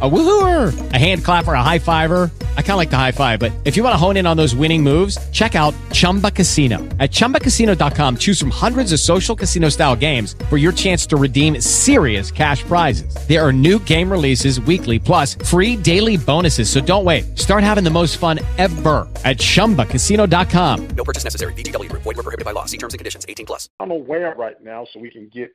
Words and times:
A 0.00 0.08
woohooer, 0.08 0.92
a 0.92 0.96
hand 0.96 1.24
clapper, 1.24 1.54
a 1.54 1.62
high 1.62 1.80
fiver. 1.80 2.30
I 2.56 2.62
kind 2.62 2.72
of 2.72 2.76
like 2.76 2.90
the 2.90 2.96
high 2.96 3.10
five, 3.10 3.40
but 3.40 3.50
if 3.64 3.76
you 3.76 3.82
want 3.82 3.94
to 3.94 3.96
hone 3.96 4.16
in 4.16 4.28
on 4.28 4.36
those 4.36 4.54
winning 4.54 4.80
moves, 4.80 5.18
check 5.30 5.56
out 5.56 5.74
Chumba 5.90 6.30
Casino. 6.30 6.78
At 7.00 7.10
ChumbaCasino.com, 7.10 8.18
choose 8.18 8.38
from 8.38 8.50
hundreds 8.50 8.92
of 8.92 9.00
social 9.00 9.34
casino 9.34 9.70
style 9.70 9.96
games 9.96 10.36
for 10.48 10.56
your 10.56 10.70
chance 10.70 11.04
to 11.06 11.16
redeem 11.16 11.60
serious 11.60 12.30
cash 12.30 12.62
prizes. 12.62 13.12
There 13.26 13.44
are 13.44 13.52
new 13.52 13.80
game 13.80 14.08
releases 14.08 14.60
weekly, 14.60 15.00
plus 15.00 15.34
free 15.34 15.74
daily 15.74 16.16
bonuses. 16.16 16.70
So 16.70 16.80
don't 16.80 17.04
wait. 17.04 17.36
Start 17.36 17.64
having 17.64 17.82
the 17.82 17.90
most 17.90 18.18
fun 18.18 18.38
ever 18.56 19.08
at 19.24 19.38
ChumbaCasino.com. 19.38 20.88
No 20.90 21.02
purchase 21.02 21.24
necessary. 21.24 21.52
VGW. 21.54 21.90
Void 21.90 22.04
were 22.04 22.14
prohibited 22.14 22.44
by 22.44 22.52
law. 22.52 22.66
See 22.66 22.78
terms 22.78 22.94
and 22.94 23.00
conditions. 23.00 23.26
18 23.28 23.46
plus. 23.46 23.68
I'm 23.80 23.90
aware 23.90 24.32
right 24.38 24.62
now, 24.62 24.86
so 24.92 25.00
we 25.00 25.10
can 25.10 25.28
get 25.28 25.50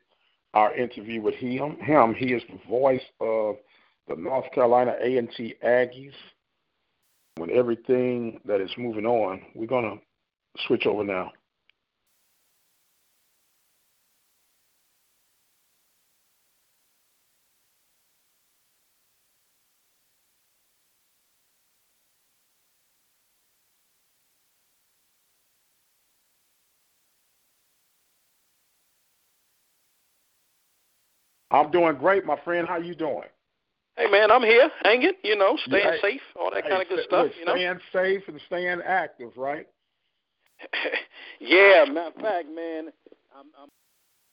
our 0.54 0.76
interview 0.76 1.22
with 1.22 1.36
him. 1.36 1.78
Him, 1.78 2.14
he 2.14 2.34
is 2.34 2.44
the 2.50 2.60
voice 2.68 3.02
of– 3.22 3.56
the 4.08 4.16
North 4.16 4.52
Carolina 4.54 4.96
A&T 5.02 5.56
Aggies, 5.66 6.14
When 7.38 7.50
everything 7.52 8.40
that 8.46 8.62
is 8.62 8.72
moving 8.78 9.06
on, 9.06 9.42
we're 9.56 9.68
going 9.68 9.86
to 10.00 10.64
switch 10.68 10.86
over 10.86 11.04
now. 11.04 11.32
I'm 31.52 31.72
doing 31.72 31.96
great, 31.98 32.26
my 32.26 32.38
friend. 32.44 32.68
How 32.68 32.78
you 32.78 32.96
doing? 32.96 33.24
Hey 33.96 34.10
man, 34.10 34.32
I'm 34.32 34.42
here, 34.42 34.70
hanging. 34.84 35.14
You 35.24 35.38
know, 35.38 35.56
staying 35.68 35.86
yeah, 35.86 36.02
safe, 36.02 36.22
all 36.40 36.50
that 36.52 36.64
hey, 36.64 36.70
kind 36.70 36.82
of 36.82 36.90
good 36.90 37.06
stuff. 37.06 37.28
you 37.38 37.46
know, 37.46 37.54
staying 37.54 37.80
safe 37.94 38.28
and 38.28 38.42
staying 38.48 38.82
active, 38.86 39.32
right? 39.38 39.68
yeah, 41.40 41.86
matter 41.86 42.08
of 42.08 42.16
fact, 42.16 42.48
man, 42.54 42.90
I'm, 43.38 43.48
I'm 43.62 43.70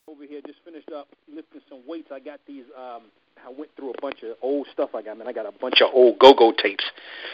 over 0.08 0.24
here 0.24 0.40
just 0.46 0.60
finished 0.64 0.90
up 0.92 1.08
lifting 1.32 1.60
some 1.68 1.82
weights. 1.86 2.08
I 2.12 2.20
got 2.20 2.40
these. 2.46 2.64
um 2.76 3.02
I 3.44 3.48
went 3.48 3.70
through 3.74 3.90
a 3.90 4.00
bunch 4.02 4.22
of 4.22 4.36
old 4.42 4.66
stuff 4.72 4.90
I 4.94 5.00
got, 5.00 5.16
man. 5.16 5.26
I 5.26 5.32
got 5.32 5.46
a 5.46 5.52
bunch 5.52 5.80
of 5.80 5.88
old 5.94 6.18
go-go 6.18 6.52
tapes 6.52 6.84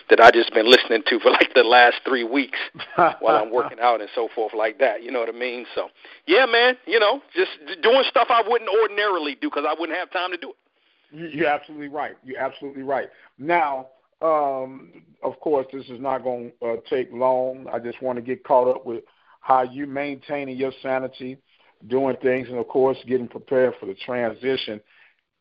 that 0.08 0.20
I 0.20 0.30
just 0.30 0.54
been 0.54 0.70
listening 0.70 1.02
to 1.08 1.18
for 1.18 1.30
like 1.30 1.52
the 1.54 1.64
last 1.64 1.96
three 2.04 2.22
weeks 2.22 2.58
while 2.94 3.36
I'm 3.42 3.50
working 3.52 3.78
out 3.80 4.00
and 4.00 4.08
so 4.14 4.28
forth, 4.32 4.54
like 4.54 4.78
that. 4.78 5.02
You 5.02 5.10
know 5.10 5.18
what 5.18 5.28
I 5.28 5.36
mean? 5.36 5.66
So, 5.74 5.88
yeah, 6.26 6.46
man. 6.46 6.76
You 6.86 7.00
know, 7.00 7.22
just 7.34 7.50
doing 7.82 8.04
stuff 8.08 8.28
I 8.30 8.42
wouldn't 8.46 8.70
ordinarily 8.70 9.34
do 9.34 9.48
because 9.50 9.64
I 9.68 9.74
wouldn't 9.78 9.98
have 9.98 10.12
time 10.12 10.30
to 10.30 10.36
do 10.36 10.50
it. 10.50 10.56
You're 11.10 11.48
absolutely 11.48 11.88
right. 11.88 12.16
You're 12.24 12.40
absolutely 12.40 12.82
right. 12.82 13.08
Now, 13.38 13.88
um, 14.22 15.02
of 15.22 15.38
course, 15.40 15.66
this 15.72 15.84
is 15.86 16.00
not 16.00 16.22
going 16.24 16.52
to 16.60 16.66
uh, 16.66 16.76
take 16.88 17.12
long. 17.12 17.66
I 17.72 17.78
just 17.78 18.00
want 18.02 18.16
to 18.16 18.22
get 18.22 18.44
caught 18.44 18.68
up 18.68 18.86
with 18.86 19.04
how 19.40 19.62
you 19.62 19.86
maintaining 19.86 20.56
your 20.56 20.72
sanity, 20.82 21.38
doing 21.86 22.16
things, 22.22 22.48
and 22.48 22.58
of 22.58 22.68
course, 22.68 22.98
getting 23.06 23.28
prepared 23.28 23.74
for 23.78 23.86
the 23.86 23.94
transition. 23.94 24.80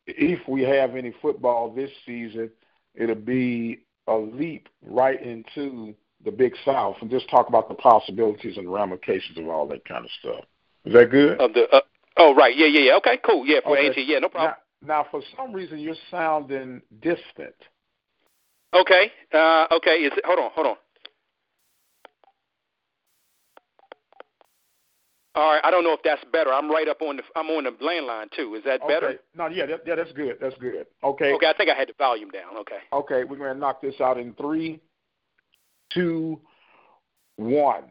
If 0.07 0.47
we 0.47 0.61
have 0.63 0.95
any 0.95 1.13
football 1.21 1.73
this 1.73 1.89
season, 2.05 2.51
it'll 2.93 3.15
be 3.15 3.79
a 4.07 4.15
leap 4.15 4.69
right 4.85 5.21
into 5.21 5.95
the 6.23 6.31
Big 6.31 6.53
South, 6.65 6.95
and 7.01 7.09
just 7.09 7.29
talk 7.29 7.49
about 7.49 7.69
the 7.69 7.75
possibilities 7.75 8.57
and 8.57 8.71
ramifications 8.71 9.37
of 9.37 9.47
all 9.47 9.67
that 9.67 9.85
kind 9.85 10.05
of 10.05 10.11
stuff. 10.19 10.45
Is 10.85 10.93
that 10.93 11.11
good? 11.11 11.39
Of 11.39 11.53
the 11.53 11.67
uh, 11.71 11.81
oh 12.17 12.35
right, 12.35 12.55
yeah, 12.55 12.67
yeah, 12.67 12.81
yeah. 12.81 12.95
Okay, 12.97 13.19
cool. 13.25 13.45
Yeah, 13.45 13.59
for 13.63 13.77
okay. 13.77 13.89
AT, 13.89 14.05
yeah, 14.05 14.19
no 14.19 14.29
problem. 14.29 14.51
Now, 14.51 14.57
now, 14.85 15.05
for 15.11 15.21
some 15.37 15.53
reason, 15.53 15.79
you're 15.79 15.95
sounding 16.11 16.81
distant. 17.01 17.55
Okay. 18.73 19.11
Uh, 19.33 19.67
okay. 19.71 19.97
Is 19.97 20.11
it, 20.15 20.25
hold 20.25 20.39
on. 20.39 20.51
Hold 20.53 20.67
on. 20.67 20.75
All 25.35 25.51
right. 25.51 25.61
I 25.63 25.71
don't 25.71 25.83
know 25.83 25.93
if 25.93 26.01
that's 26.03 26.23
better. 26.31 26.53
I'm 26.53 26.69
right 26.69 26.87
up 26.87 27.01
on 27.01 27.17
the. 27.17 27.23
I'm 27.35 27.47
on 27.47 27.65
the 27.65 27.71
landline 27.71 28.31
too. 28.31 28.55
Is 28.55 28.63
that 28.65 28.81
okay. 28.81 28.93
better? 28.93 29.19
No. 29.35 29.47
Yeah. 29.47 29.65
That, 29.65 29.81
yeah. 29.85 29.95
That's 29.95 30.11
good. 30.13 30.37
That's 30.41 30.57
good. 30.59 30.85
Okay. 31.03 31.33
Okay. 31.33 31.47
I 31.47 31.53
think 31.55 31.69
I 31.69 31.75
had 31.75 31.89
the 31.89 31.93
volume 31.97 32.29
down. 32.29 32.57
Okay. 32.57 32.79
Okay. 32.91 33.23
We're 33.23 33.37
going 33.37 33.53
to 33.53 33.59
knock 33.59 33.81
this 33.81 33.99
out 34.01 34.17
in 34.17 34.33
three, 34.33 34.79
two, 35.93 36.39
one. 37.37 37.85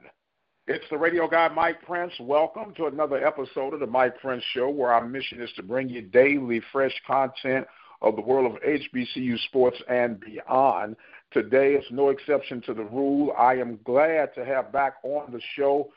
It's 0.66 0.84
the 0.90 0.96
radio 0.96 1.28
guy, 1.28 1.48
Mike 1.48 1.82
Prince. 1.82 2.14
Welcome 2.18 2.72
to 2.76 2.86
another 2.86 3.22
episode 3.22 3.74
of 3.74 3.80
the 3.80 3.86
Mike 3.86 4.18
Prince 4.18 4.42
Show, 4.54 4.70
where 4.70 4.94
our 4.94 5.06
mission 5.06 5.42
is 5.42 5.50
to 5.56 5.62
bring 5.62 5.90
you 5.90 6.00
daily 6.00 6.62
fresh 6.72 6.94
content 7.06 7.66
of 8.00 8.16
the 8.16 8.22
world 8.22 8.50
of 8.50 8.62
HBCU 8.62 9.38
sports 9.40 9.76
and 9.90 10.18
beyond. 10.18 10.96
Today 11.32 11.74
is 11.74 11.84
no 11.90 12.08
exception 12.08 12.62
to 12.62 12.72
the 12.72 12.84
rule. 12.84 13.34
I 13.38 13.56
am 13.56 13.78
glad 13.84 14.34
to 14.36 14.44
have 14.46 14.72
back 14.72 14.94
on 15.02 15.32
the 15.32 15.40
show 15.54 15.92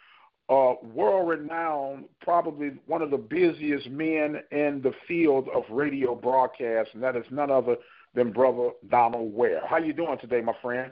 uh, 0.50 0.74
world 0.94 1.30
renowned, 1.30 2.04
probably 2.20 2.72
one 2.88 3.02
of 3.02 3.10
the 3.10 3.18
busiest 3.18 3.90
men 3.90 4.42
in 4.52 4.82
the 4.82 4.92
field 5.08 5.48
of 5.56 5.64
radio 5.70 6.14
broadcast, 6.14 6.90
and 6.94 7.02
that 7.02 7.16
is 7.16 7.26
none 7.32 7.52
other 7.52 7.78
than 8.16 8.34
Brother 8.34 8.72
Donald 8.90 9.34
Ware. 9.34 9.62
How 9.66 9.78
you 9.78 9.94
doing 9.94 10.18
today, 10.20 10.42
my 10.42 10.56
friend? 10.62 10.92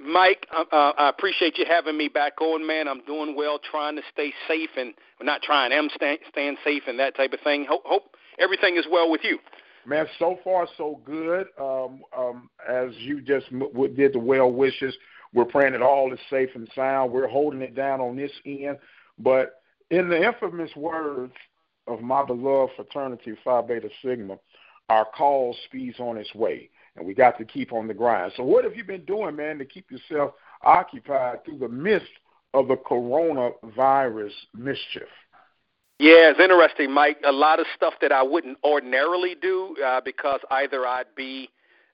Mike, 0.00 0.46
uh, 0.50 0.64
I 0.96 1.10
appreciate 1.10 1.58
you 1.58 1.66
having 1.68 1.96
me 1.96 2.08
back 2.08 2.40
on, 2.40 2.66
man. 2.66 2.88
I'm 2.88 3.04
doing 3.04 3.36
well, 3.36 3.58
trying 3.58 3.96
to 3.96 4.02
stay 4.10 4.32
safe, 4.48 4.70
and 4.78 4.94
well, 5.18 5.26
not 5.26 5.42
trying, 5.42 5.72
I'm 5.72 5.90
stay, 5.94 6.18
staying 6.30 6.56
safe 6.64 6.84
and 6.86 6.98
that 6.98 7.14
type 7.16 7.34
of 7.34 7.40
thing. 7.40 7.66
Hope, 7.68 7.82
hope 7.84 8.16
everything 8.38 8.76
is 8.76 8.86
well 8.90 9.10
with 9.10 9.20
you. 9.22 9.38
Man, 9.84 10.06
so 10.18 10.38
far 10.42 10.66
so 10.78 11.00
good. 11.04 11.48
Um, 11.60 12.00
um, 12.16 12.48
as 12.66 12.90
you 12.96 13.20
just 13.20 13.46
m- 13.52 13.68
did 13.94 14.14
the 14.14 14.18
well 14.18 14.50
wishes, 14.50 14.94
we're 15.34 15.44
praying 15.44 15.72
that 15.72 15.82
all 15.82 16.12
is 16.14 16.20
safe 16.30 16.48
and 16.54 16.68
sound. 16.74 17.12
We're 17.12 17.28
holding 17.28 17.60
it 17.60 17.74
down 17.74 18.00
on 18.00 18.16
this 18.16 18.32
end, 18.46 18.78
but 19.18 19.60
in 19.90 20.08
the 20.08 20.22
infamous 20.22 20.74
words 20.76 21.34
of 21.86 22.00
my 22.00 22.24
beloved 22.24 22.72
fraternity 22.74 23.34
Phi 23.44 23.60
Beta 23.62 23.90
Sigma, 24.02 24.38
our 24.88 25.04
call 25.04 25.54
speeds 25.66 26.00
on 26.00 26.16
its 26.16 26.34
way 26.34 26.70
and 27.00 27.08
we 27.08 27.14
got 27.14 27.38
to 27.38 27.44
keep 27.46 27.72
on 27.72 27.88
the 27.88 27.94
grind. 27.94 28.32
So, 28.36 28.44
what 28.44 28.62
have 28.62 28.76
you 28.76 28.84
been 28.84 29.04
doing, 29.06 29.34
man, 29.34 29.58
to 29.58 29.64
keep 29.64 29.90
yourself 29.90 30.34
occupied 30.62 31.44
through 31.44 31.58
the 31.58 31.68
midst 31.68 32.10
of 32.52 32.68
the 32.68 32.76
coronavirus 32.76 34.32
mischief? 34.54 35.08
Yeah, 35.98 36.30
it's 36.30 36.40
interesting, 36.40 36.92
Mike. 36.92 37.16
A 37.24 37.32
lot 37.32 37.58
of 37.58 37.66
stuff 37.74 37.94
that 38.02 38.12
I 38.12 38.22
wouldn't 38.22 38.58
ordinarily 38.62 39.34
do 39.40 39.74
uh, 39.84 40.02
because 40.04 40.40
either 40.50 40.86
I'd 40.86 41.14
be 41.16 41.48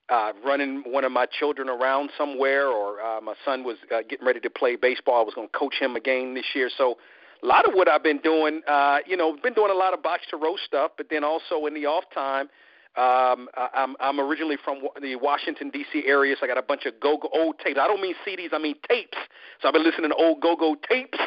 uh, 0.09 0.33
running 0.45 0.83
one 0.87 1.05
of 1.05 1.13
my 1.13 1.27
children 1.27 1.69
around 1.69 2.11
somewhere, 2.19 2.69
or 2.69 3.01
uh, 3.01 3.21
my 3.21 3.35
son 3.45 3.63
was 3.63 3.77
uh, 3.95 3.99
getting 4.09 4.27
ready 4.27 4.41
to 4.41 4.51
play 4.51 4.75
baseball. 4.75 5.21
I 5.21 5.25
was 5.25 5.35
going 5.35 5.49
to 5.49 5.57
coach 5.57 5.77
him 5.81 5.95
again 5.95 6.35
this 6.35 6.47
year. 6.53 6.69
So, 6.77 6.97
a 7.43 7.47
lot 7.47 7.69
of 7.69 7.75
what 7.75 7.87
I've 7.87 8.03
been 8.03 8.19
doing, 8.19 8.63
uh, 8.67 8.99
you 9.07 9.17
know, 9.17 9.37
been 9.41 9.55
doing 9.55 9.71
a 9.71 9.75
lot 9.75 9.95
of 9.95 10.03
box 10.03 10.23
to 10.31 10.37
roast 10.37 10.65
stuff, 10.65 10.93
but 10.97 11.07
then 11.11 11.23
also 11.23 11.67
in 11.67 11.75
the 11.75 11.87
off 11.87 12.05
time, 12.13 12.49
um, 12.97 13.49
I'm, 13.75 13.95
I'm 14.01 14.19
originally 14.21 14.57
from 14.65 14.79
the 15.03 15.17
Washington 15.17 15.71
D.C. 15.71 16.05
area, 16.07 16.35
so 16.39 16.47
I 16.47 16.49
got 16.49 16.59
a 16.59 16.63
bunch 16.63 16.87
of 16.87 16.99
go-go 17.01 17.29
old 17.35 17.59
tapes. 17.59 17.79
I 17.81 17.87
don't 17.87 18.01
mean 18.01 18.15
CDs, 18.27 18.53
I 18.53 18.59
mean 18.59 18.77
tapes. 18.89 19.19
So 19.61 19.69
I've 19.69 19.75
been 19.75 19.85
listening 19.85 20.11
to 20.11 20.17
old 20.17 20.41
go-go 20.41 20.77
tapes, 20.89 21.19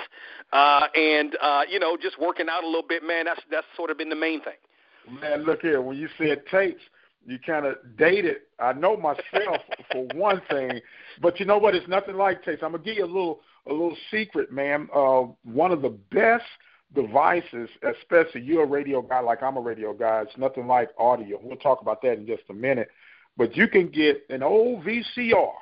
uh, 0.51 0.87
and 0.95 1.37
uh, 1.41 1.61
you 1.69 1.79
know, 1.79 1.95
just 1.95 2.19
working 2.19 2.47
out 2.49 2.63
a 2.63 2.65
little 2.65 2.87
bit. 2.87 3.03
Man, 3.03 3.25
that's 3.25 3.41
that's 3.51 3.67
sort 3.77 3.91
of 3.91 3.97
been 3.97 4.09
the 4.09 4.15
main 4.15 4.41
thing. 4.41 5.19
Man, 5.21 5.43
look 5.45 5.61
here. 5.61 5.81
When 5.81 5.95
you 5.95 6.07
said 6.17 6.41
tapes, 6.49 6.81
you 7.25 7.37
kind 7.45 7.65
of 7.65 7.75
dated. 7.97 8.37
I 8.59 8.73
know 8.73 8.97
myself 8.97 9.61
for 9.91 10.07
one 10.15 10.41
thing, 10.49 10.79
but 11.21 11.39
you 11.39 11.45
know 11.45 11.59
what? 11.59 11.75
It's 11.75 11.87
nothing 11.87 12.15
like 12.15 12.43
tapes. 12.43 12.63
I'm 12.63 12.71
gonna 12.71 12.83
give 12.83 12.97
you 12.97 13.05
a 13.05 13.07
little 13.07 13.41
a 13.67 13.71
little 13.71 13.97
secret, 14.09 14.51
man. 14.51 14.89
Uh, 14.93 15.25
one 15.43 15.71
of 15.71 15.81
the 15.83 15.95
best 16.11 16.45
devices, 16.93 17.69
especially 17.83 18.41
you're 18.41 18.63
a 18.63 18.67
radio 18.67 19.01
guy 19.01 19.19
like 19.19 19.43
I'm 19.43 19.57
a 19.57 19.61
radio 19.61 19.93
guy, 19.93 20.21
it's 20.21 20.37
nothing 20.37 20.67
like 20.67 20.89
audio. 20.97 21.39
We'll 21.41 21.57
talk 21.57 21.81
about 21.81 22.01
that 22.01 22.13
in 22.13 22.25
just 22.25 22.43
a 22.49 22.53
minute. 22.53 22.89
But 23.37 23.55
you 23.55 23.67
can 23.67 23.89
get 23.89 24.23
an 24.29 24.43
old 24.43 24.83
VCR 24.83 25.53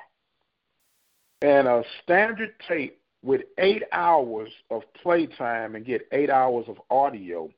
and 1.42 1.68
a 1.68 1.84
standard 2.02 2.54
tape 2.66 3.00
with 3.22 3.42
eight 3.58 3.82
hours 3.92 4.50
of 4.70 4.82
playtime 4.94 5.74
and 5.74 5.84
get 5.84 6.08
eight 6.12 6.30
hours 6.30 6.64
of 6.68 6.78
audio 6.90 7.50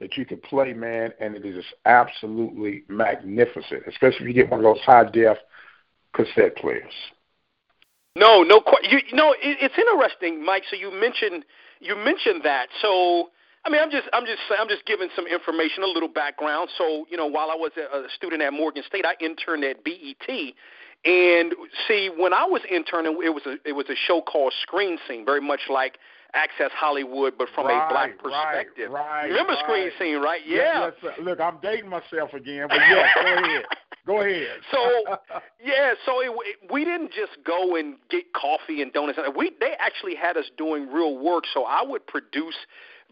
that 0.00 0.16
you 0.16 0.24
can 0.24 0.38
play, 0.38 0.72
man, 0.72 1.12
and 1.20 1.36
it 1.36 1.46
is 1.46 1.64
absolutely 1.84 2.82
magnificent, 2.88 3.84
especially 3.86 4.22
if 4.22 4.28
you 4.28 4.32
get 4.34 4.50
one 4.50 4.60
of 4.60 4.64
those 4.64 4.80
high 4.84 5.04
def 5.04 5.38
cassette 6.12 6.56
players. 6.56 6.92
No, 8.16 8.42
no, 8.42 8.62
you, 8.82 8.98
you 9.08 9.16
know, 9.16 9.32
it, 9.32 9.58
it's 9.60 9.78
interesting, 9.78 10.44
Mike. 10.44 10.64
So 10.68 10.76
you 10.76 10.90
mentioned 10.90 11.44
you 11.82 11.96
mentioned 11.96 12.42
that. 12.44 12.68
So 12.80 13.30
I 13.64 13.70
mean, 13.70 13.80
I'm 13.80 13.90
just 13.90 14.08
I'm 14.12 14.24
just 14.24 14.40
I'm 14.58 14.68
just 14.68 14.86
giving 14.86 15.08
some 15.14 15.26
information, 15.26 15.82
a 15.82 15.86
little 15.86 16.08
background. 16.08 16.70
So 16.78 17.06
you 17.10 17.16
know, 17.16 17.26
while 17.26 17.50
I 17.50 17.54
was 17.54 17.72
a 17.76 18.08
student 18.16 18.42
at 18.42 18.52
Morgan 18.52 18.82
State, 18.86 19.04
I 19.04 19.14
interned 19.20 19.64
at 19.64 19.84
BET. 19.84 20.54
And 21.04 21.54
see, 21.88 22.10
when 22.16 22.32
I 22.32 22.44
was 22.44 22.62
interning, 22.70 23.20
it 23.24 23.30
was 23.30 23.42
a 23.46 23.56
it 23.64 23.72
was 23.72 23.86
a 23.88 23.96
show 24.06 24.22
called 24.22 24.52
Screen 24.62 24.98
Scene, 25.08 25.24
very 25.24 25.40
much 25.40 25.62
like 25.68 25.98
Access 26.34 26.70
Hollywood, 26.74 27.34
but 27.36 27.48
from 27.54 27.66
right, 27.66 27.86
a 27.86 27.92
black 27.92 28.18
perspective. 28.18 28.90
Right, 28.90 29.24
right, 29.24 29.28
Remember. 29.28 29.54
Screen 29.64 29.90
Scene, 29.98 30.16
right? 30.16 30.40
Yeah. 30.46 30.86
Yes, 30.86 30.92
yes, 31.02 31.12
Look, 31.22 31.40
I'm 31.40 31.58
dating 31.62 31.90
myself 31.90 32.32
again, 32.32 32.68
but 32.68 32.78
yeah, 32.78 33.06
go 33.14 33.20
ahead. 33.44 33.64
Go 34.06 34.20
ahead. 34.20 34.58
So 34.70 34.78
yeah, 35.64 35.92
so 36.06 36.20
it, 36.20 36.30
it, 36.30 36.72
we 36.72 36.84
didn't 36.84 37.12
just 37.12 37.44
go 37.44 37.76
and 37.76 37.96
get 38.10 38.32
coffee 38.32 38.82
and 38.82 38.92
donuts. 38.92 39.18
We 39.36 39.52
they 39.60 39.74
actually 39.78 40.14
had 40.14 40.36
us 40.36 40.46
doing 40.56 40.90
real 40.90 41.18
work. 41.18 41.44
So 41.52 41.64
I 41.64 41.82
would 41.84 42.06
produce 42.06 42.56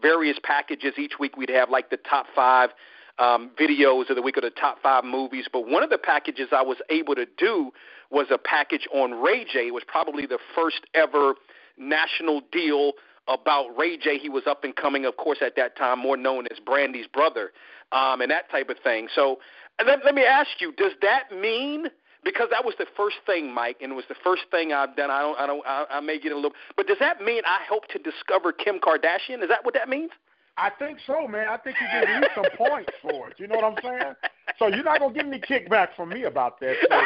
various 0.01 0.37
packages 0.43 0.93
each 0.97 1.13
week. 1.19 1.37
We'd 1.37 1.49
have 1.51 1.69
like 1.69 1.91
the 1.91 1.97
top 1.97 2.25
five 2.35 2.71
um, 3.19 3.51
videos 3.59 4.09
of 4.09 4.15
the 4.15 4.21
week 4.21 4.37
or 4.37 4.41
the 4.41 4.49
top 4.49 4.81
five 4.81 5.03
movies. 5.03 5.45
But 5.51 5.67
one 5.67 5.83
of 5.83 5.89
the 5.89 5.97
packages 5.97 6.47
I 6.51 6.63
was 6.63 6.77
able 6.89 7.15
to 7.15 7.25
do 7.37 7.71
was 8.09 8.27
a 8.31 8.37
package 8.37 8.87
on 8.93 9.21
Ray 9.21 9.45
J. 9.45 9.67
It 9.67 9.73
was 9.73 9.83
probably 9.87 10.25
the 10.25 10.39
first 10.55 10.81
ever 10.93 11.35
national 11.77 12.41
deal 12.51 12.93
about 13.27 13.77
Ray 13.77 13.97
J. 13.97 14.17
He 14.17 14.29
was 14.29 14.43
up 14.47 14.63
and 14.63 14.75
coming, 14.75 15.05
of 15.05 15.17
course, 15.17 15.39
at 15.41 15.55
that 15.55 15.77
time, 15.77 15.99
more 15.99 16.17
known 16.17 16.47
as 16.51 16.59
Brandy's 16.59 17.07
brother, 17.07 17.51
um, 17.91 18.21
and 18.21 18.31
that 18.31 18.49
type 18.49 18.69
of 18.69 18.77
thing. 18.83 19.07
So 19.13 19.39
let, 19.85 20.03
let 20.05 20.15
me 20.15 20.23
ask 20.23 20.49
you, 20.59 20.73
does 20.73 20.93
that 21.01 21.31
mean 21.31 21.85
because 22.23 22.47
that 22.51 22.63
was 22.63 22.75
the 22.77 22.85
first 22.95 23.17
thing, 23.25 23.51
Mike, 23.51 23.77
and 23.81 23.91
it 23.91 23.95
was 23.95 24.05
the 24.07 24.15
first 24.23 24.43
thing 24.51 24.73
I've 24.73 24.95
done. 24.95 25.09
I 25.09 25.21
don't, 25.21 25.39
I 25.39 25.47
don't, 25.47 25.65
I, 25.65 25.85
I 25.89 25.99
may 26.01 26.19
get 26.19 26.31
a 26.31 26.35
little, 26.35 26.51
but 26.77 26.87
does 26.87 26.97
that 26.99 27.21
mean 27.21 27.41
I 27.45 27.59
helped 27.67 27.91
to 27.91 27.99
discover 27.99 28.51
Kim 28.51 28.79
Kardashian? 28.79 29.41
Is 29.41 29.49
that 29.49 29.65
what 29.65 29.73
that 29.73 29.89
means? 29.89 30.11
I 30.57 30.69
think 30.77 30.99
so, 31.07 31.27
man. 31.27 31.47
I 31.47 31.57
think 31.57 31.77
you 31.79 31.87
get 31.87 32.09
at 32.09 32.21
least 32.21 32.35
some 32.35 32.57
points 32.57 32.91
for 33.01 33.29
it. 33.29 33.39
You 33.39 33.47
know 33.47 33.55
what 33.55 33.65
I'm 33.65 33.77
saying? 33.81 34.13
So 34.59 34.67
you're 34.67 34.83
not 34.83 34.99
gonna 34.99 35.13
get 35.13 35.25
any 35.25 35.39
kickback 35.39 35.95
from 35.95 36.09
me 36.09 36.23
about 36.23 36.59
that. 36.59 36.75
So 36.81 37.01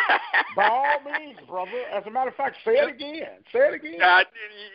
by 0.56 0.68
all 0.68 1.00
means, 1.03 1.38
brother. 1.47 1.71
As 1.94 2.03
a 2.07 2.09
matter 2.09 2.30
of 2.30 2.36
fact, 2.36 2.57
say 2.65 2.71
it 2.74 2.89
again. 2.89 3.44
Say 3.53 3.59
it 3.59 3.74
again. 3.75 4.01
Uh, 4.01 4.24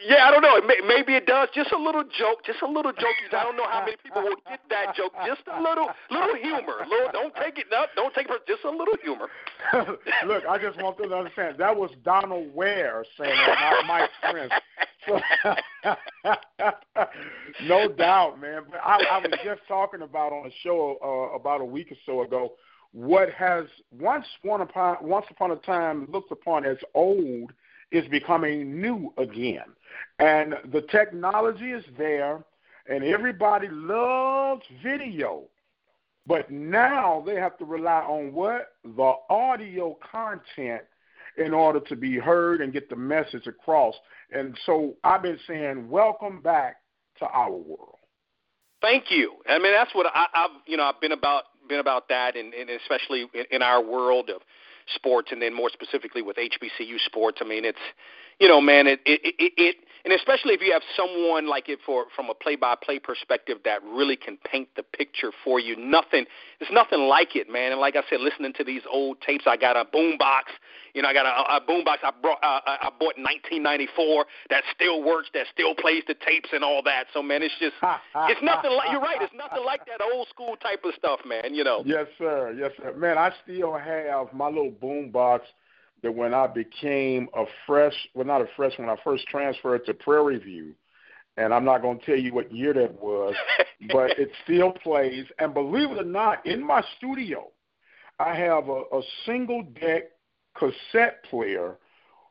yeah, 0.06 0.28
I 0.28 0.30
don't 0.30 0.42
know. 0.42 0.60
May, 0.66 0.76
maybe 0.86 1.14
it 1.14 1.26
does. 1.26 1.48
Just 1.54 1.72
a 1.72 1.78
little 1.78 2.04
joke. 2.04 2.44
Just 2.46 2.62
a 2.62 2.66
little 2.66 2.92
joke. 2.92 3.16
I 3.32 3.42
don't 3.42 3.56
know 3.56 3.66
how 3.68 3.80
many 3.80 3.96
people 4.02 4.22
will 4.22 4.36
get 4.48 4.60
that 4.70 4.94
joke. 4.94 5.12
Just 5.26 5.42
a 5.52 5.60
little, 5.60 5.88
little 6.10 6.36
humor. 6.36 6.86
Little, 6.88 7.12
don't 7.12 7.34
take 7.36 7.58
it. 7.58 7.66
No, 7.70 7.86
don't 7.96 8.14
take 8.14 8.28
it. 8.28 8.46
Just 8.46 8.64
a 8.64 8.70
little 8.70 8.96
humor. 9.02 9.28
Look, 10.26 10.44
I 10.48 10.58
just 10.58 10.80
want 10.80 10.98
them 10.98 11.10
to 11.10 11.16
understand 11.16 11.56
that 11.58 11.76
was 11.76 11.90
Donald 12.04 12.54
Ware 12.54 13.04
saying 13.18 13.34
that, 13.34 13.58
not 13.60 13.86
Mike 13.86 14.10
Prince. 14.30 14.52
no 17.64 17.88
doubt, 17.88 18.40
man. 18.40 18.62
But 18.70 18.80
I, 18.84 19.02
I 19.10 19.18
was 19.18 19.32
just 19.44 19.62
talking 19.66 20.02
about 20.02 20.32
on 20.32 20.46
a 20.46 20.50
show 20.62 20.98
uh, 21.02 21.34
about 21.34 21.60
a 21.60 21.64
week 21.64 21.90
or 21.92 21.96
so 22.06 22.22
ago 22.22 22.52
what 22.92 23.30
has 23.30 23.66
once 23.92 24.26
upon 24.44 24.96
once 25.00 25.26
upon 25.30 25.52
a 25.52 25.56
time 25.56 26.08
looked 26.10 26.32
upon 26.32 26.64
as 26.64 26.76
old 26.94 27.52
is 27.92 28.06
becoming 28.08 28.80
new 28.80 29.12
again, 29.18 29.64
and 30.18 30.54
the 30.72 30.82
technology 30.82 31.72
is 31.72 31.84
there, 31.98 32.44
and 32.88 33.04
everybody 33.04 33.68
loves 33.70 34.62
video. 34.82 35.44
But 36.26 36.50
now 36.50 37.22
they 37.26 37.34
have 37.36 37.58
to 37.58 37.64
rely 37.64 38.02
on 38.02 38.32
what? 38.32 38.74
The 38.84 39.14
audio 39.28 39.96
content 40.10 40.82
in 41.40 41.54
order 41.54 41.80
to 41.80 41.96
be 41.96 42.18
heard 42.18 42.60
and 42.60 42.72
get 42.72 42.88
the 42.90 42.96
message 42.96 43.46
across. 43.46 43.94
And 44.30 44.56
so 44.66 44.94
I've 45.02 45.22
been 45.22 45.38
saying, 45.48 45.88
welcome 45.88 46.40
back 46.40 46.76
to 47.18 47.26
our 47.26 47.50
world. 47.50 47.96
Thank 48.80 49.10
you. 49.10 49.34
I 49.48 49.58
mean, 49.58 49.72
that's 49.72 49.94
what 49.94 50.06
I, 50.14 50.26
I've 50.32 50.50
you 50.66 50.76
know 50.76 50.84
I've 50.84 51.00
been 51.00 51.12
about 51.12 51.44
been 51.68 51.80
about 51.80 52.08
that, 52.08 52.36
and, 52.36 52.54
and 52.54 52.70
especially 52.70 53.26
in, 53.34 53.44
in 53.50 53.62
our 53.62 53.82
world 53.82 54.30
of 54.30 54.40
sports, 54.94 55.28
and 55.32 55.40
then 55.40 55.54
more 55.54 55.70
specifically 55.70 56.22
with 56.22 56.36
HBCU 56.36 56.98
sports. 57.04 57.38
I 57.42 57.44
mean, 57.44 57.64
it's 57.64 57.78
you 58.38 58.48
know, 58.48 58.60
man, 58.60 58.86
it 58.86 59.00
it 59.04 59.20
it, 59.38 59.52
it 59.56 59.76
and 60.04 60.12
especially 60.14 60.54
if 60.54 60.60
you 60.60 60.72
have 60.72 60.82
someone 60.96 61.48
like 61.48 61.68
it 61.68 61.78
for 61.84 62.06
from 62.14 62.30
a 62.30 62.34
play-by-play 62.34 63.00
perspective 63.00 63.58
that 63.64 63.82
really 63.82 64.16
can 64.16 64.38
paint 64.44 64.68
the 64.76 64.82
picture 64.82 65.32
for 65.44 65.60
you. 65.60 65.76
Nothing, 65.76 66.24
there's 66.58 66.72
nothing 66.72 67.00
like 67.00 67.36
it, 67.36 67.50
man. 67.50 67.72
And 67.72 67.80
like 67.80 67.96
I 67.96 68.02
said, 68.08 68.20
listening 68.20 68.52
to 68.54 68.64
these 68.64 68.82
old 68.90 69.20
tapes, 69.20 69.44
I 69.46 69.56
got 69.56 69.76
a 69.76 69.84
boom 69.84 70.16
box. 70.18 70.52
You 70.94 71.02
know, 71.02 71.08
I 71.08 71.14
got 71.14 71.26
a, 71.26 71.56
a 71.56 71.60
boom 71.60 71.84
box 71.84 72.00
I 72.02 72.10
brought 72.10 72.42
uh, 72.42 72.60
I 72.66 72.90
bought 72.98 73.16
in 73.16 73.24
1994 73.24 74.26
that 74.50 74.64
still 74.74 75.02
works, 75.02 75.28
that 75.34 75.46
still 75.52 75.74
plays 75.74 76.02
the 76.08 76.14
tapes 76.14 76.48
and 76.52 76.64
all 76.64 76.82
that. 76.84 77.06
So 77.12 77.22
man, 77.22 77.42
it's 77.42 77.54
just 77.60 77.74
it's 77.82 78.42
nothing 78.42 78.72
like 78.72 78.90
you're 78.90 79.00
right. 79.00 79.20
It's 79.20 79.34
nothing 79.34 79.64
like 79.64 79.86
that 79.86 80.00
old 80.02 80.28
school 80.28 80.56
type 80.56 80.80
of 80.84 80.94
stuff, 80.96 81.20
man. 81.26 81.54
You 81.54 81.64
know. 81.64 81.82
Yes, 81.84 82.06
sir. 82.18 82.54
Yes, 82.58 82.72
sir. 82.76 82.92
Man, 82.96 83.18
I 83.18 83.32
still 83.44 83.76
have 83.76 84.32
my 84.32 84.48
little 84.48 84.70
boom 84.70 85.10
box 85.10 85.46
that 86.02 86.14
when 86.14 86.34
I 86.34 86.46
became 86.46 87.28
a 87.34 87.44
fresh, 87.66 87.94
well, 88.14 88.26
not 88.26 88.40
a 88.40 88.48
fresh, 88.56 88.72
when 88.78 88.88
I 88.88 88.96
first 89.04 89.26
transferred 89.28 89.84
to 89.86 89.94
Prairie 89.94 90.38
View, 90.38 90.74
and 91.36 91.54
I'm 91.54 91.64
not 91.64 91.82
going 91.82 91.98
to 91.98 92.06
tell 92.06 92.18
you 92.18 92.34
what 92.34 92.52
year 92.52 92.72
that 92.74 93.00
was, 93.00 93.34
but 93.92 94.18
it 94.18 94.30
still 94.44 94.72
plays. 94.72 95.26
And 95.38 95.54
believe 95.54 95.90
it 95.90 95.98
or 95.98 96.04
not, 96.04 96.44
in 96.46 96.62
my 96.64 96.82
studio, 96.98 97.48
I 98.18 98.34
have 98.34 98.68
a, 98.68 98.82
a 98.92 99.02
single 99.24 99.62
deck 99.62 100.10
cassette 100.56 101.24
player 101.28 101.76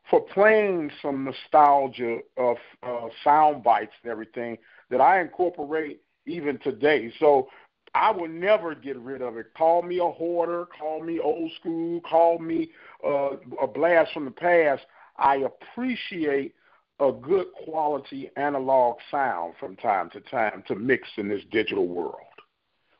for 0.08 0.20
playing 0.20 0.90
some 1.00 1.24
nostalgia 1.24 2.18
of 2.36 2.56
uh, 2.82 3.08
sound 3.22 3.62
bites 3.62 3.92
and 4.02 4.10
everything 4.10 4.58
that 4.90 5.00
I 5.00 5.20
incorporate 5.20 6.02
even 6.26 6.58
today. 6.58 7.12
So 7.18 7.48
I 7.94 8.10
will 8.12 8.28
never 8.28 8.74
get 8.74 8.96
rid 8.98 9.20
of 9.20 9.36
it. 9.36 9.46
Call 9.56 9.82
me 9.82 9.98
a 9.98 10.10
hoarder, 10.10 10.66
call 10.66 11.02
me 11.02 11.18
old 11.18 11.50
school, 11.58 12.00
call 12.02 12.38
me 12.38 12.70
uh, 13.04 13.30
a 13.60 13.66
blast 13.66 14.12
from 14.12 14.24
the 14.24 14.30
past. 14.30 14.82
I 15.16 15.36
appreciate 15.36 16.54
a 17.00 17.10
good 17.10 17.46
quality 17.64 18.30
analog 18.36 18.98
sound 19.10 19.54
from 19.58 19.76
time 19.76 20.10
to 20.10 20.20
time 20.20 20.62
to 20.68 20.74
mix 20.74 21.08
in 21.16 21.28
this 21.28 21.42
digital 21.50 21.88
world. 21.88 22.14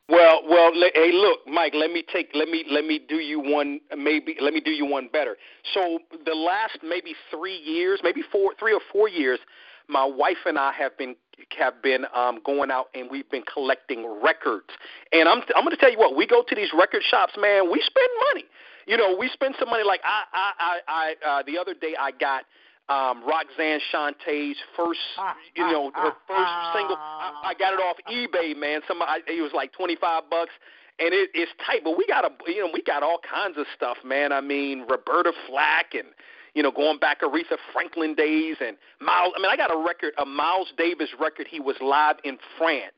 Well, 0.09 0.41
well, 0.49 0.73
hey, 0.93 1.11
look, 1.13 1.39
Mike. 1.47 1.73
Let 1.73 1.91
me 1.91 2.03
take. 2.11 2.31
Let 2.33 2.49
me 2.49 2.65
let 2.69 2.83
me 2.83 2.99
do 3.07 3.15
you 3.15 3.39
one. 3.39 3.79
Maybe 3.95 4.35
let 4.41 4.53
me 4.53 4.59
do 4.59 4.71
you 4.71 4.85
one 4.85 5.07
better. 5.07 5.37
So 5.73 5.99
the 6.25 6.35
last 6.35 6.79
maybe 6.83 7.15
three 7.29 7.55
years, 7.55 8.01
maybe 8.03 8.21
four, 8.29 8.53
three 8.59 8.73
or 8.73 8.81
four 8.91 9.07
years, 9.07 9.39
my 9.87 10.05
wife 10.05 10.37
and 10.45 10.57
I 10.57 10.73
have 10.73 10.97
been 10.97 11.15
have 11.57 11.81
been 11.81 12.05
um, 12.15 12.39
going 12.45 12.71
out 12.71 12.87
and 12.93 13.09
we've 13.09 13.29
been 13.29 13.43
collecting 13.51 14.21
records. 14.21 14.69
And 15.11 15.27
I'm 15.27 15.41
I'm 15.55 15.63
going 15.63 15.75
to 15.75 15.77
tell 15.77 15.91
you 15.91 15.97
what, 15.97 16.15
we 16.15 16.27
go 16.27 16.43
to 16.47 16.55
these 16.55 16.69
record 16.77 17.03
shops, 17.09 17.33
man. 17.37 17.71
We 17.71 17.81
spend 17.81 18.09
money. 18.29 18.45
You 18.87 18.97
know, 18.97 19.15
we 19.17 19.29
spend 19.29 19.55
some 19.59 19.69
money. 19.69 19.83
Like 19.83 20.01
I 20.03 20.23
I 20.33 20.51
I, 20.59 21.15
I 21.23 21.39
uh, 21.39 21.43
the 21.45 21.57
other 21.57 21.73
day 21.73 21.95
I 21.99 22.11
got 22.11 22.45
um, 22.89 23.23
Roxanne 23.25 23.79
Shanté's 23.93 24.57
first, 24.75 24.99
you 25.55 25.63
know, 25.63 25.91
her 25.95 26.11
first 26.27 26.51
single. 26.75 26.97
I, 26.97 27.51
I 27.51 27.53
got 27.57 27.73
it 27.73 27.79
off 27.79 27.97
eBay, 28.11 28.57
man. 28.57 28.81
Some 28.87 29.01
I, 29.01 29.19
it 29.27 29.41
was 29.41 29.51
like 29.53 29.71
twenty 29.73 29.95
five 29.95 30.23
bucks, 30.29 30.51
and 30.99 31.13
it, 31.13 31.29
it's 31.33 31.51
tight. 31.65 31.81
But 31.83 31.97
we 31.97 32.05
got 32.07 32.25
a, 32.25 32.31
you 32.47 32.59
know, 32.61 32.69
we 32.73 32.81
got 32.81 33.03
all 33.03 33.19
kinds 33.19 33.57
of 33.57 33.65
stuff, 33.75 33.97
man. 34.03 34.31
I 34.31 34.41
mean, 34.41 34.85
Roberta 34.89 35.31
Flack 35.47 35.93
and 35.93 36.07
you 36.53 36.63
know, 36.63 36.71
going 36.71 36.99
back 36.99 37.21
Aretha 37.21 37.57
Franklin 37.73 38.15
days 38.15 38.57
and 38.59 38.77
Miles. 38.99 39.33
I 39.37 39.41
mean, 39.41 39.49
I 39.51 39.55
got 39.55 39.73
a 39.73 39.77
record, 39.77 40.13
a 40.17 40.25
Miles 40.25 40.71
Davis 40.77 41.09
record. 41.19 41.47
He 41.49 41.59
was 41.59 41.75
live 41.81 42.17
in 42.23 42.37
France 42.57 42.95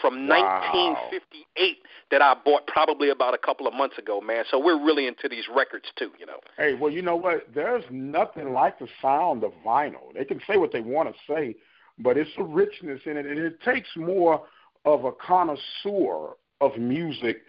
from 0.00 0.26
Wow. 0.26 0.60
1958 0.70 1.78
that 2.10 2.22
I 2.22 2.34
bought 2.34 2.66
probably 2.66 3.10
about 3.10 3.34
a 3.34 3.38
couple 3.38 3.66
of 3.66 3.74
months 3.74 3.98
ago, 3.98 4.20
man. 4.20 4.44
So 4.50 4.58
we're 4.58 4.82
really 4.82 5.06
into 5.06 5.28
these 5.28 5.44
records 5.54 5.86
too, 5.96 6.12
you 6.18 6.26
know. 6.26 6.38
Hey, 6.56 6.74
well, 6.74 6.90
you 6.90 7.02
know 7.02 7.16
what? 7.16 7.46
There's 7.54 7.84
nothing 7.90 8.52
like 8.52 8.78
the 8.78 8.88
sound 9.02 9.44
of 9.44 9.52
vinyl. 9.64 10.14
They 10.14 10.24
can 10.24 10.40
say 10.46 10.56
what 10.56 10.72
they 10.72 10.80
want 10.80 11.08
to 11.10 11.14
say, 11.32 11.56
but 11.98 12.16
it's 12.16 12.30
a 12.38 12.42
richness 12.44 13.00
in 13.04 13.16
it, 13.16 13.26
and 13.26 13.38
it 13.38 13.60
takes 13.62 13.88
more 13.96 14.42
of 14.84 15.04
a 15.04 15.12
connoisseur 15.12 16.36
of 16.60 16.76
music 16.78 17.42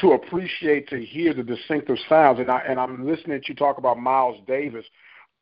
to 0.00 0.12
appreciate 0.12 0.88
to 0.88 1.04
hear 1.04 1.32
the 1.34 1.42
distinctive 1.42 1.96
sounds. 2.08 2.40
And 2.40 2.50
I 2.50 2.60
and 2.60 2.78
I'm 2.78 3.06
listening 3.06 3.40
to 3.40 3.48
you 3.48 3.54
talk 3.54 3.78
about 3.78 3.98
Miles 3.98 4.40
Davis. 4.46 4.84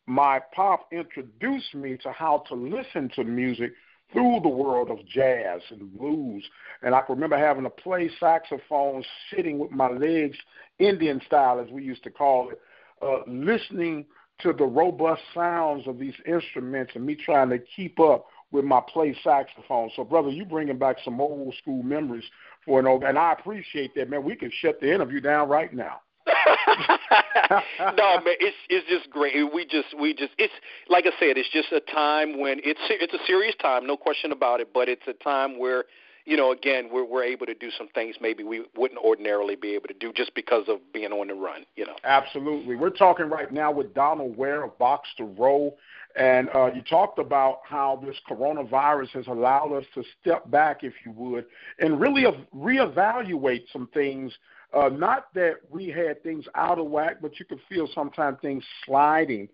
My 0.06 0.40
pop 0.54 0.88
introduced 0.92 1.74
me 1.74 1.96
to 2.02 2.12
how 2.12 2.44
to 2.48 2.54
listen 2.54 3.10
to 3.16 3.24
music 3.24 3.72
through 4.12 4.40
the 4.42 4.48
world 4.48 4.90
of 4.90 4.98
jazz 5.06 5.60
and 5.70 5.98
blues. 5.98 6.44
And 6.82 6.94
I 6.94 7.00
can 7.00 7.14
remember 7.14 7.38
having 7.38 7.64
to 7.64 7.70
play 7.70 8.10
saxophone 8.20 9.02
sitting 9.34 9.58
with 9.58 9.70
my 9.70 9.88
legs 9.88 10.36
Indian 10.78 11.20
style, 11.26 11.58
as 11.58 11.70
we 11.70 11.82
used 11.82 12.04
to 12.04 12.10
call 12.10 12.50
it, 12.50 12.60
uh, 13.02 13.22
listening 13.26 14.04
to 14.40 14.52
the 14.52 14.64
robust 14.64 15.22
sounds 15.32 15.86
of 15.86 15.98
these 15.98 16.14
instruments 16.26 16.92
and 16.94 17.06
me 17.06 17.14
trying 17.14 17.48
to 17.50 17.58
keep 17.76 17.98
up 18.00 18.26
with 18.50 18.64
my 18.64 18.80
play 18.92 19.16
saxophone. 19.24 19.90
So, 19.96 20.04
brother, 20.04 20.30
you 20.30 20.44
bringing 20.44 20.78
back 20.78 20.96
some 21.04 21.20
old 21.20 21.54
school 21.60 21.82
memories 21.82 22.24
for 22.64 22.80
an 22.80 22.86
old, 22.86 23.04
and 23.04 23.18
I 23.18 23.32
appreciate 23.32 23.94
that, 23.94 24.10
man. 24.10 24.24
We 24.24 24.36
can 24.36 24.50
shut 24.60 24.80
the 24.80 24.92
interview 24.92 25.20
down 25.20 25.48
right 25.48 25.72
now. 25.72 26.00
no, 26.26 28.20
man, 28.24 28.36
it's 28.40 28.56
it's 28.70 28.88
just 28.88 29.10
great. 29.10 29.34
We 29.52 29.66
just 29.66 29.98
we 29.98 30.14
just 30.14 30.32
it's 30.38 30.52
like 30.88 31.04
I 31.06 31.10
said, 31.20 31.36
it's 31.36 31.50
just 31.50 31.70
a 31.72 31.80
time 31.92 32.40
when 32.40 32.60
it's 32.64 32.80
it's 32.88 33.12
a 33.12 33.26
serious 33.26 33.54
time, 33.60 33.86
no 33.86 33.96
question 33.96 34.32
about 34.32 34.60
it. 34.60 34.68
But 34.72 34.88
it's 34.88 35.06
a 35.06 35.12
time 35.12 35.58
where 35.58 35.84
you 36.24 36.36
know, 36.36 36.52
again, 36.52 36.88
we're 36.90 37.04
we're 37.04 37.24
able 37.24 37.46
to 37.46 37.54
do 37.54 37.70
some 37.76 37.88
things 37.88 38.16
maybe 38.20 38.42
we 38.42 38.64
wouldn't 38.76 39.00
ordinarily 39.00 39.56
be 39.56 39.74
able 39.74 39.88
to 39.88 39.94
do 39.94 40.12
just 40.12 40.34
because 40.34 40.64
of 40.68 40.78
being 40.92 41.12
on 41.12 41.28
the 41.28 41.34
run. 41.34 41.66
You 41.76 41.86
know. 41.86 41.96
Absolutely. 42.04 42.76
We're 42.76 42.90
talking 42.90 43.28
right 43.28 43.52
now 43.52 43.70
with 43.70 43.94
Donald 43.94 44.36
Ware 44.36 44.64
of 44.64 44.78
Box 44.78 45.08
to 45.18 45.24
Row. 45.24 45.74
And 46.16 46.48
uh, 46.54 46.70
you 46.72 46.82
talked 46.82 47.18
about 47.18 47.60
how 47.64 48.00
this 48.04 48.16
coronavirus 48.30 49.10
has 49.10 49.26
allowed 49.26 49.72
us 49.72 49.84
to 49.94 50.04
step 50.20 50.48
back, 50.50 50.84
if 50.84 50.92
you 51.04 51.10
would, 51.12 51.46
and 51.80 52.00
really 52.00 52.24
reevaluate 52.54 53.64
some 53.72 53.88
things. 53.92 54.32
Uh, 54.72 54.88
not 54.88 55.32
that 55.34 55.54
we 55.70 55.88
had 55.88 56.22
things 56.22 56.44
out 56.54 56.78
of 56.78 56.86
whack, 56.86 57.16
but 57.20 57.38
you 57.40 57.44
could 57.44 57.60
feel 57.68 57.88
sometimes 57.94 58.38
things 58.40 58.62
sliding 58.86 59.48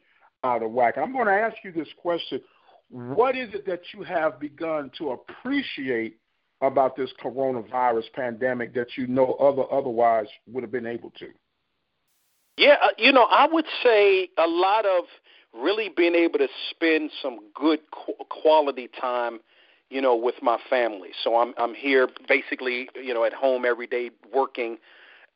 out 0.45 0.63
of 0.63 0.71
whack. 0.71 0.97
And 0.97 1.05
I'm 1.05 1.13
going 1.13 1.27
to 1.27 1.33
ask 1.33 1.57
you 1.65 1.73
this 1.73 1.89
question 1.97 2.41
What 2.91 3.37
is 3.37 3.55
it 3.55 3.65
that 3.67 3.81
you 3.95 4.03
have 4.03 4.39
begun 4.39 4.91
to 4.99 5.11
appreciate 5.11 6.19
about 6.61 6.95
this 6.95 7.11
coronavirus 7.23 8.13
pandemic 8.15 8.75
that 8.75 8.89
you 8.97 9.07
know 9.07 9.33
other 9.35 9.65
otherwise 9.73 10.27
would 10.47 10.63
have 10.63 10.73
been 10.73 10.87
able 10.87 11.11
to? 11.13 11.29
Yeah, 12.57 12.77
uh, 12.83 12.89
you 12.99 13.13
know, 13.13 13.25
I 13.25 13.47
would 13.51 13.65
say 13.83 14.29
a 14.37 14.47
lot 14.47 14.85
of 14.85 15.05
really 15.55 15.89
being 15.89 16.15
able 16.15 16.39
to 16.39 16.49
spend 16.71 17.11
some 17.23 17.39
good 17.55 17.81
quality 18.29 18.89
time, 19.01 19.41
you 19.89 20.01
know, 20.01 20.17
with 20.17 20.37
my 20.43 20.59
family. 20.69 21.11
So 21.23 21.37
I'm 21.37 21.55
I'm 21.59 21.75
here 21.75 22.09
basically, 22.29 22.89
you 22.95 23.15
know, 23.15 23.25
at 23.25 23.33
home 23.33 23.65
every 23.65 23.87
day 23.87 24.11
working, 24.33 24.79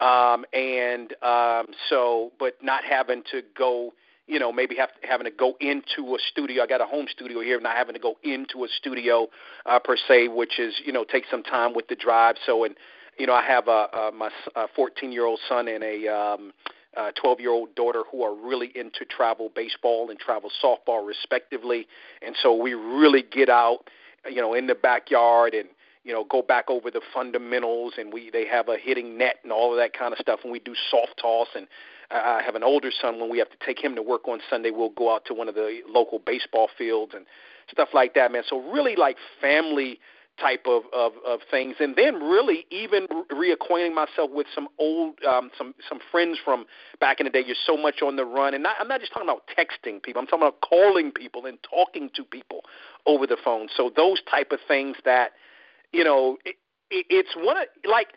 um, 0.01 0.45
and 0.53 1.15
um, 1.23 1.67
so 1.89 2.33
but 2.39 2.55
not 2.63 2.85
having 2.85 3.23
to 3.33 3.43
go 3.57 3.93
you 4.27 4.39
know, 4.39 4.53
maybe 4.53 4.75
have 4.77 4.91
having 5.03 5.27
to 5.27 5.31
go 5.31 5.55
into 5.61 6.15
a 6.15 6.19
studio. 6.31 6.63
I 6.63 6.67
got 6.67 6.81
a 6.81 6.87
home 6.87 7.07
studio 7.11 7.41
here, 7.41 7.61
not 7.61 7.77
having 7.77 7.95
to 7.95 8.01
go 8.01 8.17
into 8.23 8.65
a 8.65 8.69
studio 8.69 9.29
uh, 9.67 9.79
per 9.79 9.97
se, 9.97 10.29
which 10.29 10.59
is 10.59 10.75
you 10.85 10.93
know 10.93 11.05
take 11.05 11.25
some 11.31 11.43
time 11.43 11.75
with 11.75 11.89
the 11.89 11.97
drive. 11.97 12.37
So 12.47 12.65
and 12.65 12.75
you 13.19 13.27
know 13.27 13.35
I 13.35 13.45
have 13.45 13.69
a, 13.69 13.89
a 13.93 14.11
my 14.15 14.31
14 14.75 15.13
year 15.13 15.27
old 15.27 15.41
son 15.49 15.69
and 15.69 15.85
a 15.85 16.09
um, 16.09 16.53
Uh, 16.97 17.11
12 17.21 17.41
year 17.41 17.51
old 17.51 17.75
daughter 17.75 18.05
who 18.13 18.23
are 18.23 18.35
really 18.35 18.71
into 18.75 19.05
travel 19.05 19.51
baseball 19.55 20.11
and 20.11 20.19
travel 20.19 20.51
softball 20.63 21.07
respectively, 21.07 21.87
and 22.25 22.37
so 22.41 22.55
we 22.55 22.75
really 22.75 23.23
get 23.23 23.49
out, 23.49 23.89
you 24.31 24.41
know, 24.41 24.55
in 24.55 24.67
the 24.67 24.75
backyard 24.75 25.55
and 25.55 25.69
you 26.05 26.13
know 26.13 26.25
go 26.25 26.41
back 26.41 26.67
over 26.69 26.91
the 26.91 27.01
fundamentals 27.13 27.95
and 27.99 28.13
we 28.13 28.31
they 28.31 28.47
have 28.47 28.69
a 28.69 28.77
hitting 28.77 29.19
net 29.19 29.37
and 29.43 29.51
all 29.51 29.73
of 29.73 29.79
that 29.79 29.93
kind 29.93 30.13
of 30.13 30.19
stuff 30.19 30.41
and 30.45 30.53
we 30.53 30.61
do 30.61 30.75
soft 30.91 31.19
toss 31.21 31.49
and 31.57 31.67
I 32.11 32.43
have 32.45 32.55
an 32.55 32.63
older 32.63 32.91
son. 32.91 33.19
When 33.19 33.31
we 33.31 33.39
have 33.39 33.51
to 33.51 33.57
take 33.65 33.83
him 33.83 33.95
to 33.97 34.03
work 34.03 34.29
on 34.29 34.41
Sunday, 34.49 34.71
we'll 34.71 34.91
go 34.91 35.15
out 35.15 35.25
to 35.27 35.35
one 35.35 35.49
of 35.49 35.55
the 35.55 35.81
local 35.89 36.19
baseball 36.19 36.69
fields 36.77 37.13
and 37.15 37.27
stuff 37.71 37.89
like 37.95 38.15
that, 38.15 38.31
man. 38.33 38.43
So 38.49 38.61
really 38.73 38.97
like 38.97 39.17
family 39.41 39.99
type 40.41 40.67
of, 40.67 40.83
of, 40.93 41.13
of 41.27 41.41
things, 41.51 41.77
and 41.81 41.95
then 41.97 42.17
really 42.17 42.67
even 42.71 43.07
reacquainting 43.31 43.95
myself 43.95 44.31
with 44.33 44.47
some 44.55 44.69
old 44.79 45.15
um, 45.29 45.51
some 45.57 45.75
some 45.89 45.99
friends 46.11 46.39
from 46.45 46.65
back 47.01 47.21
in 47.21 47.25
the 47.25 47.31
day. 47.31 47.43
You're 47.47 47.57
so 47.67 47.77
much 47.77 48.03
on 48.03 48.17
the 48.17 48.25
run, 48.25 48.55
and 48.55 48.63
not, 48.63 48.77
I'm 48.81 48.89
not 48.89 49.01
just 49.01 49.13
talking 49.13 49.29
about 49.29 49.43
texting 49.57 50.03
people. 50.03 50.21
I'm 50.21 50.27
talking 50.27 50.47
about 50.47 50.61
calling 50.61 51.13
people 51.13 51.47
and 51.47 51.59
talking 51.63 52.11
to 52.15 52.25
people 52.25 52.63
over 53.07 53.27
the 53.27 53.37
phone. 53.45 53.69
So 53.77 53.91
those 53.95 54.21
type 54.31 54.51
of 54.53 54.59
things 54.67 54.97
that 55.05 55.33
you 55.93 56.05
know, 56.05 56.37
it, 56.45 56.57
it, 56.91 57.07
it's 57.09 57.35
one 57.37 57.57
of 57.57 57.65
like 57.89 58.09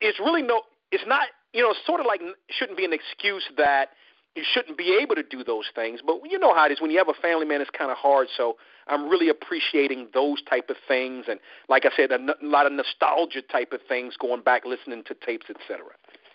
it's 0.00 0.18
really 0.20 0.42
no, 0.42 0.62
it's 0.92 1.04
not 1.06 1.26
you 1.54 1.62
know, 1.62 1.72
sort 1.86 2.00
of 2.00 2.06
like 2.06 2.20
shouldn't 2.50 2.76
be 2.76 2.84
an 2.84 2.92
excuse 2.92 3.44
that 3.56 3.90
you 4.34 4.42
shouldn't 4.52 4.76
be 4.76 4.98
able 5.00 5.14
to 5.14 5.22
do 5.22 5.44
those 5.44 5.66
things. 5.74 6.00
But 6.04 6.20
you 6.28 6.38
know 6.38 6.54
how 6.54 6.66
it 6.66 6.72
is 6.72 6.80
when 6.80 6.90
you 6.90 6.98
have 6.98 7.08
a 7.08 7.20
family, 7.20 7.46
man. 7.46 7.60
It's 7.60 7.70
kind 7.70 7.90
of 7.90 7.96
hard. 7.96 8.28
So 8.36 8.56
I'm 8.88 9.08
really 9.08 9.28
appreciating 9.28 10.08
those 10.12 10.42
type 10.42 10.70
of 10.70 10.76
things, 10.88 11.26
and 11.28 11.38
like 11.68 11.84
I 11.86 11.90
said, 11.96 12.10
a, 12.10 12.14
n- 12.14 12.30
a 12.30 12.46
lot 12.46 12.66
of 12.66 12.72
nostalgia 12.72 13.42
type 13.42 13.72
of 13.72 13.80
things, 13.88 14.16
going 14.20 14.42
back 14.42 14.64
listening 14.64 15.04
to 15.06 15.14
tapes, 15.24 15.46
etc. 15.48 15.86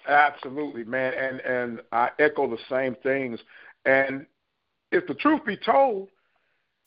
Absolutely, 0.08 0.86
man, 0.86 1.13
and 1.13 1.39
and 1.41 1.82
I 1.91 2.10
echo 2.20 2.50
the 2.50 2.58
same 2.70 2.96
things. 3.03 3.39
And 3.86 4.25
if 4.91 5.06
the 5.08 5.13
truth 5.13 5.44
be 5.46 5.58
told, 5.58 6.10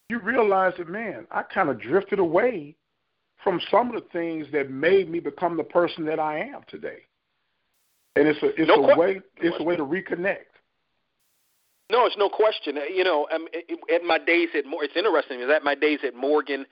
you 0.09 0.19
realize 0.19 0.73
that, 0.79 0.89
man, 0.89 1.27
I 1.31 1.43
kind 1.43 1.69
of 1.69 1.81
drifted 1.81 2.19
away 2.19 2.75
from 3.45 3.61
some 3.71 3.95
of 3.95 4.03
the 4.03 4.09
things 4.11 4.47
that 4.53 4.71
made 4.71 5.11
me 5.11 5.21
become 5.21 5.57
the 5.57 5.65
person 5.65 6.05
that 6.07 6.21
I 6.21 6.41
am 6.41 6.63
today 6.69 7.03
and 8.17 8.29
it's 8.29 8.43
a 8.43 8.49
it's 8.61 8.69
no 8.69 8.89
a 8.89 8.97
way 8.97 9.21
it's 9.39 9.57
a 9.59 9.63
way 9.63 9.77
to 9.77 9.85
reconnect. 9.85 10.52
No, 11.93 12.07
it's 12.07 12.17
no 12.17 12.31
question. 12.31 12.79
Uh, 12.79 12.85
you 12.85 13.05
know, 13.05 13.29
um, 13.31 13.47
at 13.95 14.03
my 14.03 14.19
days 14.19 14.49
at 14.55 14.65
it's 14.67 14.97
interesting 14.97 15.39
because 15.39 15.53
at 15.55 15.63
my 15.63 15.75
days 15.75 15.99
at 16.03 16.15
Morgan, 16.15 16.65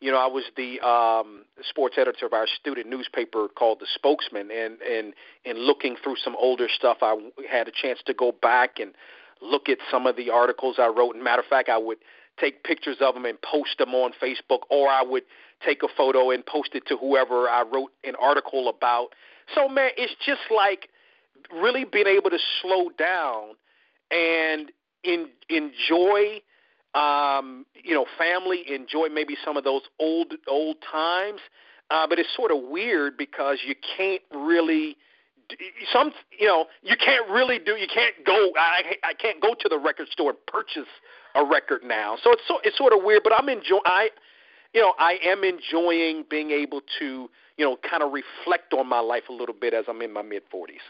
you 0.00 0.12
know, 0.12 0.18
I 0.18 0.26
was 0.26 0.44
the 0.54 0.78
um, 0.86 1.46
sports 1.66 1.96
editor 1.96 2.26
of 2.26 2.34
our 2.34 2.46
student 2.46 2.86
newspaper 2.86 3.48
called 3.48 3.80
The 3.80 3.86
Spokesman, 3.94 4.50
and 4.50 4.82
and 4.82 5.14
and 5.46 5.58
looking 5.60 5.96
through 6.04 6.16
some 6.22 6.36
older 6.38 6.68
stuff, 6.68 6.98
I 7.00 7.16
had 7.50 7.68
a 7.68 7.70
chance 7.70 8.00
to 8.04 8.12
go 8.12 8.32
back 8.32 8.78
and 8.78 8.92
look 9.40 9.70
at 9.70 9.78
some 9.90 10.06
of 10.06 10.14
the 10.16 10.28
articles 10.28 10.76
I 10.78 10.88
wrote. 10.88 11.14
And 11.14 11.24
matter 11.24 11.40
of 11.40 11.48
fact, 11.48 11.70
I 11.70 11.78
would 11.78 11.98
take 12.38 12.62
pictures 12.62 12.98
of 13.00 13.14
them 13.14 13.24
and 13.24 13.40
post 13.40 13.78
them 13.78 13.94
on 13.94 14.12
Facebook, 14.22 14.60
or 14.68 14.90
I 14.90 15.02
would 15.02 15.22
take 15.64 15.84
a 15.84 15.88
photo 15.96 16.32
and 16.32 16.44
post 16.44 16.74
it 16.74 16.86
to 16.88 16.98
whoever 16.98 17.48
I 17.48 17.62
wrote 17.62 17.92
an 18.04 18.12
article 18.20 18.68
about. 18.68 19.14
So 19.54 19.70
man, 19.70 19.92
it's 19.96 20.16
just 20.26 20.42
like 20.54 20.90
really 21.50 21.84
being 21.84 22.08
able 22.08 22.28
to 22.28 22.38
slow 22.60 22.90
down 22.98 23.54
and 24.10 24.70
in, 25.02 25.28
enjoy 25.48 26.40
um, 26.94 27.66
you 27.74 27.94
know, 27.94 28.06
family, 28.16 28.64
enjoy 28.72 29.08
maybe 29.12 29.36
some 29.44 29.56
of 29.56 29.64
those 29.64 29.82
old 30.00 30.34
old 30.48 30.76
times. 30.90 31.40
Uh, 31.90 32.06
but 32.06 32.18
it's 32.18 32.34
sort 32.34 32.50
of 32.50 32.58
weird 32.68 33.16
because 33.16 33.58
you 33.66 33.74
can't 33.96 34.22
really 34.34 34.96
some 35.92 36.10
you 36.36 36.46
know 36.46 36.66
you 36.82 36.96
can't 36.96 37.28
really 37.30 37.60
do 37.60 37.72
you 37.76 37.86
can't 37.86 38.14
go 38.24 38.50
I 38.58 38.96
I 39.04 39.14
can't 39.14 39.40
go 39.40 39.54
to 39.54 39.68
the 39.68 39.78
record 39.78 40.08
store 40.08 40.30
and 40.30 40.38
purchase 40.46 40.88
a 41.34 41.44
record 41.44 41.82
now. 41.84 42.16
So 42.24 42.32
it's 42.32 42.42
so 42.48 42.58
it's 42.64 42.76
sort 42.78 42.92
of 42.92 43.04
weird, 43.04 43.22
but 43.22 43.32
I'm 43.32 43.48
enjoy 43.48 43.78
I 43.84 44.08
you 44.76 44.82
know, 44.82 44.92
I 44.98 45.18
am 45.24 45.42
enjoying 45.42 46.24
being 46.28 46.50
able 46.50 46.82
to, 46.98 47.30
you 47.56 47.64
know, 47.64 47.78
kind 47.88 48.02
of 48.02 48.12
reflect 48.12 48.74
on 48.74 48.86
my 48.86 49.00
life 49.00 49.22
a 49.30 49.32
little 49.32 49.54
bit 49.58 49.72
as 49.72 49.86
I'm 49.88 50.02
in 50.02 50.12
my 50.12 50.20
mid 50.20 50.42
40s. 50.52 50.84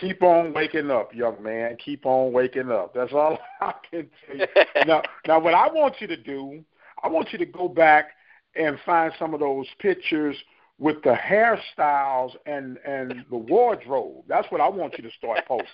Keep 0.00 0.22
on 0.22 0.52
waking 0.52 0.90
up, 0.90 1.14
young 1.14 1.42
man. 1.42 1.76
Keep 1.82 2.06
on 2.06 2.32
waking 2.32 2.70
up. 2.70 2.94
That's 2.94 3.12
all 3.12 3.38
I 3.60 3.74
can 3.90 4.08
tell 4.26 4.36
you. 4.36 4.46
now, 4.86 5.02
now, 5.26 5.40
what 5.40 5.54
I 5.54 5.68
want 5.68 5.96
you 6.00 6.06
to 6.06 6.16
do, 6.16 6.64
I 7.02 7.08
want 7.08 7.32
you 7.32 7.38
to 7.38 7.46
go 7.46 7.68
back 7.68 8.10
and 8.54 8.78
find 8.84 9.12
some 9.18 9.34
of 9.34 9.40
those 9.40 9.66
pictures 9.78 10.36
with 10.78 11.02
the 11.02 11.14
hairstyles 11.14 12.32
and 12.44 12.78
and 12.86 13.24
the 13.30 13.36
wardrobe. 13.36 14.24
That's 14.28 14.50
what 14.50 14.60
I 14.60 14.68
want 14.68 14.94
you 14.98 15.04
to 15.04 15.10
start 15.16 15.46
posting. 15.46 15.66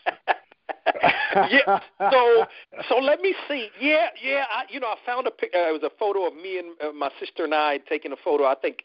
yeah. 1.34 1.80
So 1.98 2.44
so 2.88 2.98
let 2.98 3.20
me 3.20 3.34
see. 3.48 3.68
Yeah, 3.80 4.08
yeah. 4.22 4.44
I, 4.50 4.64
you 4.70 4.80
know, 4.80 4.88
I 4.88 4.96
found 5.04 5.26
a 5.26 5.30
pic. 5.30 5.50
Uh, 5.54 5.68
it 5.68 5.72
was 5.72 5.82
a 5.82 5.98
photo 5.98 6.26
of 6.26 6.34
me 6.34 6.58
and 6.58 6.68
uh, 6.80 6.92
my 6.92 7.10
sister 7.18 7.44
and 7.44 7.54
I 7.54 7.78
taking 7.88 8.12
a 8.12 8.16
photo. 8.22 8.44
I 8.44 8.54
think 8.54 8.84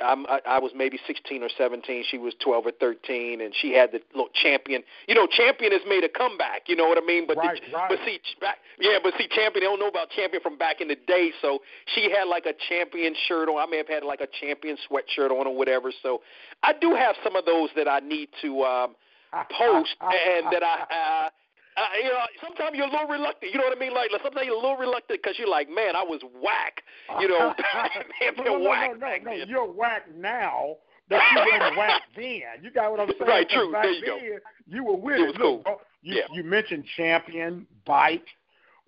I'm, 0.00 0.26
I, 0.26 0.40
I 0.46 0.58
was 0.58 0.72
maybe 0.74 0.98
16 1.06 1.42
or 1.42 1.48
17. 1.56 2.04
She 2.10 2.18
was 2.18 2.34
12 2.42 2.66
or 2.66 2.72
13, 2.72 3.40
and 3.40 3.54
she 3.54 3.72
had 3.72 3.92
the 3.92 4.00
little 4.12 4.30
champion. 4.34 4.82
You 5.08 5.14
know, 5.14 5.26
champion 5.26 5.72
has 5.72 5.82
made 5.88 6.04
a 6.04 6.08
comeback. 6.08 6.68
You 6.68 6.76
know 6.76 6.88
what 6.88 6.98
I 6.98 7.06
mean? 7.06 7.26
But 7.26 7.36
right, 7.36 7.60
the, 7.60 7.76
right. 7.76 7.88
but 7.88 7.98
see, 8.04 8.20
back, 8.40 8.58
yeah, 8.78 8.98
but 9.02 9.14
see, 9.18 9.28
champion. 9.28 9.64
They 9.64 9.68
don't 9.68 9.80
know 9.80 9.88
about 9.88 10.10
champion 10.10 10.42
from 10.42 10.56
back 10.58 10.80
in 10.80 10.88
the 10.88 10.96
day. 10.96 11.30
So 11.42 11.60
she 11.94 12.10
had 12.10 12.24
like 12.24 12.46
a 12.46 12.54
champion 12.68 13.14
shirt 13.28 13.48
on. 13.48 13.58
I 13.58 13.66
may 13.70 13.78
have 13.78 13.88
had 13.88 14.04
like 14.04 14.20
a 14.20 14.28
champion 14.40 14.76
sweatshirt 14.90 15.30
on 15.30 15.46
or 15.46 15.56
whatever. 15.56 15.92
So 16.02 16.22
I 16.62 16.72
do 16.78 16.94
have 16.94 17.16
some 17.24 17.36
of 17.36 17.44
those 17.44 17.70
that 17.76 17.88
I 17.88 18.00
need 18.00 18.28
to 18.42 18.62
um, 18.62 18.94
post 19.58 19.96
and 20.00 20.46
that 20.52 20.62
I. 20.62 21.26
Uh, 21.26 21.30
uh, 21.76 21.82
you 22.02 22.08
know, 22.08 22.18
sometimes 22.42 22.76
you're 22.76 22.86
a 22.86 22.90
little 22.90 23.06
reluctant. 23.06 23.52
You 23.52 23.58
know 23.58 23.64
what 23.64 23.76
I 23.76 23.80
mean? 23.80 23.94
Like, 23.94 24.10
like 24.12 24.22
sometimes 24.22 24.46
you're 24.46 24.56
a 24.56 24.60
little 24.60 24.76
reluctant 24.76 25.20
because 25.22 25.38
you're 25.38 25.48
like, 25.48 25.68
man, 25.68 25.94
I 25.94 26.02
was 26.02 26.20
whack. 26.42 26.82
You 27.20 27.28
know, 27.28 27.54
man, 28.20 28.32
no, 28.38 28.58
no, 28.58 28.68
whack. 28.68 28.90
No, 28.98 29.06
no, 29.06 29.36
no, 29.36 29.44
you're 29.46 29.70
whack 29.70 30.02
now, 30.16 30.76
but 31.08 31.20
you 31.32 31.38
weren't 31.38 31.76
whack 31.78 32.02
then. 32.16 32.62
You 32.62 32.70
got 32.70 32.90
what 32.90 33.00
I'm 33.00 33.08
saying? 33.08 33.28
Right, 33.28 33.48
true. 33.48 33.72
Back 33.72 33.84
there 33.84 33.92
you 33.92 34.00
then, 34.04 34.40
go. 34.68 34.76
You 34.76 34.84
were 34.84 34.96
with 34.96 35.14
it. 35.16 35.20
it. 35.20 35.26
Was 35.26 35.36
Look, 35.38 35.64
cool. 35.64 35.80
you, 36.02 36.16
yeah. 36.16 36.22
you 36.32 36.42
mentioned 36.44 36.84
champion 36.96 37.66
bike 37.86 38.26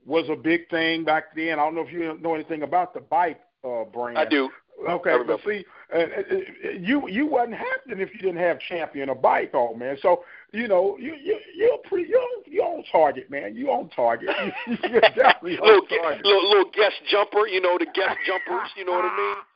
was 0.04 0.28
a 0.28 0.36
big 0.36 0.68
thing 0.68 1.04
back 1.04 1.34
then. 1.36 1.52
I 1.52 1.64
don't 1.64 1.74
know 1.74 1.82
if 1.82 1.92
you 1.92 2.18
know 2.20 2.34
anything 2.34 2.62
about 2.62 2.94
the 2.94 3.00
bike 3.00 3.40
uh, 3.64 3.84
brand. 3.84 4.18
I 4.18 4.24
do. 4.24 4.50
Okay, 4.88 5.16
but 5.26 5.40
see, 5.46 5.64
uh, 5.94 5.98
uh, 5.98 6.70
you 6.80 7.08
you 7.08 7.26
wasn't 7.26 7.54
happening 7.54 8.00
if 8.00 8.12
you 8.12 8.20
didn't 8.20 8.38
have 8.38 8.58
champion 8.58 9.08
or 9.08 9.14
bike 9.14 9.54
on, 9.54 9.78
man. 9.78 9.96
So 10.02 10.24
you 10.52 10.68
know 10.68 10.96
you 10.98 11.14
you 11.22 11.38
you're 11.56 11.78
pretty 11.84 12.08
you're, 12.08 12.22
you're 12.46 12.64
on 12.64 12.84
target, 12.90 13.30
man. 13.30 13.56
You 13.56 13.70
on 13.70 13.88
target. 13.90 14.28
you're 14.66 15.00
definitely 15.00 15.58
on 15.58 15.66
little, 15.66 15.86
target. 15.86 16.24
Little, 16.24 16.48
little 16.48 16.70
Guess 16.74 16.92
jumper, 17.10 17.46
you 17.46 17.60
know 17.60 17.78
the 17.78 17.86
Guess 17.94 18.16
jumpers. 18.26 18.70
You 18.76 18.84
know 18.84 18.92
what 18.92 19.04
I 19.04 19.16
mean? 19.16 19.36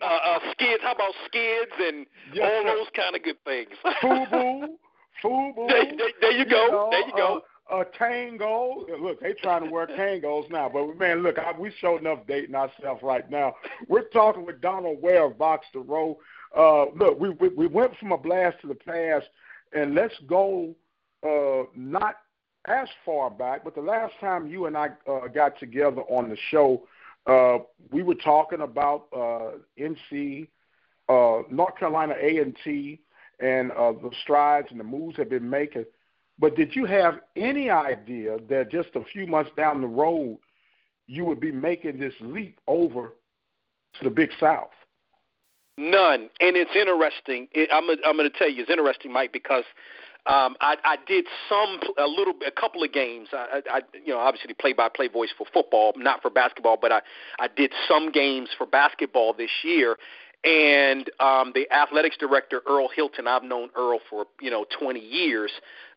Uh, 0.00 0.06
uh, 0.06 0.38
skids. 0.52 0.82
How 0.82 0.92
about 0.92 1.12
skids 1.26 1.72
and 1.78 2.06
Yes, 2.32 2.50
all 2.50 2.64
those 2.64 2.86
kind 2.96 3.14
of 3.14 3.22
good 3.22 3.36
things? 3.44 3.68
Fubu, 4.02 4.68
Fubu. 5.22 5.68
There, 5.68 5.84
there, 5.84 6.08
there 6.22 6.30
you 6.30 6.46
go. 6.46 6.66
know, 6.70 6.88
there 6.90 7.06
you 7.06 7.12
go. 7.14 7.42
Uh, 7.70 7.74
uh, 7.74 7.84
tango. 7.98 8.86
Look, 9.00 9.20
they 9.20 9.34
trying 9.34 9.64
to 9.64 9.70
wear 9.70 9.86
tangos 9.86 10.50
now, 10.50 10.70
but 10.72 10.98
man, 10.98 11.22
look, 11.22 11.38
I, 11.38 11.52
we 11.58 11.72
showing 11.80 12.00
enough 12.00 12.20
dating 12.26 12.54
ourselves 12.54 13.02
right 13.02 13.28
now. 13.30 13.54
We're 13.88 14.08
talking 14.08 14.46
with 14.46 14.60
Donald 14.60 15.02
Ware 15.02 15.24
of 15.24 15.38
Box 15.38 15.66
to 15.72 15.80
Row. 15.80 16.18
Uh, 16.56 16.86
look, 16.96 17.18
we, 17.20 17.30
we 17.30 17.48
we 17.48 17.66
went 17.66 17.96
from 17.98 18.12
a 18.12 18.18
blast 18.18 18.60
to 18.62 18.68
the 18.68 18.74
past, 18.74 19.26
and 19.72 19.94
let's 19.94 20.14
go 20.26 20.74
uh, 21.22 21.64
not 21.74 22.16
as 22.66 22.88
far 23.04 23.30
back, 23.30 23.64
but 23.64 23.74
the 23.74 23.80
last 23.80 24.14
time 24.20 24.46
you 24.46 24.66
and 24.66 24.76
I 24.76 24.90
uh, 25.08 25.28
got 25.28 25.58
together 25.58 26.02
on 26.02 26.28
the 26.28 26.36
show, 26.50 26.82
uh, 27.26 27.58
we 27.90 28.02
were 28.02 28.14
talking 28.14 28.60
about 28.60 29.06
uh, 29.14 29.58
NC, 29.78 30.48
uh, 31.08 31.42
North 31.50 31.76
Carolina 31.78 32.14
A 32.20 32.38
and 32.38 32.56
T, 32.64 33.00
and 33.40 33.70
uh, 33.72 33.92
the 33.92 34.10
strides 34.22 34.68
and 34.70 34.80
the 34.80 34.84
moves 34.84 35.16
have 35.16 35.30
been 35.30 35.48
making. 35.48 35.84
But 36.38 36.56
did 36.56 36.74
you 36.74 36.84
have 36.84 37.20
any 37.34 37.70
idea 37.70 38.38
that 38.48 38.70
just 38.70 38.88
a 38.94 39.04
few 39.12 39.26
months 39.26 39.50
down 39.56 39.80
the 39.80 39.86
road, 39.86 40.38
you 41.06 41.24
would 41.24 41.40
be 41.40 41.52
making 41.52 41.98
this 41.98 42.14
leap 42.20 42.60
over 42.66 43.14
to 43.98 44.04
the 44.04 44.10
Big 44.10 44.30
South? 44.38 44.70
None, 45.78 46.30
and 46.40 46.56
it's 46.56 46.74
interesting. 46.74 47.48
It, 47.52 47.68
I'm 47.72 47.88
I'm 48.04 48.16
going 48.16 48.30
to 48.30 48.38
tell 48.38 48.48
you, 48.48 48.62
it's 48.62 48.70
interesting, 48.70 49.12
Mike, 49.12 49.32
because 49.32 49.64
um, 50.26 50.56
I, 50.60 50.76
I 50.84 50.96
did 51.06 51.26
some 51.48 51.78
a 51.98 52.06
little 52.06 52.34
a 52.46 52.50
couple 52.50 52.82
of 52.82 52.92
games. 52.92 53.28
I, 53.32 53.60
I 53.70 53.80
you 54.04 54.12
know 54.12 54.18
obviously 54.18 54.54
play 54.54 54.72
by 54.72 54.88
play 54.88 55.08
voice 55.08 55.28
for 55.36 55.46
football, 55.52 55.92
not 55.96 56.22
for 56.22 56.30
basketball, 56.30 56.78
but 56.80 56.92
I 56.92 57.00
I 57.38 57.48
did 57.48 57.72
some 57.86 58.10
games 58.10 58.48
for 58.56 58.66
basketball 58.66 59.34
this 59.34 59.50
year. 59.62 59.96
And 60.44 61.10
um, 61.18 61.52
the 61.54 61.70
athletics 61.72 62.16
director 62.18 62.62
Earl 62.68 62.88
Hilton, 62.94 63.26
I've 63.26 63.42
known 63.42 63.68
Earl 63.76 64.00
for 64.08 64.26
you 64.40 64.50
know 64.50 64.64
20 64.78 64.98
years. 64.98 65.50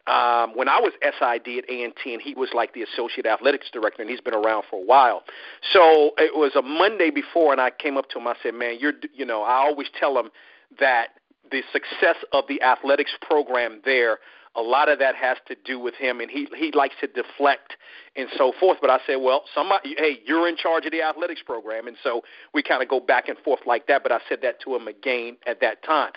Um, 0.08 0.56
when 0.56 0.68
I 0.68 0.80
was 0.80 0.94
SID 1.04 1.60
at 1.60 1.70
A&T, 1.70 2.14
and 2.14 2.22
he 2.22 2.34
was 2.34 2.50
like 2.54 2.74
the 2.74 2.82
associate 2.82 3.28
athletics 3.28 3.68
director, 3.72 4.02
and 4.02 4.10
he's 4.10 4.22
been 4.22 4.34
around 4.34 4.64
for 4.70 4.82
a 4.82 4.86
while. 4.86 5.24
So 5.72 6.12
it 6.18 6.36
was 6.36 6.56
a 6.56 6.62
Monday 6.62 7.12
before, 7.12 7.52
and 7.52 7.62
I 7.62 7.70
came 7.70 7.96
up 7.96 8.10
to 8.12 8.18
him. 8.18 8.28
I 8.28 8.36
said, 8.42 8.56
"Man, 8.56 8.78
you're 8.80 8.94
you 9.14 9.26
know 9.26 9.44
I 9.44 9.56
always 9.56 9.88
tell 10.00 10.18
him 10.18 10.32
that 10.80 11.10
the 11.52 11.62
success 11.72 12.16
of 12.32 12.46
the 12.48 12.62
athletics 12.62 13.12
program 13.22 13.82
there 13.86 14.20
a 14.56 14.62
lot 14.62 14.90
of 14.90 15.00
that 15.00 15.16
has 15.16 15.38
to 15.48 15.56
do 15.64 15.80
with 15.80 15.94
him, 15.96 16.20
and 16.20 16.30
he 16.30 16.48
he 16.58 16.72
likes 16.72 16.96
to 17.02 17.08
deflect 17.08 17.76
and 18.16 18.28
so 18.36 18.52
forth. 18.60 18.80
But 18.82 18.90
I 18.90 19.00
said, 19.06 19.18
well, 19.18 19.44
somebody, 19.54 19.96
hey, 19.98 20.20
you're 20.26 20.48
in 20.48 20.58
charge 20.58 20.86
of 20.86 20.92
the 20.92 21.02
athletics 21.02 21.42
program, 21.46 21.88
and 21.88 21.96
so 22.04 22.22
we 22.54 22.64
kind 22.64 22.82
of 22.82 22.90
go 22.90 23.00
back 23.00 23.30
and 23.30 23.38
forth 23.40 23.62
like 23.66 23.88
that. 23.88 24.02
But 24.04 24.12
I 24.12 24.20
said 24.28 24.40
that 24.42 24.60
to 24.62 24.76
him 24.76 24.88
again 24.88 25.38
at 25.46 25.62
that 25.62 25.84
time. 25.84 26.12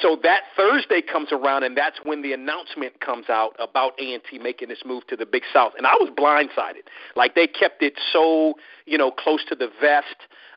So 0.00 0.18
that 0.22 0.42
Thursday 0.56 1.00
comes 1.00 1.28
around, 1.32 1.64
and 1.64 1.76
that's 1.76 1.98
when 2.02 2.22
the 2.22 2.32
announcement 2.32 3.00
comes 3.00 3.28
out 3.28 3.56
about 3.58 3.92
A 3.98 4.14
and 4.14 4.22
T 4.30 4.38
making 4.38 4.68
this 4.68 4.82
move 4.84 5.06
to 5.08 5.16
the 5.16 5.26
Big 5.26 5.42
South, 5.52 5.72
and 5.76 5.86
I 5.86 5.94
was 5.94 6.10
blindsided. 6.16 6.82
Like 7.16 7.34
they 7.34 7.46
kept 7.46 7.82
it 7.82 7.94
so 8.12 8.54
you 8.86 8.98
know 8.98 9.10
close 9.10 9.44
to 9.48 9.54
the 9.54 9.70
vest, 9.80 10.16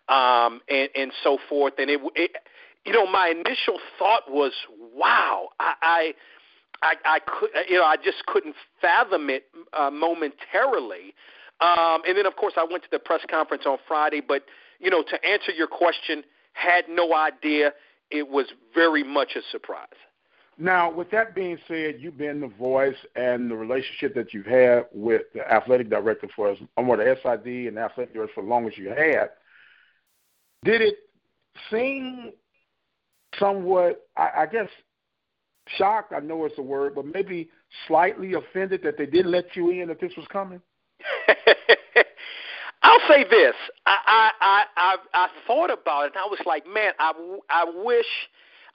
um, 0.10 0.62
and 0.70 0.90
and 0.96 1.12
so 1.24 1.38
forth, 1.50 1.74
and 1.78 1.90
it. 1.90 2.02
it 2.16 2.32
you 2.84 2.94
know, 2.94 3.06
my 3.06 3.28
initial 3.28 3.78
thought 4.00 4.24
was, 4.28 4.54
"Wow, 4.96 5.50
I, 5.60 5.74
I 5.84 6.14
I, 6.82 6.96
I 7.06 7.20
could, 7.20 7.50
you 7.70 7.78
know, 7.78 7.86
I 7.86 7.96
just 7.98 8.26
couldn't 8.26 8.56
fathom 8.82 9.30
it 9.30 9.44
uh, 9.74 9.92
momentarily. 9.92 11.14
Um, 11.60 12.02
and 12.08 12.18
then, 12.18 12.26
of 12.26 12.36
course, 12.36 12.54
I 12.58 12.66
went 12.70 12.84
to 12.84 12.90
the 12.92 13.00
press 13.00 13.22
conference 13.30 13.64
on 13.66 13.78
Friday. 13.88 14.22
But 14.26 14.44
you 14.80 14.90
know, 14.90 15.04
to 15.04 15.26
answer 15.26 15.52
your 15.52 15.68
question, 15.68 16.24
had 16.54 16.86
no 16.90 17.16
idea. 17.16 17.74
It 18.10 18.28
was 18.28 18.48
very 18.74 19.04
much 19.04 19.36
a 19.36 19.42
surprise. 19.52 19.88
Now, 20.58 20.92
with 20.92 21.10
that 21.12 21.34
being 21.34 21.58
said, 21.68 21.96
you've 22.00 22.18
been 22.18 22.42
the 22.42 22.48
voice 22.48 22.98
and 23.16 23.50
the 23.50 23.56
relationship 23.56 24.14
that 24.16 24.34
you've 24.34 24.46
had 24.46 24.86
with 24.92 25.24
the 25.34 25.50
athletic 25.52 25.90
director 25.90 26.28
for 26.36 26.52
as 26.52 26.58
more 26.78 26.98
the 26.98 27.18
SID 27.24 27.68
and 27.68 27.78
the 27.78 27.82
athletic 27.82 28.14
director 28.14 28.34
for 28.36 28.44
as 28.44 28.50
long 28.50 28.68
as 28.68 28.78
you 28.78 28.90
had. 28.90 29.30
Did 30.64 30.82
it 30.82 30.96
seem 31.72 32.32
somewhat, 33.40 34.08
I, 34.18 34.30
I 34.40 34.46
guess, 34.46 34.68
shocked, 35.68 36.14
I 36.14 36.20
know 36.20 36.46
it's 36.46 36.58
a 36.58 36.62
word, 36.62 36.96
but 36.96 37.06
maybe 37.06 37.50
slightly 37.88 38.34
offended 38.34 38.82
that 38.84 38.98
they 38.98 39.06
didn't 39.06 39.32
let 39.32 39.56
you 39.56 39.70
in 39.70 39.90
if 39.90 40.00
this 40.00 40.14
was 40.18 40.28
coming? 40.28 40.62
I'll 42.84 43.00
say 43.08 43.24
this. 43.30 43.56
I 43.86 44.32
I 44.42 44.64
I 44.76 44.96
I, 45.14 45.28
thought 45.46 45.70
about 45.72 46.06
it 46.06 46.14
and 46.16 46.18
I 46.18 46.28
was 46.28 46.40
like, 46.46 46.66
man, 46.66 46.94
I 47.00 47.14
I 47.50 47.66
wish 47.84 48.06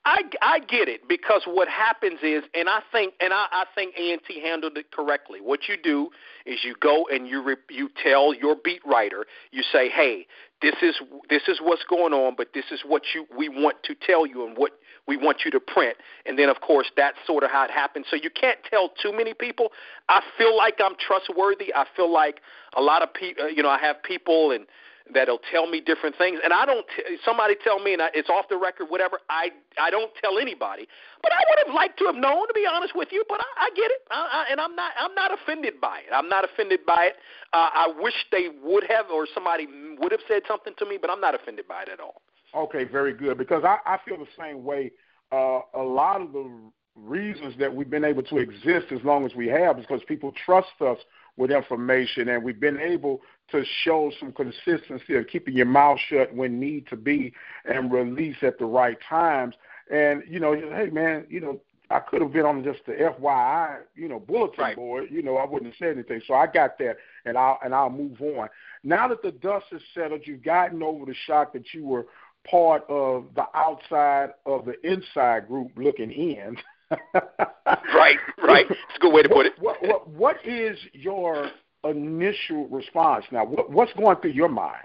I 0.05 0.23
I 0.41 0.61
get 0.61 0.89
it 0.89 1.09
because 1.09 1.43
what 1.47 1.69
happens 1.69 2.21
is, 2.23 2.45
and 2.55 2.69
I 2.69 2.81
think 2.93 3.15
and 3.21 3.33
I 3.33 3.47
I 3.51 3.65
think 3.75 3.95
A 3.99 4.13
and 4.13 4.21
T 4.27 4.41
handled 4.41 4.79
it 4.79 4.93
correctly. 4.93 5.41
What 5.41 5.69
you 5.69 5.77
do 5.77 6.11
is 6.47 6.61
you 6.63 6.77
go 6.81 7.07
and 7.11 7.27
you 7.27 7.43
re, 7.43 7.57
you 7.69 7.91
tell 8.03 8.33
your 8.33 8.55
beat 8.55 8.81
writer, 8.87 9.27
you 9.51 9.65
say, 9.73 9.89
hey, 9.89 10.27
this 10.63 10.77
is 10.83 10.97
this 11.29 11.43
is 11.49 11.59
what's 11.61 11.85
going 11.91 12.13
on, 12.13 12.35
but 12.37 12.49
this 12.55 12.67
is 12.71 12.81
what 12.87 13.03
you 13.15 13.27
we 13.37 13.49
want 13.49 13.83
to 13.83 13.95
tell 14.07 14.25
you 14.25 14.47
and 14.47 14.57
what 14.57 14.73
we 15.07 15.17
want 15.17 15.39
you 15.45 15.51
to 15.53 15.61
print. 15.61 15.97
And 16.25 16.39
then, 16.39 16.49
of 16.49 16.61
course, 16.61 16.91
that's 16.97 17.17
sort 17.27 17.45
of 17.45 17.51
how 17.51 17.65
it 17.65 17.71
happens. 17.71 18.07
So 18.11 18.17
you 18.17 18.31
can't 18.31 18.59
tell 18.69 18.91
too 19.01 19.13
many 19.13 19.35
people. 19.35 19.69
I 20.09 20.21
feel 20.37 20.57
like 20.57 20.75
I'm 20.85 20.97
trustworthy. 20.99 21.73
I 21.75 21.87
feel 21.97 22.13
like 22.13 22.41
a 22.77 22.83
lot 22.83 23.03
of 23.03 23.13
people, 23.15 23.45
uh, 23.45 23.49
you 23.49 23.63
know, 23.63 23.71
I 23.71 23.79
have 23.79 24.03
people 24.03 24.51
and 24.51 24.67
that'll 25.15 25.41
tell 25.53 25.69
me 25.69 25.81
different 25.81 26.17
things 26.19 26.41
and 26.43 26.53
i 26.53 26.67
don't 26.67 26.85
t- 26.97 27.17
somebody 27.25 27.55
tell 27.63 27.79
me 27.79 27.93
and 27.93 28.03
I, 28.03 28.09
it's 28.13 28.29
off 28.29 28.47
the 28.49 28.57
record 28.57 28.87
whatever 28.89 29.21
i 29.31 29.51
i 29.79 29.91
don't 29.91 30.11
tell 30.21 30.39
anybody 30.39 30.89
but 31.23 31.33
i 31.33 31.39
would 31.49 31.67
have 31.67 31.75
liked 31.75 31.99
to 32.01 32.07
have 32.07 32.17
known 32.17 32.47
to 32.49 32.55
be 32.55 32.67
honest 32.67 32.95
with 32.97 33.09
you 33.13 33.25
but 33.29 33.39
i, 33.39 33.67
I 33.67 33.71
get 33.77 33.91
it 33.91 34.03
I, 34.11 34.19
I, 34.19 34.51
and 34.51 34.61
i'm 34.61 34.75
not 34.75 34.93
i'm 34.99 35.15
not 35.15 35.33
offended 35.33 35.81
by 35.81 35.99
it 35.99 36.13
i'm 36.13 36.29
not 36.29 36.45
offended 36.45 36.81
by 36.87 37.11
it 37.11 37.15
uh, 37.53 37.71
i 37.73 37.93
wish 38.01 38.15
they 38.33 38.49
would 38.65 38.85
have 38.89 39.07
or 39.11 39.29
somebody 39.33 39.69
would 40.01 40.11
have 40.11 40.23
said 40.27 40.43
something 40.49 40.75
to 40.79 40.87
me 40.87 40.99
but 41.01 41.09
i'm 41.09 41.21
not 41.21 41.35
offended 41.35 41.69
by 41.69 41.83
it 41.83 41.89
at 41.89 42.01
all 42.01 42.21
Okay, 42.57 42.85
very 42.85 43.13
good. 43.13 43.39
Because 43.39 43.65
I, 43.65 43.79
I 43.85 43.99
feel 44.07 44.17
the 44.17 44.27
same 44.39 44.65
way. 44.65 44.93
Uh, 45.33 45.61
a 45.75 45.83
lot 45.83 46.21
of 46.21 46.33
the 46.33 46.49
reasons 46.95 47.55
that 47.59 47.75
we've 47.75 47.91
been 47.91 48.05
able 48.05 48.23
to 48.23 48.39
exist 48.39 48.87
as 48.91 49.01
long 49.05 49.27
as 49.27 49.35
we 49.35 49.49
have 49.49 49.79
is 49.79 49.85
because 49.87 50.03
people 50.09 50.33
trust 50.45 50.69
us 50.81 50.99
with 51.37 51.51
information, 51.51 52.29
and 52.31 52.43
we've 52.43 52.61
been 52.61 52.81
able 52.81 53.21
to 53.51 53.63
show 53.85 54.11
some 54.19 54.33
consistency 54.33 55.15
of 55.15 55.27
keeping 55.27 55.55
your 55.55 55.67
mouth 55.67 55.99
shut 56.09 56.35
when 56.35 56.59
need 56.59 56.87
to 56.89 56.97
be 56.97 57.33
and 57.67 57.93
release 57.93 58.37
at 58.43 58.59
the 58.59 58.65
right 58.65 58.97
times. 59.09 59.55
And 59.91 60.23
you 60.27 60.41
know, 60.41 60.55
hey 60.55 60.89
man, 60.91 61.27
you 61.29 61.41
know, 61.41 61.61
I 61.91 62.01
could 62.01 62.21
have 62.21 62.33
been 62.33 62.47
on 62.47 62.65
just 62.65 62.81
the 62.87 62.93
FYI, 62.93 63.81
you 63.95 64.09
know, 64.09 64.19
bulletin 64.19 64.65
right. 64.65 64.77
board. 64.77 65.09
You 65.11 65.23
know, 65.23 65.37
I 65.37 65.45
wouldn't 65.45 65.71
have 65.71 65.79
said 65.79 65.95
anything. 65.95 66.21
So 66.27 66.35
I 66.35 66.47
got 66.47 66.79
that, 66.79 66.97
and 67.25 67.37
I'll 67.37 67.59
and 67.65 67.75
I'll 67.75 67.91
move 67.91 68.21
on. 68.21 68.49
Now 68.83 69.07
that 69.09 69.23
the 69.23 69.33
dust 69.33 69.67
has 69.71 69.83
settled, 69.95 70.23
you've 70.25 70.43
gotten 70.43 70.83
over 70.83 71.05
the 71.05 71.15
shock 71.27 71.53
that 71.53 71.73
you 71.73 71.85
were 71.85 72.07
part 72.51 72.85
of 72.89 73.27
the 73.35 73.45
outside 73.55 74.31
of 74.45 74.65
the 74.65 74.75
inside 74.89 75.49
group 75.49 75.73
looking 75.77 76.11
in. 76.11 76.57
right, 77.15 78.19
right. 78.43 78.67
It's 78.69 78.97
a 78.97 78.99
good 79.01 79.13
way 79.13 79.23
to 79.23 79.29
put 79.29 79.47
it. 79.47 79.55
What, 79.59 79.83
what, 79.83 80.09
what 80.09 80.37
is 80.47 80.79
your 80.93 81.51
initial 81.85 82.69
response 82.69 83.25
now? 83.31 83.45
What, 83.45 83.71
what's 83.71 83.93
going 83.95 84.17
through 84.19 84.33
your 84.33 84.49
mind? 84.49 84.85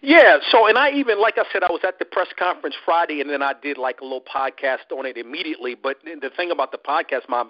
Yeah, 0.00 0.38
so 0.50 0.68
and 0.68 0.78
I 0.78 0.90
even 0.92 1.20
like 1.20 1.38
I 1.38 1.44
said 1.52 1.62
I 1.62 1.70
was 1.70 1.80
at 1.86 1.98
the 1.98 2.04
press 2.04 2.28
conference 2.38 2.76
Friday 2.84 3.20
and 3.20 3.28
then 3.28 3.42
I 3.42 3.52
did 3.60 3.78
like 3.78 4.00
a 4.00 4.04
little 4.04 4.22
podcast 4.22 4.96
on 4.96 5.06
it 5.06 5.16
immediately, 5.16 5.74
but 5.74 5.96
the 6.04 6.30
thing 6.36 6.50
about 6.50 6.72
the 6.72 6.78
podcast 6.78 7.28
my 7.28 7.44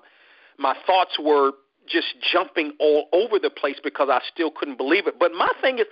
my 0.58 0.74
thoughts 0.86 1.18
were 1.18 1.52
just 1.86 2.14
jumping 2.32 2.72
all 2.78 3.08
over 3.12 3.38
the 3.38 3.50
place 3.50 3.76
because 3.82 4.08
I 4.10 4.20
still 4.32 4.50
couldn't 4.50 4.76
believe 4.76 5.06
it. 5.06 5.18
But 5.18 5.32
my 5.32 5.50
thing 5.60 5.78
is 5.78 5.86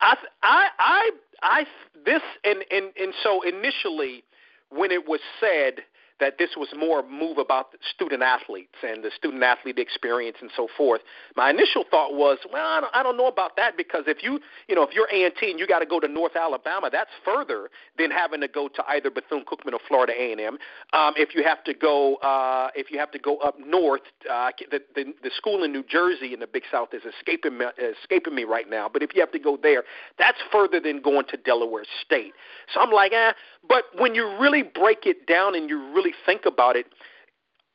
I 0.00 0.16
I 0.42 0.68
I 0.78 1.10
I 1.42 1.66
this 2.04 2.22
and 2.44 2.64
and 2.70 2.92
and 2.98 3.14
so 3.22 3.42
initially 3.42 4.24
when 4.70 4.90
it 4.90 5.08
was 5.08 5.20
said 5.40 5.84
that 6.20 6.38
this 6.38 6.50
was 6.56 6.68
more 6.76 7.00
a 7.00 7.02
move 7.08 7.38
about 7.38 7.68
student 7.94 8.22
athletes 8.22 8.74
and 8.82 9.04
the 9.04 9.10
student 9.16 9.42
athlete 9.42 9.78
experience 9.78 10.36
and 10.40 10.50
so 10.56 10.68
forth. 10.76 11.00
My 11.36 11.50
initial 11.50 11.84
thought 11.90 12.14
was, 12.14 12.38
well, 12.52 12.66
I 12.66 12.80
don't, 12.80 12.96
I 12.96 13.02
don't 13.02 13.16
know 13.16 13.28
about 13.28 13.56
that 13.56 13.76
because 13.76 14.04
if 14.06 14.22
you, 14.22 14.40
you 14.68 14.74
know, 14.74 14.82
if 14.82 14.90
you're 14.94 15.08
A 15.12 15.24
and 15.24 15.34
T 15.38 15.50
and 15.50 15.58
you 15.58 15.66
got 15.66 15.78
to 15.80 15.86
go 15.86 16.00
to 16.00 16.08
North 16.08 16.36
Alabama, 16.36 16.88
that's 16.90 17.10
further 17.24 17.70
than 17.96 18.10
having 18.10 18.40
to 18.40 18.48
go 18.48 18.68
to 18.68 18.82
either 18.88 19.10
Bethune 19.10 19.44
Cookman 19.44 19.72
or 19.72 19.80
Florida 19.86 20.12
A 20.18 20.32
and 20.32 20.40
M. 20.40 20.58
Um, 20.92 21.14
if 21.16 21.34
you 21.34 21.42
have 21.44 21.62
to 21.64 21.74
go, 21.74 22.16
uh, 22.16 22.68
if 22.74 22.90
you 22.90 22.98
have 22.98 23.10
to 23.12 23.18
go 23.18 23.38
up 23.38 23.56
north, 23.58 24.02
uh, 24.30 24.50
the, 24.70 24.80
the 24.94 25.12
the 25.22 25.30
school 25.36 25.64
in 25.64 25.72
New 25.72 25.84
Jersey 25.84 26.34
in 26.34 26.40
the 26.40 26.46
Big 26.46 26.64
South 26.70 26.88
is 26.92 27.02
escaping 27.04 27.58
me, 27.58 27.66
escaping 28.02 28.34
me 28.34 28.44
right 28.44 28.68
now. 28.68 28.88
But 28.92 29.02
if 29.02 29.14
you 29.14 29.20
have 29.20 29.32
to 29.32 29.38
go 29.38 29.58
there, 29.60 29.84
that's 30.18 30.38
further 30.50 30.80
than 30.80 31.00
going 31.00 31.26
to 31.30 31.36
Delaware 31.36 31.84
State. 32.04 32.32
So 32.72 32.80
I'm 32.80 32.90
like, 32.90 33.12
eh. 33.12 33.32
But 33.68 33.84
when 33.98 34.14
you 34.14 34.38
really 34.40 34.62
break 34.62 35.04
it 35.04 35.26
down 35.26 35.54
and 35.54 35.68
you 35.68 35.92
really 35.92 36.07
think 36.26 36.46
about 36.46 36.76
it, 36.76 36.86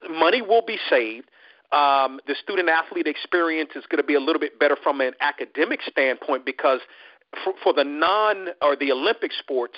money 0.10 0.42
will 0.42 0.64
be 0.66 0.78
saved. 0.90 1.28
Um, 1.72 2.20
the 2.28 2.36
student 2.42 2.70
athlete 2.70 3.08
experience 3.08 3.72
is 3.76 3.84
going 3.90 4.02
to 4.02 4.08
be 4.08 4.14
a 4.14 4.20
little 4.20 4.40
bit 4.40 4.60
better 4.60 4.78
from 4.82 5.02
an 5.02 5.14
academic 5.22 5.80
standpoint 5.90 6.46
because 6.46 6.82
for, 7.44 7.54
for 7.64 7.74
the 7.74 7.84
non 7.84 8.50
or 8.62 8.76
the 8.76 8.92
Olympic 8.92 9.32
sports, 9.34 9.76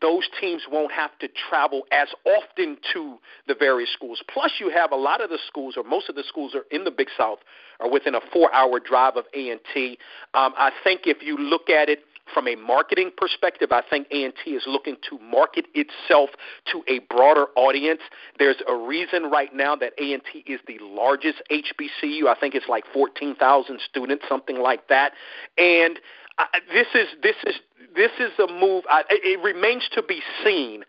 those 0.00 0.28
teams 0.40 0.62
won't 0.70 0.92
have 0.92 1.16
to 1.20 1.28
travel 1.48 1.82
as 1.92 2.08
often 2.26 2.76
to 2.92 3.18
the 3.46 3.54
various 3.54 3.90
schools. 3.92 4.22
Plus, 4.32 4.52
you 4.58 4.68
have 4.70 4.90
a 4.92 4.96
lot 4.96 5.20
of 5.20 5.30
the 5.30 5.38
schools, 5.46 5.74
or 5.76 5.84
most 5.84 6.08
of 6.08 6.16
the 6.16 6.24
schools, 6.26 6.54
are 6.54 6.64
in 6.70 6.84
the 6.84 6.90
Big 6.90 7.08
South, 7.16 7.38
are 7.80 7.90
within 7.90 8.14
a 8.14 8.20
four-hour 8.32 8.80
drive 8.80 9.16
of 9.16 9.24
A 9.34 9.50
and 9.50 9.60
T. 9.72 9.98
Um, 10.34 10.54
I 10.56 10.70
think 10.82 11.02
if 11.04 11.22
you 11.22 11.36
look 11.36 11.70
at 11.70 11.88
it 11.88 12.00
from 12.32 12.48
a 12.48 12.56
marketing 12.56 13.10
perspective, 13.16 13.72
I 13.72 13.82
think 13.88 14.06
A&T 14.10 14.50
is 14.50 14.62
looking 14.66 14.96
to 15.10 15.18
market 15.18 15.66
itself 15.74 16.30
to 16.70 16.82
a 16.88 17.00
broader 17.00 17.46
audience. 17.56 18.00
There's 18.38 18.56
a 18.68 18.74
reason 18.74 19.30
right 19.30 19.54
now 19.54 19.76
that 19.76 19.92
A&T 19.98 20.44
is 20.46 20.60
the 20.66 20.78
largest 20.80 21.42
HBCU. 21.50 22.26
I 22.26 22.36
think 22.38 22.54
it's 22.54 22.68
like 22.68 22.84
14,000 22.92 23.80
students, 23.88 24.24
something 24.28 24.58
like 24.58 24.88
that. 24.88 25.12
And 25.58 25.98
uh, 26.38 26.44
this 26.72 26.86
is 26.94 27.08
this 27.22 27.36
is 27.44 27.56
this 27.94 28.10
is 28.18 28.30
a 28.38 28.50
move. 28.50 28.84
I, 28.88 29.02
it 29.08 29.42
remains 29.42 29.88
to 29.92 30.02
be 30.02 30.22
seen 30.44 30.84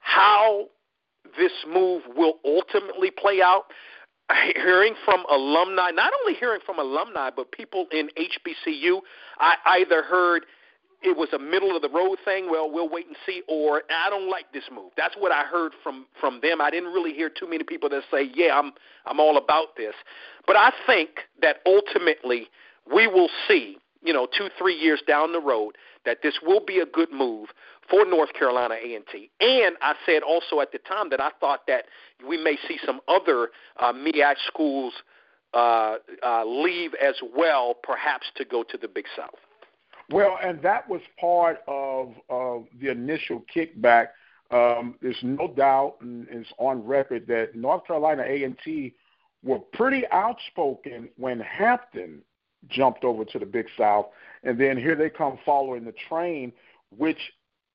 how 0.00 0.66
this 1.38 1.52
move 1.66 2.02
will 2.14 2.34
ultimately 2.44 3.10
play 3.10 3.40
out 3.40 3.64
hearing 4.54 4.94
from 5.04 5.24
alumni, 5.30 5.90
not 5.90 6.12
only 6.20 6.38
hearing 6.38 6.60
from 6.64 6.78
alumni, 6.78 7.30
but 7.34 7.52
people 7.52 7.86
in 7.92 8.08
HBCU, 8.18 9.00
I 9.38 9.56
either 9.66 10.02
heard 10.02 10.46
it 11.04 11.16
was 11.16 11.28
a 11.32 11.38
middle 11.38 11.76
of 11.76 11.82
the 11.82 11.88
road 11.88 12.18
thing. 12.24 12.50
Well, 12.50 12.70
we'll 12.70 12.88
wait 12.88 13.06
and 13.06 13.16
see, 13.26 13.42
or 13.48 13.82
I 13.90 14.10
don't 14.10 14.30
like 14.30 14.52
this 14.52 14.64
move. 14.72 14.92
That's 14.96 15.14
what 15.18 15.32
I 15.32 15.44
heard 15.44 15.72
from 15.82 16.06
from 16.20 16.40
them. 16.42 16.60
I 16.60 16.70
didn't 16.70 16.92
really 16.92 17.12
hear 17.12 17.28
too 17.28 17.48
many 17.48 17.64
people 17.64 17.88
that 17.90 18.02
say, 18.10 18.30
"Yeah, 18.34 18.58
I'm 18.58 18.72
I'm 19.06 19.20
all 19.20 19.36
about 19.36 19.76
this." 19.76 19.94
But 20.46 20.56
I 20.56 20.72
think 20.86 21.10
that 21.42 21.58
ultimately 21.66 22.48
we 22.92 23.06
will 23.06 23.28
see, 23.48 23.78
you 24.02 24.12
know, 24.12 24.26
two 24.26 24.48
three 24.58 24.74
years 24.74 25.02
down 25.06 25.32
the 25.32 25.40
road, 25.40 25.76
that 26.04 26.18
this 26.22 26.34
will 26.42 26.64
be 26.64 26.80
a 26.80 26.86
good 26.86 27.12
move 27.12 27.48
for 27.90 28.04
North 28.06 28.32
Carolina 28.32 28.74
A&T. 28.74 29.30
And 29.40 29.76
I 29.82 29.94
said 30.06 30.22
also 30.22 30.60
at 30.60 30.72
the 30.72 30.78
time 30.78 31.10
that 31.10 31.20
I 31.20 31.30
thought 31.40 31.66
that 31.66 31.84
we 32.26 32.42
may 32.42 32.56
see 32.66 32.78
some 32.84 33.00
other 33.08 33.50
uh, 33.78 33.92
MEAC 33.92 34.36
schools 34.46 34.94
uh, 35.52 35.96
uh, 36.26 36.44
leave 36.44 36.92
as 36.94 37.14
well, 37.36 37.74
perhaps 37.82 38.26
to 38.36 38.44
go 38.44 38.62
to 38.64 38.78
the 38.78 38.88
Big 38.88 39.04
South. 39.16 39.38
Well, 40.10 40.38
and 40.42 40.60
that 40.62 40.88
was 40.88 41.00
part 41.18 41.62
of 41.66 42.14
of 42.28 42.66
the 42.80 42.90
initial 42.90 43.42
kickback. 43.54 44.08
Um, 44.50 44.96
there's 45.00 45.18
no 45.22 45.48
doubt, 45.48 45.96
and 46.00 46.26
it's 46.30 46.52
on 46.58 46.84
record 46.86 47.26
that 47.28 47.54
North 47.54 47.86
Carolina 47.86 48.22
A&T 48.26 48.94
were 49.42 49.58
pretty 49.58 50.06
outspoken 50.12 51.08
when 51.16 51.40
Hampton 51.40 52.22
jumped 52.68 53.04
over 53.04 53.24
to 53.24 53.38
the 53.38 53.46
Big 53.46 53.66
South, 53.76 54.06
and 54.42 54.58
then 54.58 54.76
here 54.76 54.94
they 54.94 55.10
come 55.10 55.38
following 55.44 55.84
the 55.84 55.94
train, 56.08 56.52
which 56.96 57.18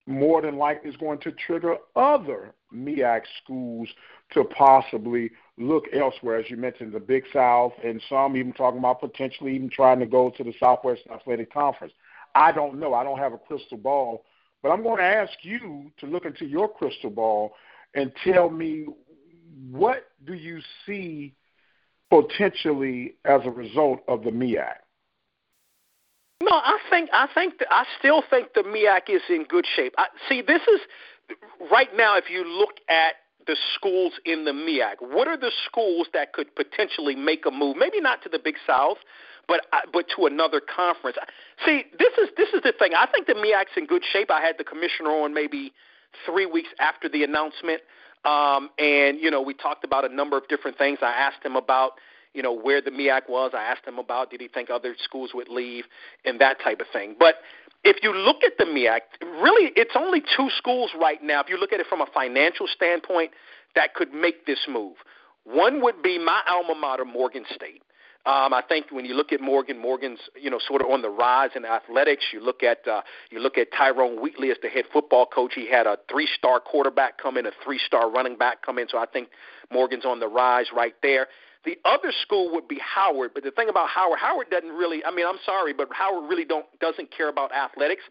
more 0.07 0.41
than 0.41 0.57
likely 0.57 0.89
is 0.89 0.97
going 0.97 1.19
to 1.19 1.31
trigger 1.31 1.75
other 1.95 2.53
MEAC 2.73 3.21
schools 3.43 3.87
to 4.31 4.43
possibly 4.43 5.31
look 5.57 5.85
elsewhere, 5.93 6.37
as 6.37 6.49
you 6.49 6.57
mentioned, 6.57 6.93
the 6.93 6.99
Big 6.99 7.23
South, 7.33 7.73
and 7.83 8.01
some 8.09 8.35
even 8.35 8.53
talking 8.53 8.79
about 8.79 8.99
potentially 8.99 9.55
even 9.55 9.69
trying 9.69 9.99
to 9.99 10.05
go 10.05 10.29
to 10.31 10.43
the 10.43 10.53
Southwest 10.59 11.01
Athletic 11.13 11.53
Conference. 11.53 11.93
I 12.35 12.51
don't 12.51 12.79
know. 12.79 12.93
I 12.93 13.03
don't 13.03 13.19
have 13.19 13.33
a 13.33 13.37
crystal 13.37 13.77
ball, 13.77 14.25
but 14.61 14.69
I'm 14.69 14.83
going 14.83 14.97
to 14.97 15.03
ask 15.03 15.33
you 15.41 15.91
to 15.99 16.05
look 16.05 16.25
into 16.25 16.45
your 16.45 16.67
crystal 16.67 17.09
ball 17.09 17.53
and 17.93 18.11
tell 18.23 18.49
me 18.49 18.85
what 19.71 20.05
do 20.25 20.33
you 20.33 20.59
see 20.85 21.35
potentially 22.09 23.15
as 23.25 23.41
a 23.45 23.51
result 23.51 24.01
of 24.07 24.23
the 24.23 24.31
MEAC? 24.31 24.75
No, 26.41 26.55
I 26.55 26.79
think 26.89 27.09
I 27.11 27.27
think 27.33 27.55
I 27.69 27.83
still 27.99 28.23
think 28.29 28.53
the 28.53 28.61
MEAC 28.61 29.13
is 29.13 29.21
in 29.29 29.43
good 29.43 29.65
shape. 29.75 29.93
I, 29.97 30.07
see, 30.29 30.41
this 30.41 30.61
is 30.61 30.79
right 31.69 31.89
now. 31.95 32.17
If 32.17 32.29
you 32.29 32.45
look 32.45 32.75
at 32.87 33.15
the 33.45 33.57
schools 33.75 34.13
in 34.25 34.45
the 34.45 34.51
MEAC, 34.51 34.95
what 35.01 35.27
are 35.27 35.37
the 35.37 35.51
schools 35.65 36.07
that 36.13 36.31
could 36.31 36.55
potentially 36.55 37.15
make 37.15 37.45
a 37.45 37.51
move? 37.51 37.75
Maybe 37.77 37.99
not 37.99 38.23
to 38.23 38.29
the 38.29 38.39
Big 38.39 38.55
South, 38.65 38.97
but 39.49 39.65
uh, 39.73 39.79
but 39.91 40.05
to 40.15 40.27
another 40.27 40.61
conference. 40.61 41.17
See, 41.65 41.83
this 41.97 42.13
is 42.21 42.29
this 42.37 42.47
is 42.53 42.61
the 42.63 42.71
thing. 42.79 42.91
I 42.95 43.07
think 43.07 43.27
the 43.27 43.33
MEAC's 43.33 43.75
in 43.75 43.85
good 43.85 44.03
shape. 44.13 44.31
I 44.31 44.39
had 44.39 44.57
the 44.57 44.63
commissioner 44.63 45.09
on 45.09 45.33
maybe 45.33 45.73
three 46.25 46.45
weeks 46.45 46.69
after 46.79 47.09
the 47.09 47.23
announcement, 47.23 47.81
um, 48.23 48.69
and 48.77 49.19
you 49.19 49.29
know 49.29 49.41
we 49.41 49.53
talked 49.53 49.83
about 49.83 50.09
a 50.09 50.13
number 50.13 50.37
of 50.37 50.47
different 50.47 50.77
things. 50.77 50.99
I 51.01 51.11
asked 51.11 51.43
him 51.43 51.57
about 51.57 51.93
you 52.33 52.43
know, 52.43 52.53
where 52.53 52.79
the 52.79 52.91
MEAC 52.91 53.27
was. 53.27 53.51
I 53.55 53.63
asked 53.63 53.85
him 53.85 53.97
about 53.97 54.29
did 54.29 54.39
he 54.39 54.47
think 54.47 54.69
other 54.69 54.95
schools 55.03 55.31
would 55.33 55.49
leave 55.49 55.85
and 56.25 56.39
that 56.39 56.61
type 56.63 56.79
of 56.79 56.85
thing. 56.93 57.15
But 57.17 57.35
if 57.83 58.03
you 58.03 58.13
look 58.13 58.43
at 58.43 58.53
the 58.59 58.65
MEAC, 58.65 58.99
really 59.41 59.71
it's 59.75 59.95
only 59.95 60.21
two 60.21 60.49
schools 60.55 60.91
right 61.01 61.21
now, 61.23 61.41
if 61.41 61.49
you 61.49 61.59
look 61.59 61.73
at 61.73 61.79
it 61.79 61.87
from 61.87 62.01
a 62.01 62.07
financial 62.13 62.67
standpoint, 62.67 63.31
that 63.75 63.95
could 63.95 64.13
make 64.13 64.45
this 64.45 64.59
move. 64.69 64.95
One 65.43 65.81
would 65.81 66.03
be 66.03 66.19
my 66.19 66.41
alma 66.47 66.75
mater, 66.75 67.05
Morgan 67.05 67.45
State. 67.55 67.81
Um, 68.25 68.53
I 68.53 68.61
think 68.67 68.87
when 68.91 69.05
you 69.05 69.13
look 69.13 69.31
at 69.31 69.39
Morgan, 69.39 69.77
Morgan's 69.79 70.19
you 70.39 70.49
know 70.49 70.59
sort 70.59 70.81
of 70.81 70.89
on 70.89 71.01
the 71.01 71.09
rise 71.09 71.51
in 71.55 71.65
athletics. 71.65 72.25
You 72.33 72.43
look 72.43 72.63
at 72.63 72.85
uh, 72.87 73.01
you 73.31 73.39
look 73.39 73.57
at 73.57 73.67
Tyrone 73.75 74.21
Wheatley 74.21 74.51
as 74.51 74.57
the 74.61 74.67
head 74.67 74.85
football 74.91 75.25
coach. 75.25 75.53
He 75.55 75.69
had 75.69 75.87
a 75.87 75.97
three-star 76.11 76.59
quarterback 76.59 77.17
come 77.17 77.37
in, 77.37 77.45
a 77.45 77.51
three-star 77.63 78.11
running 78.11 78.37
back 78.37 78.61
come 78.65 78.77
in. 78.77 78.87
So 78.89 78.97
I 78.97 79.05
think 79.05 79.29
Morgan's 79.71 80.05
on 80.05 80.19
the 80.19 80.27
rise 80.27 80.67
right 80.75 80.95
there. 81.01 81.27
The 81.65 81.77
other 81.85 82.11
school 82.21 82.51
would 82.53 82.67
be 82.67 82.79
Howard, 82.79 83.31
but 83.33 83.43
the 83.43 83.51
thing 83.51 83.69
about 83.69 83.89
Howard, 83.89 84.19
Howard 84.19 84.49
doesn't 84.49 84.69
really. 84.69 85.03
I 85.05 85.11
mean, 85.11 85.25
I'm 85.25 85.39
sorry, 85.45 85.73
but 85.73 85.87
Howard 85.91 86.29
really 86.29 86.45
don't 86.45 86.65
doesn't 86.79 87.15
care 87.15 87.29
about 87.29 87.53
athletics. 87.53 88.03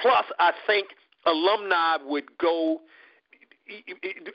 Plus, 0.00 0.26
I 0.38 0.52
think 0.66 0.88
alumni 1.24 1.96
would 2.04 2.36
go. 2.38 2.82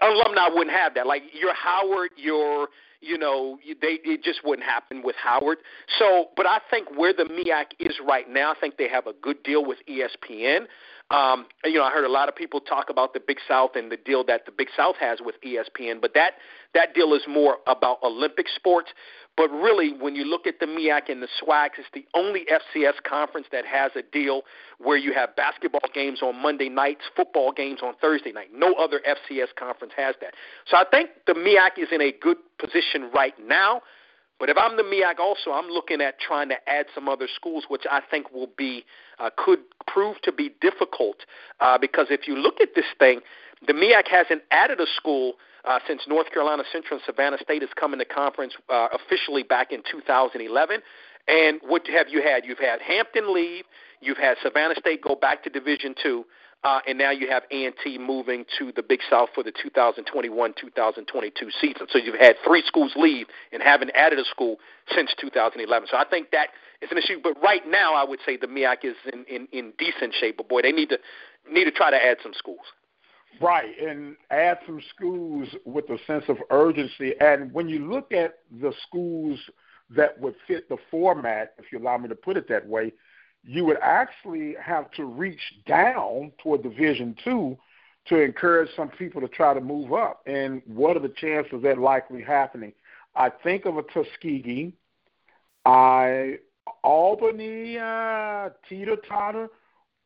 Alumni 0.02 0.48
wouldn't 0.50 0.76
have 0.76 0.94
that. 0.96 1.08
Like 1.08 1.24
your 1.34 1.54
Howard, 1.54 2.12
your 2.18 2.68
you 3.02 3.18
know, 3.18 3.58
they 3.82 4.00
it 4.04 4.24
just 4.24 4.42
wouldn't 4.46 4.68
happen 4.68 5.02
with 5.04 5.16
Howard. 5.16 5.58
So, 5.98 6.28
but 6.36 6.46
I 6.46 6.60
think 6.70 6.88
where 6.96 7.14
the 7.14 7.24
MEAC 7.24 7.66
is 7.80 8.00
right 8.06 8.30
now, 8.30 8.52
I 8.52 8.56
think 8.60 8.78
they 8.78 8.88
have 8.88 9.08
a 9.08 9.14
good 9.14 9.42
deal 9.44 9.66
with 9.66 9.80
ESPN. 9.90 10.68
Um, 11.10 11.48
you 11.66 11.74
know, 11.74 11.84
I 11.84 11.92
heard 11.92 12.06
a 12.06 12.12
lot 12.12 12.30
of 12.30 12.36
people 12.36 12.62
talk 12.62 12.90
about 12.90 13.14
the 13.14 13.20
Big 13.20 13.38
South 13.46 13.72
and 13.76 13.92
the 13.92 13.98
deal 13.98 14.24
that 14.26 14.46
the 14.46 14.52
Big 14.52 14.70
South 14.78 14.96
has 15.00 15.20
with 15.20 15.36
ESPN, 15.46 16.00
but 16.00 16.14
that 16.14 16.34
that 16.74 16.94
deal 16.94 17.14
is 17.14 17.24
more 17.28 17.58
about 17.68 17.98
Olympic 18.04 18.48
sports. 18.56 18.92
But 19.42 19.50
really, 19.54 19.94
when 20.00 20.14
you 20.14 20.24
look 20.24 20.46
at 20.46 20.60
the 20.60 20.68
MEAC 20.68 21.10
and 21.10 21.20
the 21.20 21.28
SWACs, 21.42 21.80
it's 21.80 21.88
the 21.96 22.06
only 22.14 22.46
FCS 22.46 23.02
conference 23.04 23.48
that 23.52 23.66
has 23.66 23.90
a 23.96 24.04
deal 24.04 24.44
where 24.78 24.98
you 24.98 25.14
have 25.14 25.36
basketball 25.36 25.90
games 25.96 26.22
on 26.22 26.40
Monday 26.40 26.70
nights, 26.70 27.02
football 27.16 27.52
games 27.52 27.80
on 27.82 27.96
Thursday 28.00 28.32
night. 28.32 28.50
No 28.54 28.76
other 28.76 29.00
FCS 29.00 29.48
conference 29.58 29.94
has 29.98 30.14
that. 30.22 30.36
So 30.68 30.78
I 30.78 30.84
think 30.92 31.10
the 31.26 31.34
MEAC 31.34 31.82
is 31.82 31.88
in 31.92 32.02
a 32.04 32.12
good 32.12 32.38
position 32.60 33.10
right 33.16 33.34
now. 33.44 33.82
But 34.40 34.50
if 34.50 34.58
I'm 34.60 34.78
the 34.78 34.84
MEAC 34.84 35.18
also, 35.18 35.50
I'm 35.54 35.70
looking 35.72 36.02
at 36.02 36.20
trying 36.20 36.50
to 36.50 36.70
add 36.70 36.86
some 36.94 37.10
other 37.10 37.28
schools, 37.36 37.66
which 37.68 37.86
I 37.90 38.00
think 38.12 38.32
will 38.32 38.52
be 38.56 38.86
uh, 39.18 39.32
could 39.36 39.62
prove 39.88 40.22
to 40.22 40.32
be 40.32 40.52
difficult 40.62 41.18
uh, 41.62 41.80
because 41.80 42.06
if 42.12 42.28
you 42.28 42.36
look 42.38 42.62
at 42.62 42.76
this 42.76 42.86
thing, 43.00 43.22
the 43.66 43.74
MEAC 43.74 44.08
hasn't 44.08 44.44
added 44.52 44.80
a 44.80 44.88
school 44.98 45.34
uh, 45.66 45.80
since 45.88 46.02
North 46.08 46.32
Carolina 46.32 46.64
Central 46.72 47.00
and 47.00 47.04
Savannah 47.06 47.38
State 47.42 47.62
has 47.62 47.72
come 47.80 47.94
into 47.94 48.06
conference 48.06 48.54
uh, 48.70 48.88
officially 48.94 49.44
back 49.44 49.72
in 49.72 49.82
2011. 49.90 50.80
And 51.28 51.60
what 51.66 51.86
have 51.88 52.08
you 52.10 52.22
had? 52.22 52.46
You've 52.46 52.60
had 52.60 52.82
Hampton 52.82 53.34
leave. 53.34 53.66
You've 54.02 54.18
had 54.18 54.38
Savannah 54.42 54.76
State 54.80 55.02
go 55.02 55.16
back 55.16 55.44
to 55.44 55.50
Division 55.50 55.96
Two 56.02 56.26
uh, 56.64 56.80
and 56.88 56.98
now 56.98 57.10
you 57.10 57.28
have 57.28 57.44
A&T 57.50 57.98
moving 57.98 58.46
to 58.60 58.72
the 58.76 58.84
Big 58.84 59.00
South 59.10 59.30
for 59.34 59.44
the 59.44 59.52
2021-2022 59.52 61.32
season. 61.60 61.88
So 61.90 61.98
you've 61.98 62.20
had 62.20 62.36
three 62.46 62.64
schools 62.68 62.94
leave 62.96 63.26
and 63.52 63.64
haven't 63.64 63.92
added 63.96 64.20
a 64.20 64.26
school 64.26 64.58
since 64.96 65.12
2011. 65.20 65.88
So 65.90 65.98
I 65.98 66.06
think 66.06 66.30
that 66.32 66.50
is 66.82 66.90
an 66.92 67.00
issue. 67.00 67.20
But 67.22 67.42
right 67.42 67.64
now, 67.68 67.96
I 67.96 68.04
would 68.04 68.20
say 68.26 68.38
the 68.38 68.46
MEAC 68.46 68.86
is 68.86 68.96
in, 69.12 69.26
in, 69.26 69.48
in 69.52 69.74
decent 69.80 70.14
shape. 70.20 70.38
But 70.38 70.50
boy, 70.50 70.62
they 70.62 70.72
need 70.72 70.90
to 70.90 71.00
need 71.52 71.66
to 71.66 71.72
try 71.72 71.90
to 71.90 71.98
add 71.98 72.18
some 72.22 72.34
schools. 72.38 72.62
Right, 73.40 73.80
and 73.82 74.16
add 74.30 74.60
some 74.66 74.82
schools 74.96 75.48
with 75.66 75.90
a 75.90 75.98
sense 76.06 76.26
of 76.28 76.38
urgency. 76.50 77.14
And 77.20 77.52
when 77.54 77.70
you 77.70 77.92
look 77.92 78.12
at 78.12 78.40
the 78.60 78.74
schools 78.88 79.40
that 79.90 80.20
would 80.20 80.36
fit 80.48 80.70
the 80.70 80.78
format, 80.90 81.54
if 81.58 81.72
you 81.72 81.80
allow 81.80 81.98
me 81.98 82.08
to 82.10 82.16
put 82.16 82.38
it 82.38 82.48
that 82.50 82.68
way, 82.68 82.94
you 83.44 83.66
would 83.66 83.80
actually 83.82 84.56
have 84.62 84.92
to 84.92 85.06
reach 85.06 85.42
down 85.66 86.32
toward 86.44 86.62
Division 86.62 87.16
Two 87.24 87.58
to 88.08 88.20
encourage 88.20 88.70
some 88.76 88.90
people 88.90 89.22
to 89.22 89.28
try 89.28 89.54
to 89.54 89.62
move 89.62 89.94
up. 89.94 90.22
And 90.26 90.62
what 90.66 90.98
are 90.98 91.02
the 91.02 91.10
chances 91.10 91.54
of 91.54 91.62
that 91.64 91.78
likely 91.78 92.22
happening? 92.22 92.74
I 93.16 93.30
think 93.30 93.66
of 93.66 93.78
a 93.78 93.84
Tuskegee, 93.84 94.74
I 95.66 96.38
Albany, 96.84 97.78
uh, 97.78 98.50
Teeter 98.68 98.98
Totter. 99.08 99.50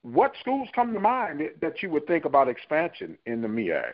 What 0.05 0.33
schools 0.39 0.69
come 0.75 0.93
to 0.93 0.99
mind 0.99 1.41
that 1.61 1.81
you 1.81 1.89
would 1.89 2.05
think 2.05 2.25
about 2.25 2.47
expansion 2.47 3.17
in 3.25 3.41
the 3.41 3.47
MEAC? 3.47 3.91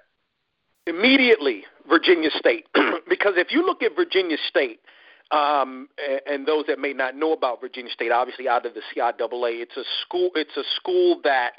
Immediately, 0.86 1.63
Virginia 1.88 2.30
State, 2.38 2.65
because 3.10 3.36
if 3.38 3.47
you 3.52 3.65
look 3.65 3.82
at 3.82 3.95
Virginia 3.95 4.36
State, 4.50 4.82
um, 5.32 5.88
and, 6.28 6.45
those 6.45 6.65
that 6.67 6.80
may 6.80 6.91
not 6.91 7.15
know 7.15 7.32
about 7.32 7.62
Virginia 7.62 7.89
State, 7.93 8.12
obviously 8.12 8.50
out 8.50 8.65
of 8.65 8.74
the 8.74 8.82
CIAA, 8.93 9.62
it's 9.62 9.78
a 9.78 9.86
school. 10.02 10.32
It's 10.36 10.58
a 10.58 10.63
school 10.76 11.21
that 11.24 11.52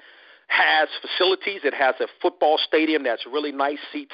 has 0.49 0.91
facilities. 1.01 1.63
It 1.65 1.73
has 1.73 1.95
a 2.01 2.07
football 2.21 2.59
stadium 2.63 3.05
that's 3.05 3.25
really 3.25 3.53
nice, 3.53 3.79
seats 3.91 4.13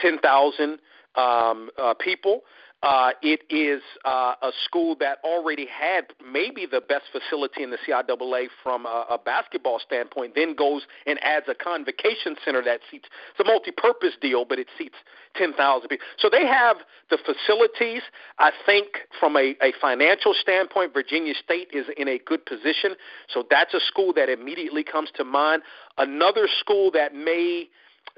ten 0.00 0.18
thousand 0.18 0.78
um, 1.14 1.68
uh, 1.76 1.92
people. 2.00 2.40
Uh, 2.84 3.12
it 3.22 3.40
is 3.48 3.80
uh, 4.04 4.34
a 4.42 4.50
school 4.62 4.94
that 5.00 5.16
already 5.24 5.66
had 5.66 6.04
maybe 6.30 6.66
the 6.70 6.82
best 6.82 7.04
facility 7.10 7.62
in 7.62 7.70
the 7.70 7.78
CIAA 7.78 8.48
from 8.62 8.84
a, 8.84 9.06
a 9.08 9.18
basketball 9.18 9.78
standpoint, 9.78 10.34
then 10.34 10.54
goes 10.54 10.82
and 11.06 11.18
adds 11.24 11.46
a 11.48 11.54
convocation 11.54 12.36
center 12.44 12.62
that 12.62 12.80
seats. 12.90 13.08
It's 13.30 13.40
a 13.40 13.50
multi-purpose 13.50 14.16
deal, 14.20 14.44
but 14.44 14.58
it 14.58 14.66
seats 14.76 14.96
10,000 15.36 15.88
people. 15.88 16.04
So 16.18 16.28
they 16.28 16.46
have 16.46 16.76
the 17.08 17.16
facilities. 17.16 18.02
I 18.38 18.50
think 18.66 18.88
from 19.18 19.36
a, 19.36 19.56
a 19.62 19.72
financial 19.80 20.34
standpoint, 20.38 20.92
Virginia 20.92 21.32
State 21.42 21.68
is 21.72 21.86
in 21.96 22.06
a 22.06 22.18
good 22.18 22.44
position. 22.44 22.96
So 23.28 23.44
that's 23.48 23.72
a 23.72 23.80
school 23.80 24.12
that 24.12 24.28
immediately 24.28 24.84
comes 24.84 25.08
to 25.16 25.24
mind. 25.24 25.62
Another 25.96 26.48
school 26.60 26.90
that 26.90 27.14
may 27.14 27.68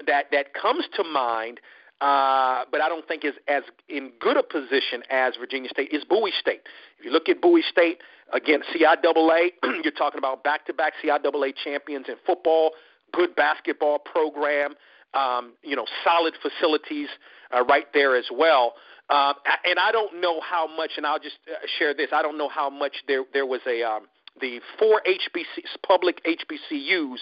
that 0.05 0.25
that 0.31 0.53
comes 0.53 0.85
to 0.95 1.03
mind 1.03 1.59
uh, 1.99 2.65
but 2.71 2.81
I 2.81 2.89
don't 2.89 3.07
think 3.07 3.25
is 3.25 3.33
as 3.47 3.63
in 3.89 4.11
good 4.19 4.37
a 4.37 4.43
position 4.43 5.01
as 5.09 5.33
Virginia 5.39 5.69
State 5.69 5.89
is 5.91 6.03
Bowie 6.03 6.33
State. 6.39 6.61
If 6.99 7.05
you 7.05 7.11
look 7.11 7.27
at 7.27 7.41
Bowie 7.41 7.63
State, 7.67 8.01
again, 8.33 8.61
CIAA, 8.73 9.49
you're 9.83 9.91
talking 9.91 10.19
about 10.19 10.43
back-to-back 10.43 10.93
CIAA 11.03 11.53
champions 11.63 12.05
in 12.07 12.15
football, 12.25 12.71
good 13.13 13.35
basketball 13.35 13.99
program, 13.99 14.75
um, 15.13 15.53
you 15.63 15.75
know, 15.75 15.85
solid 16.03 16.35
facilities 16.41 17.07
uh, 17.55 17.63
right 17.65 17.87
there 17.93 18.15
as 18.15 18.25
well. 18.31 18.73
Uh, 19.09 19.33
and 19.65 19.79
I 19.79 19.91
don't 19.91 20.21
know 20.21 20.41
how 20.41 20.67
much, 20.67 20.91
and 20.97 21.05
I'll 21.05 21.19
just 21.19 21.37
uh, 21.49 21.65
share 21.79 21.93
this. 21.93 22.09
I 22.11 22.21
don't 22.21 22.37
know 22.37 22.49
how 22.49 22.69
much 22.69 22.93
there 23.07 23.23
there 23.33 23.45
was 23.45 23.61
a 23.65 23.81
um, 23.81 24.07
the 24.39 24.59
four 24.77 25.01
HBCs, 25.07 25.81
public 25.87 26.21
HBCUs 26.25 27.17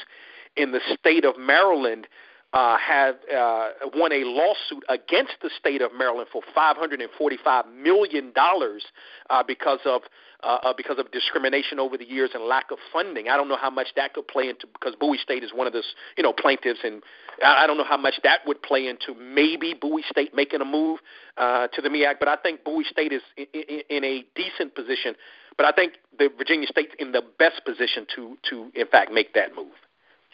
in 0.58 0.72
the 0.72 0.80
state 1.00 1.26
of 1.26 1.38
Maryland 1.38 2.08
uh, 2.56 2.78
have 2.78 3.16
uh, 3.36 3.70
won 3.96 4.14
a 4.14 4.24
lawsuit 4.24 4.84
against 4.88 5.34
the 5.44 5.50
state 5.60 5.82
of 5.82 5.92
Maryland 5.94 6.30
for 6.32 6.42
545 6.56 7.66
million 7.68 8.32
dollars 8.32 8.86
uh, 9.30 9.44
because 9.46 9.80
of 9.84 10.04
uh, 10.42 10.60
uh, 10.64 10.74
because 10.76 10.98
of 10.98 11.12
discrimination 11.12 11.80
over 11.80 11.98
the 11.98 12.08
years 12.08 12.30
and 12.34 12.46
lack 12.46 12.72
of 12.72 12.78
funding. 12.94 13.28
I 13.28 13.36
don't 13.36 13.50
know 13.50 13.58
how 13.58 13.70
much 13.70 13.88
that 13.98 14.14
could 14.14 14.28
play 14.30 14.48
into 14.48 14.68
because 14.68 14.96
Bowie 14.96 15.18
State 15.18 15.44
is 15.44 15.52
one 15.54 15.68
of 15.68 15.74
the 15.74 15.84
you 16.16 16.24
know 16.24 16.32
plaintiffs, 16.32 16.80
and 16.86 17.04
I 17.44 17.68
don't 17.68 17.78
know 17.78 17.84
how 17.84 17.98
much 17.98 18.16
that 18.24 18.40
would 18.48 18.64
play 18.64 18.88
into 18.88 19.14
maybe 19.20 19.74
Bowie 19.74 20.06
State 20.10 20.34
making 20.34 20.62
a 20.62 20.66
move 20.66 21.00
uh, 21.36 21.68
to 21.68 21.82
the 21.82 21.90
MEAC. 21.90 22.20
But 22.20 22.30
I 22.30 22.38
think 22.38 22.64
Bowie 22.64 22.86
State 22.90 23.12
is 23.12 23.22
in, 23.36 23.48
in, 23.54 23.82
in 23.90 24.04
a 24.06 24.26
decent 24.34 24.76
position. 24.76 25.16
But 25.58 25.66
I 25.66 25.74
think 25.74 25.94
the 26.18 26.30
Virginia 26.38 26.68
State's 26.68 26.94
in 27.00 27.12
the 27.12 27.22
best 27.38 27.66
position 27.66 28.08
to 28.16 28.38
to 28.50 28.72
in 28.76 28.88
fact 28.88 29.12
make 29.12 29.34
that 29.34 29.54
move. 29.54 29.74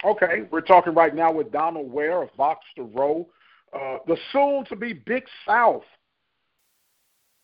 Okay, 0.04 0.44
we're 0.50 0.62
talking 0.62 0.94
right 0.94 1.14
now 1.14 1.32
with 1.32 1.52
Donald 1.52 1.92
Ware 1.92 2.24
of 2.24 2.36
Box 2.36 2.66
to 2.76 2.84
Row, 2.84 3.28
uh, 3.74 3.98
the 4.08 4.18
soon-to-be 4.32 4.94
Big 4.94 5.24
South, 5.46 5.84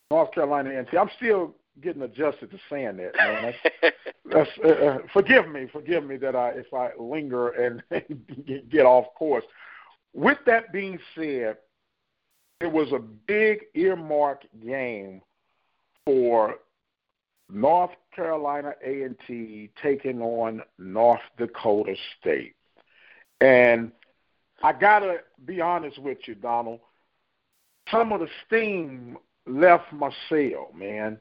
North 0.10 0.32
Carolina 0.32 0.72
A&T. 0.80 0.98
I'm 0.98 1.10
still 1.18 1.54
getting 1.82 2.02
adjusted 2.02 2.50
to 2.50 2.58
saying 2.70 2.98
that, 2.98 3.16
man. 3.16 3.54
That's, 3.82 3.96
that's 4.32 4.50
uh, 4.64 4.86
uh, 4.86 4.98
forgive 5.14 5.48
me, 5.50 5.68
forgive 5.72 6.04
me 6.04 6.18
that 6.18 6.36
I 6.36 6.50
if 6.50 6.74
I 6.74 6.90
linger 7.00 7.50
and 7.50 7.84
get 8.70 8.86
off 8.86 9.06
course. 9.16 9.44
With 10.14 10.40
that 10.48 10.74
being 10.74 10.98
said, 11.16 11.58
it 12.60 12.72
was 12.72 12.92
a 12.92 13.00
big 13.00 13.66
earmark 13.76 14.42
game 14.66 15.22
for 16.06 16.56
North 17.50 17.92
Carolina 18.14 18.74
A&T 18.84 19.70
taking 19.82 20.22
on 20.22 20.62
North 20.78 21.22
Dakota 21.38 21.96
State. 22.20 22.56
And 23.40 23.92
I 24.62 24.74
got 24.74 25.00
to 25.00 25.18
be 25.46 25.62
honest 25.62 26.00
with 26.00 26.18
you, 26.26 26.36
Donald. 26.36 26.80
Some 27.90 28.12
of 28.12 28.20
the 28.20 28.28
steam 28.46 29.18
left 29.46 29.94
my 29.94 30.12
sail, 30.30 30.72
man. 30.76 31.20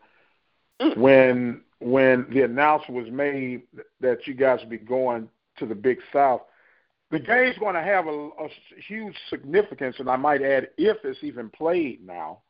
Mm. 0.81 0.97
When 0.97 1.61
when 1.79 2.27
the 2.31 2.43
announcement 2.43 3.05
was 3.05 3.13
made 3.13 3.63
that 4.01 4.27
you 4.27 4.33
guys 4.35 4.61
would 4.61 4.71
be 4.71 4.79
going 4.79 5.29
to 5.59 5.67
the 5.67 5.75
Big 5.75 5.99
South, 6.11 6.41
the 7.11 7.19
game's 7.21 7.59
going 7.59 7.75
to 7.75 7.83
have 7.83 8.07
a, 8.07 8.11
a 8.11 8.49
huge 8.89 9.15
significance, 9.29 9.97
and 9.99 10.09
I 10.09 10.17
might 10.17 10.41
add, 10.41 10.71
if 10.79 10.97
it's 11.05 11.23
even 11.23 11.51
played 11.51 12.05
now. 12.05 12.41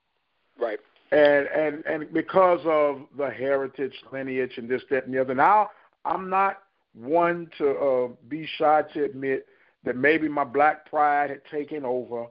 Right 0.58 0.78
and 1.12 1.46
and 1.48 1.84
and 1.86 2.12
because 2.12 2.60
of 2.64 3.02
the 3.16 3.30
heritage, 3.30 3.94
lineage, 4.12 4.52
and 4.56 4.68
this, 4.68 4.82
that, 4.90 5.06
and 5.06 5.14
the 5.14 5.20
other. 5.20 5.34
Now, 5.34 5.70
I'm 6.04 6.28
not 6.28 6.62
one 6.94 7.50
to 7.58 7.70
uh, 7.70 8.08
be 8.28 8.48
shy 8.58 8.82
to 8.94 9.04
admit 9.04 9.46
that 9.84 9.96
maybe 9.96 10.28
my 10.28 10.44
black 10.44 10.88
pride 10.90 11.30
had 11.30 11.44
taken 11.50 11.84
over, 11.84 12.26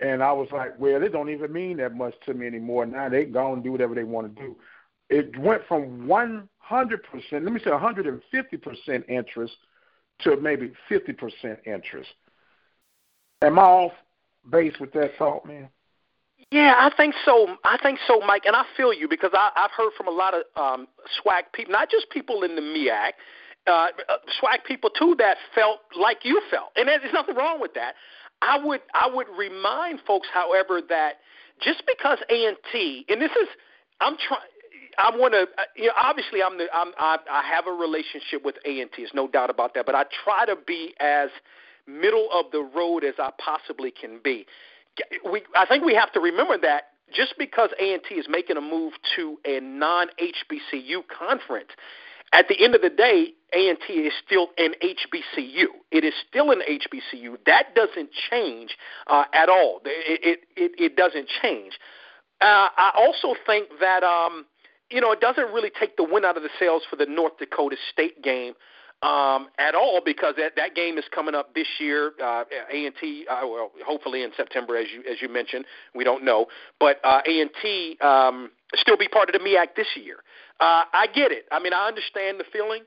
and 0.00 0.22
I 0.22 0.32
was 0.32 0.48
like, 0.52 0.78
well, 0.78 1.02
it 1.02 1.12
don't 1.12 1.30
even 1.30 1.52
mean 1.52 1.78
that 1.78 1.94
much 1.94 2.14
to 2.26 2.34
me 2.34 2.46
anymore. 2.46 2.86
Now 2.86 3.08
they 3.08 3.24
go 3.24 3.52
and 3.52 3.62
do 3.64 3.72
whatever 3.72 3.94
they 3.94 4.04
want 4.04 4.34
to 4.34 4.42
do. 4.42 4.56
It 5.08 5.38
went 5.38 5.62
from 5.66 6.06
100%, 6.06 6.38
let 7.32 7.42
me 7.44 7.60
say 7.60 7.70
150% 7.70 9.08
interest 9.08 9.54
to 10.20 10.36
maybe 10.36 10.72
50% 10.90 11.56
interest. 11.66 12.10
Am 13.40 13.58
I 13.58 13.62
off 13.62 13.92
base 14.50 14.74
with 14.80 14.92
that 14.92 15.16
thought, 15.18 15.46
man? 15.46 15.68
Yeah, 16.50 16.74
I 16.78 16.90
think 16.96 17.14
so. 17.24 17.56
I 17.64 17.76
think 17.82 17.98
so, 18.06 18.20
Mike, 18.20 18.44
and 18.46 18.56
I 18.56 18.64
feel 18.76 18.92
you 18.92 19.08
because 19.08 19.30
I, 19.34 19.50
I've 19.56 19.70
heard 19.72 19.92
from 19.96 20.08
a 20.08 20.10
lot 20.10 20.34
of 20.34 20.42
um, 20.56 20.86
SWAC 21.20 21.52
people, 21.52 21.72
not 21.72 21.90
just 21.90 22.08
people 22.10 22.42
in 22.42 22.54
the 22.56 22.62
MEAC, 22.62 23.12
uh, 23.66 23.88
SWAC 24.40 24.64
people 24.66 24.88
too 24.90 25.14
that 25.18 25.36
felt 25.54 25.80
like 25.98 26.18
you 26.24 26.40
felt, 26.50 26.70
and 26.76 26.88
there's 26.88 27.12
nothing 27.12 27.34
wrong 27.36 27.60
with 27.60 27.74
that. 27.74 27.94
I 28.40 28.58
would 28.64 28.80
I 28.94 29.10
would 29.12 29.26
remind 29.36 30.00
folks, 30.06 30.28
however, 30.32 30.80
that 30.88 31.14
just 31.60 31.82
because 31.86 32.18
A 32.30 32.46
and 32.46 32.56
T, 32.72 33.04
and 33.08 33.20
this 33.20 33.32
is 33.32 33.48
I'm 34.00 34.16
trying. 34.16 34.40
I 35.00 35.16
want 35.16 35.32
to, 35.32 35.42
uh, 35.42 35.64
you 35.76 35.86
know, 35.86 35.92
obviously, 35.96 36.42
I'm 36.42 36.58
the, 36.58 36.66
I'm, 36.74 36.92
I, 36.98 37.18
I 37.30 37.42
have 37.54 37.68
a 37.68 37.70
relationship 37.70 38.44
with 38.44 38.56
A 38.64 38.80
and 38.80 38.90
T. 38.90 39.02
There's 39.02 39.12
no 39.14 39.28
doubt 39.28 39.48
about 39.48 39.74
that. 39.74 39.86
But 39.86 39.94
I 39.94 40.04
try 40.24 40.44
to 40.46 40.56
be 40.66 40.92
as 40.98 41.28
middle 41.86 42.28
of 42.34 42.46
the 42.50 42.60
road 42.62 43.04
as 43.04 43.14
I 43.18 43.30
possibly 43.38 43.92
can 43.92 44.18
be 44.24 44.44
we 45.30 45.42
I 45.54 45.66
think 45.66 45.84
we 45.84 45.94
have 45.94 46.12
to 46.12 46.20
remember 46.20 46.58
that 46.58 46.84
just 47.12 47.34
because 47.38 47.70
A&T 47.80 48.14
is 48.14 48.26
making 48.28 48.56
a 48.56 48.60
move 48.60 48.92
to 49.16 49.38
a 49.44 49.60
non-HBCU 49.60 51.02
conference, 51.08 51.70
at 52.32 52.46
the 52.48 52.62
end 52.62 52.74
of 52.74 52.82
the 52.82 52.90
day, 52.90 53.32
A&T 53.54 53.92
is 53.92 54.12
still 54.26 54.48
an 54.58 54.74
HBCU. 54.82 55.66
It 55.90 56.04
is 56.04 56.12
still 56.28 56.50
an 56.50 56.60
HBCU. 56.68 57.38
That 57.46 57.74
doesn't 57.74 58.10
change 58.30 58.76
uh, 59.06 59.24
at 59.32 59.48
all. 59.48 59.80
It, 59.84 60.40
it, 60.56 60.72
it, 60.78 60.96
doesn't 60.96 61.28
change. 61.40 61.78
Uh, 62.42 62.68
I 62.76 62.92
also 62.94 63.34
think 63.46 63.68
that 63.80 64.02
um, 64.02 64.44
you 64.90 65.00
know 65.00 65.10
it 65.12 65.20
doesn't 65.20 65.52
really 65.52 65.70
take 65.70 65.96
the 65.96 66.04
wind 66.04 66.26
out 66.26 66.36
of 66.36 66.42
the 66.42 66.50
sails 66.58 66.82
for 66.88 66.96
the 66.96 67.06
North 67.06 67.38
Dakota 67.38 67.76
State 67.90 68.22
game 68.22 68.52
um, 69.02 69.48
at 69.58 69.74
all 69.74 70.00
because 70.04 70.34
that 70.38 70.52
that 70.56 70.74
game 70.74 70.98
is 70.98 71.04
coming 71.14 71.34
up 71.34 71.54
this 71.54 71.66
year. 71.78 72.12
Uh, 72.22 72.44
A 72.72 72.86
and 72.86 72.94
T, 73.00 73.26
uh, 73.30 73.40
well, 73.42 73.70
hopefully 73.86 74.22
in 74.22 74.30
September, 74.36 74.76
as 74.76 74.86
you 74.92 75.00
as 75.10 75.22
you 75.22 75.28
mentioned. 75.28 75.64
We 75.94 76.04
don't 76.04 76.24
know, 76.24 76.46
but 76.80 76.98
uh, 77.04 77.20
A 77.26 77.40
and 77.40 77.50
T 77.62 77.96
um, 78.00 78.50
still 78.74 78.96
be 78.96 79.08
part 79.08 79.28
of 79.28 79.34
the 79.34 79.38
MEAC 79.38 79.76
this 79.76 79.88
year. 79.96 80.16
Uh, 80.60 80.84
I 80.92 81.06
get 81.14 81.30
it. 81.30 81.44
I 81.52 81.60
mean, 81.60 81.72
I 81.72 81.86
understand 81.86 82.40
the 82.40 82.44
feeling. 82.52 82.82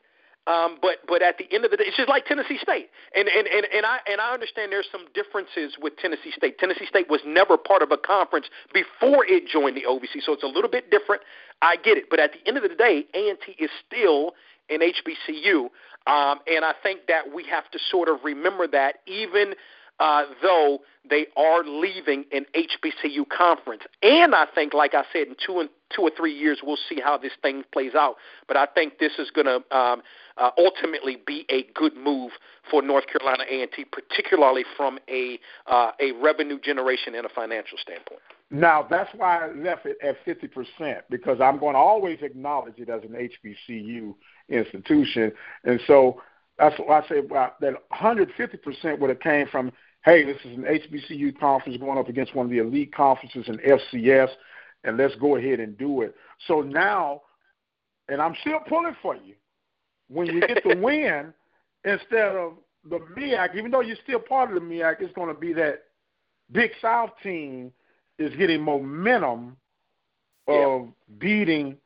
Um, 0.47 0.79
but 0.81 0.97
but 1.07 1.21
at 1.21 1.37
the 1.37 1.45
end 1.53 1.65
of 1.65 1.71
the 1.71 1.77
day, 1.77 1.83
it's 1.85 1.95
just 1.95 2.09
like 2.09 2.25
Tennessee 2.25 2.57
State, 2.59 2.89
and 3.15 3.29
and 3.29 3.45
and 3.45 3.67
and 3.71 3.85
I 3.85 3.99
and 4.11 4.19
I 4.19 4.33
understand 4.33 4.71
there's 4.71 4.89
some 4.91 5.05
differences 5.13 5.77
with 5.79 5.95
Tennessee 5.97 6.31
State. 6.35 6.57
Tennessee 6.57 6.87
State 6.87 7.07
was 7.09 7.21
never 7.27 7.57
part 7.57 7.83
of 7.83 7.91
a 7.91 7.97
conference 7.97 8.47
before 8.73 9.23
it 9.23 9.47
joined 9.47 9.77
the 9.77 9.83
OVC, 9.87 10.19
so 10.25 10.33
it's 10.33 10.41
a 10.41 10.47
little 10.47 10.69
bit 10.69 10.89
different. 10.89 11.21
I 11.61 11.75
get 11.75 11.95
it, 11.97 12.05
but 12.09 12.19
at 12.19 12.31
the 12.33 12.39
end 12.47 12.57
of 12.57 12.63
the 12.63 12.75
day, 12.75 13.05
A 13.13 13.29
and 13.29 13.37
T 13.45 13.55
is 13.63 13.69
still 13.85 14.33
an 14.71 14.79
HBCU. 14.79 15.69
Um, 16.07 16.39
and 16.47 16.65
I 16.65 16.73
think 16.81 17.01
that 17.07 17.31
we 17.33 17.45
have 17.45 17.69
to 17.71 17.79
sort 17.91 18.09
of 18.09 18.23
remember 18.23 18.67
that 18.67 18.95
even 19.05 19.53
uh, 20.01 20.23
though 20.41 20.79
they 21.07 21.27
are 21.37 21.63
leaving 21.63 22.25
an 22.31 22.45
HBCU 22.55 23.23
conference. 23.29 23.83
And 24.01 24.33
I 24.33 24.45
think, 24.53 24.73
like 24.73 24.95
I 24.95 25.03
said, 25.13 25.27
in 25.27 25.35
two 25.45 25.59
and 25.59 25.69
two 25.95 26.01
or 26.01 26.11
three 26.17 26.33
years, 26.33 26.59
we'll 26.63 26.79
see 26.89 26.99
how 26.99 27.17
this 27.19 27.33
thing 27.43 27.63
plays 27.71 27.93
out. 27.93 28.15
But 28.47 28.57
I 28.57 28.65
think 28.65 28.97
this 28.97 29.11
is 29.19 29.29
going 29.29 29.45
to 29.45 29.77
um, 29.77 30.01
uh, 30.37 30.49
ultimately 30.57 31.21
be 31.27 31.45
a 31.49 31.67
good 31.75 31.95
move 31.95 32.31
for 32.69 32.81
North 32.81 33.05
Carolina 33.07 33.43
A&T, 33.47 33.85
particularly 33.91 34.63
from 34.75 34.97
a 35.07 35.39
uh, 35.67 35.91
a 35.99 36.13
revenue 36.13 36.59
generation 36.59 37.13
and 37.13 37.25
a 37.25 37.29
financial 37.29 37.77
standpoint. 37.77 38.21
Now 38.49 38.85
that's 38.89 39.13
why 39.15 39.45
I 39.45 39.51
left 39.53 39.85
it 39.85 39.97
at 40.01 40.15
fifty 40.25 40.47
percent 40.47 41.05
because 41.11 41.39
I'm 41.39 41.59
going 41.59 41.73
to 41.73 41.79
always 41.79 42.17
acknowledge 42.23 42.79
it 42.79 42.89
as 42.89 43.03
an 43.03 43.11
HBCU 43.11 44.15
institution, 44.51 45.31
and 45.63 45.79
so 45.87 46.21
that's 46.57 46.75
why 46.79 46.99
I 47.01 47.07
say 47.07 47.21
well, 47.21 47.55
that 47.61 47.73
150 47.89 48.57
percent 48.57 48.99
would 48.99 49.09
have 49.09 49.19
came 49.19 49.47
from 49.47 49.71
hey, 50.05 50.25
this 50.25 50.37
is 50.43 50.57
an 50.57 50.63
HBCU 50.63 51.37
conference 51.39 51.77
going 51.77 51.97
up 51.97 52.09
against 52.09 52.35
one 52.35 52.45
of 52.45 52.51
the 52.51 52.57
elite 52.57 52.93
conferences 52.93 53.45
in 53.47 53.57
FCS, 53.57 54.29
and 54.83 54.97
let's 54.97 55.15
go 55.15 55.35
ahead 55.35 55.59
and 55.59 55.77
do 55.77 56.01
it. 56.01 56.15
So 56.47 56.61
now, 56.61 57.21
and 58.09 58.21
I'm 58.21 58.35
still 58.41 58.59
pulling 58.67 58.95
for 59.01 59.15
you 59.15 59.35
when 60.07 60.27
you 60.27 60.41
get 60.41 60.63
the 60.63 60.75
win 60.81 61.33
instead 61.85 62.35
of 62.35 62.53
the 62.89 62.99
MEAC, 63.15 63.55
even 63.55 63.71
though 63.71 63.81
you're 63.81 63.97
still 64.03 64.19
part 64.19 64.49
of 64.49 64.55
the 64.55 64.61
MEAC, 64.61 65.01
it's 65.01 65.13
going 65.13 65.33
to 65.33 65.39
be 65.39 65.53
that 65.53 65.83
Big 66.51 66.71
South 66.81 67.11
team 67.21 67.71
is 68.17 68.35
getting 68.35 68.61
momentum 68.61 69.55
of 70.47 70.89
beating 71.19 71.77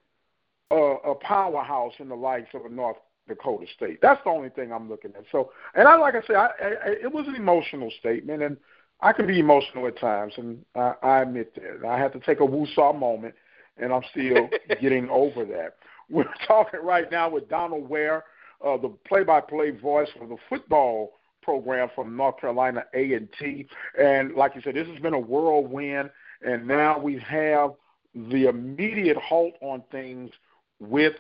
a, 0.71 0.75
a 0.75 1.15
powerhouse 1.15 1.93
in 1.99 2.09
the 2.09 2.15
likes 2.15 2.49
of 2.53 2.65
a 2.65 2.69
North 2.69 2.97
Dakota 3.27 3.65
State. 3.75 3.99
That's 4.01 4.23
the 4.23 4.29
only 4.29 4.49
thing 4.49 4.71
I'm 4.71 4.89
looking 4.89 5.11
at. 5.17 5.25
So, 5.31 5.51
and 5.73 5.87
I 5.87 5.95
like 5.95 6.15
I 6.15 6.21
said, 6.25 6.35
I, 6.35 6.45
I, 6.45 6.89
it 7.03 7.11
was 7.11 7.27
an 7.27 7.35
emotional 7.35 7.91
statement, 7.99 8.43
and 8.43 8.57
I 9.01 9.13
can 9.13 9.27
be 9.27 9.39
emotional 9.39 9.87
at 9.87 9.99
times, 9.99 10.33
and 10.37 10.63
I, 10.75 10.93
I 11.01 11.21
admit 11.21 11.55
that. 11.55 11.87
I 11.87 11.97
had 11.97 12.13
to 12.13 12.19
take 12.19 12.39
a 12.39 12.43
woosah 12.43 12.97
moment, 12.97 13.35
and 13.77 13.91
I'm 13.91 14.03
still 14.11 14.49
getting 14.81 15.09
over 15.09 15.45
that. 15.45 15.75
We're 16.09 16.31
talking 16.47 16.81
right 16.83 17.09
now 17.11 17.29
with 17.29 17.49
Donald 17.49 17.89
Ware, 17.89 18.23
uh, 18.65 18.77
the 18.77 18.89
play-by-play 19.07 19.71
voice 19.71 20.09
for 20.17 20.27
the 20.27 20.37
football 20.49 21.13
program 21.41 21.89
from 21.93 22.15
North 22.15 22.39
Carolina 22.39 22.85
A&T, 22.93 23.67
and 23.99 24.33
like 24.35 24.55
you 24.55 24.61
said, 24.63 24.75
this 24.75 24.87
has 24.87 24.99
been 24.99 25.13
a 25.13 25.19
whirlwind, 25.19 26.09
and 26.41 26.67
now 26.67 26.97
we 26.97 27.19
have 27.19 27.73
the 28.13 28.47
immediate 28.47 29.17
halt 29.17 29.53
on 29.61 29.83
things 29.91 30.31
with 30.79 31.13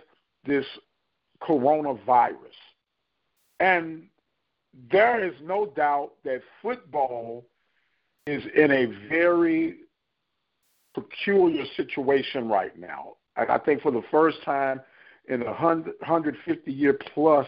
this 0.45 0.65
coronavirus. 1.41 2.35
And 3.59 4.03
there 4.91 5.25
is 5.25 5.33
no 5.41 5.67
doubt 5.67 6.13
that 6.23 6.41
football 6.61 7.45
is 8.27 8.43
in 8.55 8.71
a 8.71 8.85
very 9.07 9.77
peculiar 10.93 11.65
situation 11.77 12.47
right 12.47 12.77
now. 12.77 13.13
I 13.37 13.57
think 13.57 13.81
for 13.81 13.91
the 13.91 14.03
first 14.11 14.37
time 14.43 14.81
in 15.27 15.41
a 15.41 15.45
150 15.45 16.71
year 16.71 16.97
plus 17.13 17.47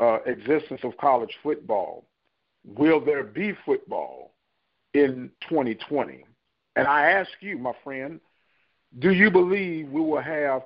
uh, 0.00 0.18
existence 0.26 0.80
of 0.82 0.96
college 0.96 1.32
football, 1.42 2.04
will 2.64 3.04
there 3.04 3.24
be 3.24 3.52
football 3.64 4.32
in 4.94 5.30
2020? 5.48 6.24
And 6.76 6.88
I 6.88 7.10
ask 7.10 7.30
you, 7.40 7.58
my 7.58 7.72
friend, 7.84 8.20
do 8.98 9.12
you 9.12 9.30
believe 9.30 9.88
we 9.88 10.00
will 10.00 10.20
have 10.20 10.62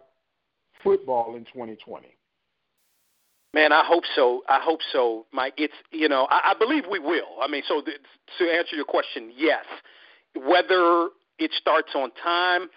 football 0.82 1.36
in 1.36 1.44
2020? 1.44 2.08
Man, 3.54 3.72
I 3.72 3.82
hope 3.84 4.04
so. 4.14 4.42
I 4.48 4.60
hope 4.62 4.80
so, 4.92 5.26
Mike. 5.32 5.54
It's 5.56 5.74
you 5.90 6.08
know, 6.08 6.26
I, 6.30 6.52
I 6.52 6.54
believe 6.58 6.84
we 6.90 6.98
will. 6.98 7.40
I 7.42 7.48
mean, 7.48 7.62
so 7.66 7.80
th- 7.80 7.96
to 8.38 8.44
answer 8.44 8.76
your 8.76 8.84
question, 8.84 9.32
yes. 9.34 9.64
Whether 10.34 11.08
it 11.38 11.52
starts 11.56 11.90
on 11.94 12.10
time, 12.22 12.68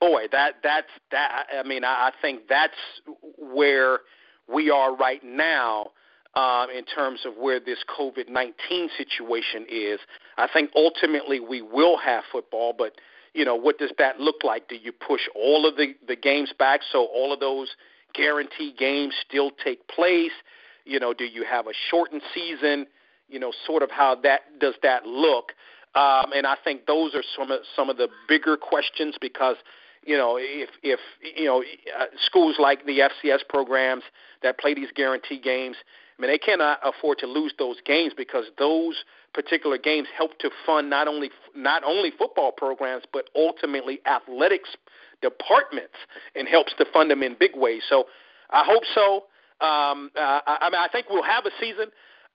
boy, 0.00 0.24
that 0.32 0.54
that's 0.62 0.88
that. 1.10 1.46
I 1.54 1.66
mean, 1.66 1.84
I, 1.84 2.08
I 2.08 2.12
think 2.22 2.48
that's 2.48 2.72
where 3.36 4.00
we 4.52 4.70
are 4.70 4.96
right 4.96 5.22
now 5.22 5.90
um, 6.34 6.68
in 6.70 6.84
terms 6.84 7.20
of 7.26 7.34
where 7.36 7.60
this 7.60 7.78
COVID 7.98 8.30
nineteen 8.30 8.88
situation 8.96 9.66
is. 9.70 10.00
I 10.38 10.48
think 10.50 10.70
ultimately 10.74 11.38
we 11.38 11.60
will 11.60 11.98
have 11.98 12.24
football, 12.32 12.74
but 12.76 12.94
you 13.34 13.44
know, 13.44 13.56
what 13.56 13.78
does 13.78 13.90
that 13.98 14.20
look 14.20 14.44
like? 14.44 14.68
Do 14.68 14.76
you 14.76 14.92
push 14.92 15.22
all 15.34 15.66
of 15.66 15.76
the 15.76 15.94
the 16.06 16.16
games 16.16 16.52
back 16.58 16.80
so 16.90 17.06
all 17.06 17.32
of 17.32 17.40
those 17.40 17.76
guaranteed 18.14 18.78
games 18.78 19.14
still 19.28 19.50
take 19.62 19.86
place? 19.88 20.32
You 20.84 21.00
know, 21.00 21.12
do 21.12 21.24
you 21.24 21.44
have 21.44 21.66
a 21.66 21.72
shortened 21.90 22.22
season? 22.32 22.86
You 23.28 23.40
know, 23.40 23.52
sort 23.66 23.82
of 23.82 23.90
how 23.90 24.14
that 24.22 24.58
does 24.60 24.74
that 24.82 25.04
look? 25.04 25.52
Um, 25.94 26.32
and 26.34 26.46
I 26.46 26.56
think 26.62 26.86
those 26.86 27.14
are 27.14 27.22
some 27.36 27.50
of 27.50 27.60
some 27.76 27.90
of 27.90 27.96
the 27.96 28.08
bigger 28.28 28.56
questions 28.56 29.16
because 29.20 29.56
you 30.04 30.16
know 30.16 30.36
if 30.38 30.70
if 30.82 31.00
you 31.36 31.46
know 31.46 31.62
uh, 31.98 32.06
schools 32.24 32.56
like 32.58 32.86
the 32.86 33.00
FCS 33.00 33.40
programs 33.48 34.04
that 34.42 34.58
play 34.58 34.74
these 34.74 34.90
guarantee 34.94 35.40
games, 35.40 35.76
I 36.16 36.22
mean 36.22 36.30
they 36.30 36.38
cannot 36.38 36.78
afford 36.84 37.18
to 37.18 37.26
lose 37.26 37.52
those 37.58 37.76
games 37.84 38.12
because 38.16 38.44
those 38.58 39.04
particular 39.32 39.78
games 39.78 40.08
help 40.16 40.38
to 40.38 40.50
fund 40.64 40.88
not 40.88 41.08
only 41.08 41.30
not 41.54 41.82
only 41.84 42.12
football 42.16 42.52
programs 42.52 43.04
but 43.12 43.28
ultimately 43.34 44.00
athletics 44.06 44.70
departments 45.22 45.94
and 46.36 46.46
helps 46.46 46.74
to 46.78 46.84
fund 46.92 47.10
them 47.10 47.22
in 47.22 47.36
big 47.38 47.52
ways. 47.54 47.82
So 47.88 48.04
I 48.50 48.62
hope 48.64 48.82
so. 48.94 49.24
Um, 49.64 50.10
uh, 50.16 50.40
I, 50.46 50.58
I 50.62 50.70
mean, 50.70 50.80
I 50.80 50.88
think 50.92 51.06
we'll 51.08 51.22
have 51.22 51.46
a 51.46 51.50
season. 51.60 51.86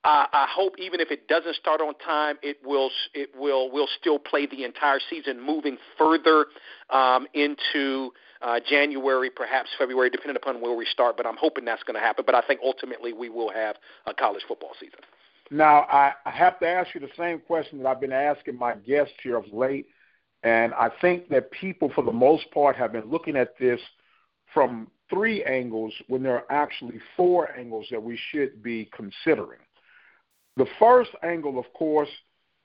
Uh, 0.04 0.26
I 0.32 0.48
hope 0.50 0.76
even 0.80 1.02
if 1.02 1.12
it 1.12 1.28
doesn't 1.28 1.56
start 1.56 1.82
on 1.82 1.94
time, 1.96 2.38
it 2.42 2.58
will 2.64 2.90
it 3.14 3.30
will 3.38 3.70
will 3.70 3.88
still 4.00 4.18
play 4.18 4.46
the 4.46 4.64
entire 4.64 5.00
season, 5.10 5.42
moving 5.42 5.78
further 5.98 6.46
um, 6.90 7.28
into 7.34 8.12
uh, 8.42 8.60
January, 8.68 9.30
perhaps 9.30 9.70
February, 9.78 10.10
depending 10.10 10.38
upon 10.38 10.62
where 10.62 10.76
we 10.76 10.86
start. 10.86 11.18
But 11.18 11.26
I'm 11.26 11.38
hoping 11.38 11.66
that's 11.66 11.84
going 11.84 11.96
to 11.96 12.00
happen. 12.00 12.24
But 12.26 12.36
I 12.36 12.42
think 12.42 12.62
ultimately 12.64 13.14
we 13.14 13.30
will 13.30 13.52
have 13.52 13.76
a 14.06 14.14
college 14.14 14.44
football 14.48 14.72
season. 14.80 15.00
Now 15.52 15.82
I, 15.92 16.14
I 16.26 16.32
have 16.32 16.60
to 16.60 16.68
ask 16.68 16.94
you 16.94 17.02
the 17.02 17.10
same 17.18 17.40
question 17.40 17.80
that 17.80 17.88
I've 17.88 18.02
been 18.02 18.12
asking 18.12 18.58
my 18.58 18.76
guests 18.76 19.14
here 19.24 19.38
of 19.38 19.52
late, 19.52 19.88
and 20.44 20.74
I 20.74 20.90
think 21.02 21.30
that 21.30 21.52
people, 21.52 21.92
for 21.94 22.04
the 22.04 22.12
most 22.12 22.50
part, 22.52 22.76
have 22.76 22.92
been 22.92 23.10
looking 23.10 23.36
at 23.36 23.58
this 23.60 23.80
from 24.54 24.90
three 25.10 25.44
angles 25.44 25.94
when 26.08 26.24
there 26.24 26.36
are 26.36 26.52
actually 26.52 27.00
four 27.18 27.52
angles 27.58 27.88
that 27.92 28.02
we 28.02 28.18
should 28.32 28.62
be 28.62 28.90
considering. 28.96 29.60
The 30.56 30.68
first 30.78 31.12
angle, 31.24 31.58
of 31.58 31.72
course, 31.74 32.10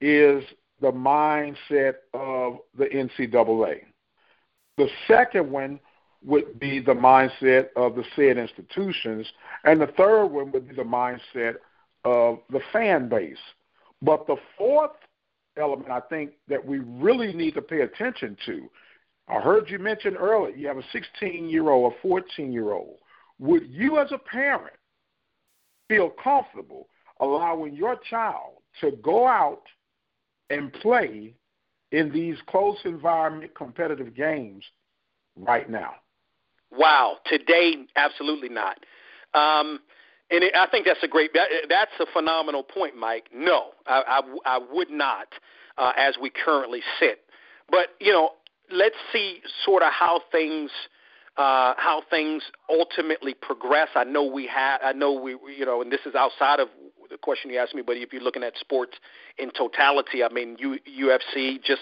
is 0.00 0.44
the 0.80 0.92
mindset 0.92 1.94
of 2.12 2.58
the 2.76 2.86
NCAA. 2.86 3.82
The 4.76 4.88
second 5.06 5.50
one 5.50 5.80
would 6.24 6.58
be 6.58 6.80
the 6.80 6.94
mindset 6.94 7.68
of 7.76 7.94
the 7.94 8.04
said 8.16 8.38
institutions. 8.38 9.26
And 9.64 9.80
the 9.80 9.88
third 9.88 10.26
one 10.26 10.50
would 10.52 10.68
be 10.68 10.74
the 10.74 10.82
mindset 10.82 11.56
of 12.04 12.38
the 12.50 12.60
fan 12.72 13.08
base. 13.08 13.36
But 14.02 14.26
the 14.26 14.36
fourth 14.58 14.92
element 15.56 15.90
I 15.90 16.00
think 16.00 16.32
that 16.48 16.64
we 16.64 16.78
really 16.78 17.32
need 17.32 17.54
to 17.54 17.62
pay 17.62 17.82
attention 17.82 18.36
to, 18.46 18.68
I 19.28 19.40
heard 19.40 19.70
you 19.70 19.78
mention 19.78 20.16
earlier, 20.16 20.54
you 20.54 20.66
have 20.68 20.78
a 20.78 20.84
16 20.92 21.48
year 21.48 21.70
old, 21.70 21.92
a 21.92 21.96
14 22.02 22.52
year 22.52 22.72
old. 22.72 22.96
Would 23.38 23.68
you 23.68 23.98
as 23.98 24.12
a 24.12 24.18
parent 24.18 24.76
feel 25.88 26.10
comfortable 26.10 26.88
allowing 27.20 27.74
your 27.74 27.96
child 28.10 28.54
to 28.80 28.92
go 29.02 29.26
out 29.26 29.62
and 30.50 30.72
play 30.74 31.34
in 31.94 32.10
these 32.10 32.36
close 32.48 32.78
environment 32.84 33.52
competitive 33.54 34.14
games 34.14 34.64
right 35.36 35.70
now? 35.70 35.94
Wow, 36.72 37.18
today 37.26 37.86
absolutely 37.94 38.48
not. 38.48 38.78
Um, 39.32 39.78
and 40.30 40.42
it, 40.42 40.56
I 40.56 40.66
think 40.66 40.86
that's 40.86 41.02
a 41.02 41.08
great 41.08 41.32
that, 41.34 41.48
that's 41.68 41.92
a 42.00 42.06
phenomenal 42.12 42.64
point, 42.64 42.96
Mike. 42.96 43.28
No, 43.32 43.70
I, 43.86 44.20
I, 44.46 44.56
I 44.56 44.60
would 44.72 44.90
not 44.90 45.28
uh, 45.78 45.92
as 45.96 46.16
we 46.20 46.30
currently 46.30 46.80
sit. 46.98 47.20
But 47.70 47.88
you 48.00 48.12
know, 48.12 48.30
let's 48.72 48.96
see 49.12 49.40
sort 49.64 49.84
of 49.84 49.92
how 49.92 50.20
things 50.32 50.70
uh, 51.36 51.74
how 51.76 52.02
things 52.10 52.42
ultimately 52.68 53.34
progress. 53.34 53.88
I 53.94 54.02
know 54.02 54.24
we 54.24 54.48
have. 54.48 54.80
I 54.82 54.92
know 54.92 55.12
we 55.12 55.36
you 55.56 55.64
know, 55.64 55.80
and 55.80 55.92
this 55.92 56.00
is 56.06 56.16
outside 56.16 56.58
of 56.58 56.68
question 57.24 57.50
you 57.50 57.58
asked 57.58 57.74
me, 57.74 57.82
but 57.82 57.96
if 57.96 58.12
you're 58.12 58.22
looking 58.22 58.42
at 58.42 58.52
sports 58.58 58.92
in 59.38 59.50
totality, 59.50 60.22
I 60.22 60.28
mean, 60.28 60.56
U, 60.60 60.78
UFC 60.86 61.62
just 61.64 61.80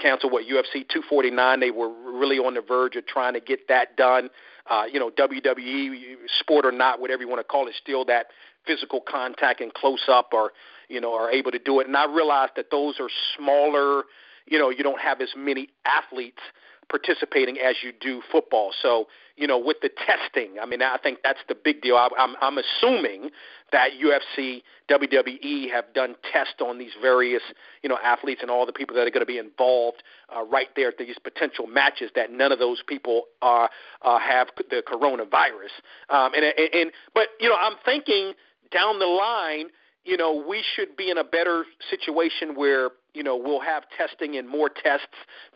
canceled 0.00 0.32
what 0.32 0.44
UFC 0.44 0.86
249. 0.88 1.58
They 1.58 1.72
were 1.72 1.90
really 1.90 2.38
on 2.38 2.54
the 2.54 2.62
verge 2.62 2.94
of 2.94 3.04
trying 3.06 3.34
to 3.34 3.40
get 3.40 3.66
that 3.68 3.96
done. 3.96 4.30
Uh, 4.70 4.84
you 4.90 5.00
know, 5.00 5.10
WWE, 5.10 6.14
sport 6.38 6.64
or 6.64 6.72
not, 6.72 7.00
whatever 7.00 7.22
you 7.22 7.28
want 7.28 7.40
to 7.40 7.44
call 7.44 7.66
it, 7.66 7.74
still 7.82 8.04
that 8.04 8.28
physical 8.64 9.00
contact 9.00 9.60
and 9.60 9.74
close 9.74 10.04
up 10.08 10.30
or 10.32 10.52
you 10.88 11.00
know 11.00 11.12
are 11.12 11.30
able 11.30 11.50
to 11.50 11.58
do 11.58 11.80
it. 11.80 11.86
And 11.86 11.96
I 11.96 12.06
realize 12.06 12.50
that 12.56 12.70
those 12.70 12.94
are 13.00 13.10
smaller. 13.36 14.04
You 14.46 14.58
know, 14.58 14.70
you 14.70 14.82
don't 14.84 15.00
have 15.00 15.20
as 15.20 15.30
many 15.36 15.68
athletes 15.84 16.40
participating 16.88 17.58
as 17.58 17.76
you 17.82 17.92
do 18.00 18.22
football. 18.30 18.72
So, 18.80 19.06
you 19.36 19.46
know, 19.46 19.58
with 19.58 19.78
the 19.82 19.90
testing, 19.90 20.58
I 20.60 20.66
mean, 20.66 20.82
I 20.82 20.98
think 21.02 21.18
that's 21.22 21.40
the 21.48 21.54
big 21.54 21.82
deal. 21.82 21.96
I, 21.96 22.08
I'm, 22.18 22.36
I'm 22.40 22.58
assuming 22.58 23.30
that 23.72 23.90
UFC, 24.02 24.62
WWE 24.88 25.70
have 25.70 25.92
done 25.94 26.14
tests 26.32 26.60
on 26.60 26.78
these 26.78 26.92
various, 27.00 27.42
you 27.82 27.88
know, 27.88 27.98
athletes 28.02 28.40
and 28.42 28.50
all 28.50 28.66
the 28.66 28.72
people 28.72 28.94
that 28.96 29.06
are 29.06 29.10
going 29.10 29.20
to 29.20 29.26
be 29.26 29.38
involved 29.38 30.02
uh, 30.34 30.44
right 30.44 30.68
there 30.76 30.88
at 30.88 30.98
these 30.98 31.16
potential 31.22 31.66
matches. 31.66 32.10
That 32.14 32.30
none 32.30 32.52
of 32.52 32.58
those 32.58 32.82
people 32.86 33.24
are 33.42 33.68
uh, 34.02 34.18
have 34.18 34.48
the 34.70 34.82
coronavirus. 34.86 35.74
Um, 36.10 36.34
and, 36.34 36.44
and, 36.44 36.74
and 36.74 36.92
but 37.14 37.28
you 37.40 37.48
know, 37.48 37.56
I'm 37.56 37.76
thinking 37.84 38.34
down 38.70 38.98
the 38.98 39.06
line, 39.06 39.66
you 40.04 40.16
know, 40.16 40.44
we 40.46 40.62
should 40.74 40.96
be 40.96 41.10
in 41.10 41.18
a 41.18 41.24
better 41.24 41.64
situation 41.90 42.54
where 42.54 42.90
you 43.14 43.22
know 43.22 43.36
we'll 43.36 43.60
have 43.60 43.84
testing 43.96 44.36
and 44.36 44.48
more 44.48 44.68
tests 44.68 45.06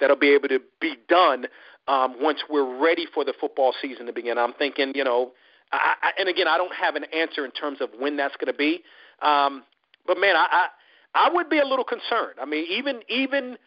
that'll 0.00 0.16
be 0.16 0.30
able 0.30 0.48
to 0.48 0.60
be 0.80 0.96
done 1.08 1.46
um, 1.86 2.16
once 2.20 2.40
we're 2.48 2.78
ready 2.80 3.06
for 3.12 3.24
the 3.24 3.34
football 3.38 3.74
season 3.80 4.06
to 4.06 4.12
begin. 4.12 4.38
I'm 4.38 4.54
thinking, 4.54 4.92
you 4.94 5.04
know, 5.04 5.32
I, 5.72 5.94
I, 6.02 6.10
and 6.18 6.28
again, 6.28 6.48
I 6.48 6.56
don't 6.56 6.74
have 6.74 6.96
an 6.96 7.04
answer 7.14 7.44
in 7.44 7.50
terms 7.50 7.78
of 7.80 7.90
when 7.98 8.16
that's 8.16 8.36
going 8.36 8.52
to 8.52 8.56
be, 8.56 8.82
um, 9.22 9.64
but 10.06 10.18
man, 10.18 10.36
I, 10.36 10.46
I 10.50 10.66
I 11.14 11.30
would 11.32 11.48
be 11.48 11.58
a 11.58 11.64
little 11.64 11.84
concerned. 11.84 12.38
I 12.40 12.44
mean, 12.44 12.66
even 12.70 13.00
even 13.08 13.58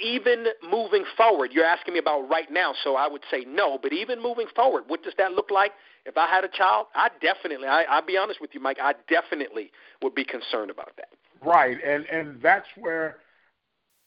even 0.00 0.46
moving 0.70 1.04
forward, 1.16 1.50
you're 1.52 1.64
asking 1.64 1.94
me 1.94 2.00
about 2.00 2.28
right 2.28 2.50
now, 2.50 2.72
so 2.84 2.96
I 2.96 3.08
would 3.08 3.22
say 3.30 3.44
no. 3.46 3.78
But 3.80 3.92
even 3.92 4.22
moving 4.22 4.46
forward, 4.54 4.84
what 4.86 5.02
does 5.02 5.14
that 5.18 5.32
look 5.32 5.50
like? 5.50 5.72
If 6.06 6.16
I 6.16 6.28
had 6.28 6.44
a 6.44 6.48
child, 6.48 6.86
I 6.94 7.10
definitely, 7.20 7.66
I, 7.68 7.82
I'll 7.84 8.06
be 8.06 8.16
honest 8.16 8.40
with 8.40 8.50
you, 8.54 8.60
Mike, 8.60 8.78
I 8.80 8.94
definitely 9.08 9.70
would 10.02 10.14
be 10.14 10.24
concerned 10.24 10.70
about 10.70 10.92
that. 10.96 11.08
Right, 11.44 11.76
and 11.84 12.04
and 12.06 12.40
that's 12.42 12.66
where 12.76 13.18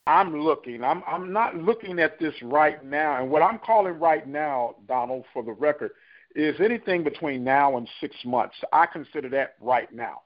I'm 0.07 0.41
looking. 0.41 0.83
I'm 0.83 1.03
I'm 1.07 1.31
not 1.31 1.55
looking 1.55 1.99
at 1.99 2.19
this 2.19 2.33
right 2.41 2.83
now. 2.83 3.21
And 3.21 3.29
what 3.29 3.41
I'm 3.41 3.59
calling 3.59 3.99
right 3.99 4.27
now, 4.27 4.75
Donald, 4.87 5.25
for 5.33 5.43
the 5.43 5.53
record, 5.53 5.91
is 6.35 6.55
anything 6.59 7.03
between 7.03 7.43
now 7.43 7.77
and 7.77 7.87
six 7.99 8.15
months. 8.25 8.55
I 8.73 8.85
consider 8.85 9.29
that 9.29 9.55
right 9.61 9.91
now. 9.93 10.21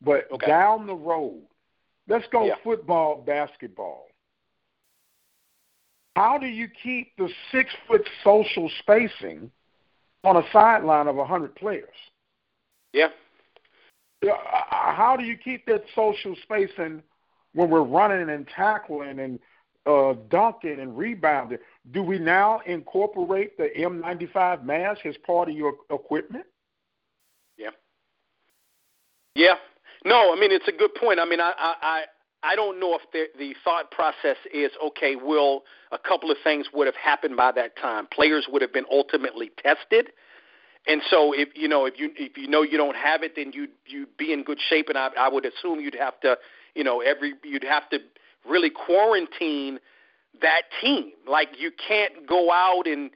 But 0.00 0.30
okay. 0.32 0.46
down 0.46 0.86
the 0.86 0.94
road, 0.94 1.42
let's 2.08 2.26
go 2.32 2.46
yeah. 2.46 2.54
football, 2.64 3.22
basketball. 3.26 4.07
How 6.18 6.36
do 6.36 6.46
you 6.48 6.66
keep 6.82 7.16
the 7.16 7.28
six 7.52 7.70
foot 7.86 8.04
social 8.24 8.68
spacing 8.80 9.52
on 10.24 10.36
a 10.36 10.42
sideline 10.52 11.06
of 11.06 11.16
a 11.16 11.24
hundred 11.24 11.54
players? 11.54 11.94
Yeah. 12.92 13.10
How 14.24 15.14
do 15.16 15.22
you 15.22 15.36
keep 15.36 15.64
that 15.66 15.84
social 15.94 16.34
spacing 16.42 17.04
when 17.54 17.70
we're 17.70 17.84
running 17.84 18.30
and 18.30 18.48
tackling 18.48 19.20
and 19.20 19.38
uh, 19.86 20.14
dunking 20.28 20.80
and 20.80 20.98
rebounding? 20.98 21.58
Do 21.92 22.02
we 22.02 22.18
now 22.18 22.62
incorporate 22.66 23.56
the 23.56 23.68
N95 23.78 24.64
mask 24.64 25.06
as 25.06 25.14
part 25.24 25.48
of 25.48 25.54
your 25.54 25.74
equipment? 25.88 26.46
Yeah. 27.56 27.70
Yeah. 29.36 29.54
No, 30.04 30.34
I 30.36 30.40
mean 30.40 30.50
it's 30.50 30.66
a 30.66 30.72
good 30.72 30.96
point. 30.96 31.20
I 31.20 31.24
mean, 31.24 31.40
I 31.40 31.52
I 31.56 32.02
I 32.42 32.54
don't 32.54 32.78
know 32.78 32.94
if 32.94 33.02
the 33.12 33.26
the 33.38 33.54
thought 33.64 33.90
process 33.90 34.36
is 34.52 34.70
okay. 34.86 35.16
Will 35.16 35.64
a 35.90 35.98
couple 35.98 36.30
of 36.30 36.36
things 36.44 36.66
would 36.72 36.86
have 36.86 36.96
happened 36.96 37.36
by 37.36 37.52
that 37.52 37.76
time? 37.76 38.06
Players 38.06 38.46
would 38.48 38.62
have 38.62 38.72
been 38.72 38.86
ultimately 38.90 39.50
tested, 39.62 40.10
and 40.86 41.02
so 41.10 41.32
if 41.32 41.48
you 41.56 41.66
know 41.68 41.84
if 41.86 41.98
you 41.98 42.10
if 42.16 42.36
you 42.36 42.46
know 42.46 42.62
you 42.62 42.78
don't 42.78 42.96
have 42.96 43.22
it, 43.22 43.34
then 43.34 43.50
you'd 43.52 43.70
you'd 43.86 44.16
be 44.16 44.32
in 44.32 44.44
good 44.44 44.60
shape. 44.68 44.88
And 44.88 44.96
I 44.96 45.10
I 45.18 45.28
would 45.28 45.46
assume 45.46 45.80
you'd 45.80 45.96
have 45.96 46.20
to 46.20 46.38
you 46.74 46.84
know 46.84 47.00
every 47.00 47.34
you'd 47.42 47.64
have 47.64 47.88
to 47.90 47.98
really 48.48 48.70
quarantine 48.70 49.80
that 50.40 50.62
team. 50.80 51.10
Like 51.26 51.48
you 51.58 51.72
can't 51.88 52.26
go 52.26 52.52
out 52.52 52.86
and 52.86 53.10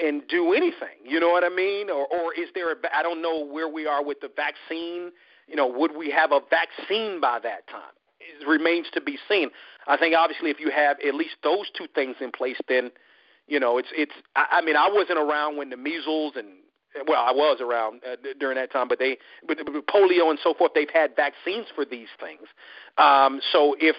and 0.00 0.22
do 0.28 0.52
anything. 0.52 1.02
You 1.04 1.18
know 1.18 1.30
what 1.30 1.42
I 1.42 1.48
mean? 1.48 1.90
Or 1.90 2.06
or 2.06 2.32
is 2.34 2.48
there 2.54 2.70
a 2.70 2.76
I 2.96 3.02
don't 3.02 3.20
know 3.20 3.44
where 3.44 3.68
we 3.68 3.86
are 3.86 4.04
with 4.04 4.20
the 4.20 4.30
vaccine. 4.34 5.10
You 5.48 5.56
know, 5.56 5.66
would 5.66 5.94
we 5.96 6.10
have 6.10 6.30
a 6.30 6.40
vaccine 6.48 7.20
by 7.20 7.40
that 7.40 7.66
time? 7.66 7.92
Remains 8.46 8.86
to 8.94 9.00
be 9.00 9.18
seen. 9.28 9.50
I 9.86 9.96
think 9.96 10.14
obviously 10.14 10.50
if 10.50 10.60
you 10.60 10.70
have 10.70 10.96
at 11.06 11.14
least 11.14 11.36
those 11.42 11.66
two 11.76 11.86
things 11.94 12.16
in 12.20 12.30
place, 12.30 12.56
then 12.68 12.90
you 13.46 13.60
know 13.60 13.78
it's 13.78 13.88
it's. 13.96 14.12
I, 14.36 14.46
I 14.52 14.60
mean, 14.62 14.76
I 14.76 14.88
wasn't 14.90 15.18
around 15.18 15.56
when 15.56 15.70
the 15.70 15.76
measles 15.76 16.34
and 16.36 16.48
well, 17.08 17.24
I 17.24 17.32
was 17.32 17.60
around 17.60 18.02
uh, 18.08 18.16
during 18.38 18.56
that 18.56 18.72
time, 18.72 18.86
but 18.88 18.98
they, 18.98 19.18
but, 19.46 19.58
but 19.64 19.86
polio 19.86 20.30
and 20.30 20.38
so 20.42 20.54
forth, 20.54 20.72
they've 20.74 20.88
had 20.92 21.16
vaccines 21.16 21.66
for 21.74 21.84
these 21.84 22.08
things. 22.20 22.42
Um, 22.98 23.40
so 23.52 23.74
if 23.80 23.96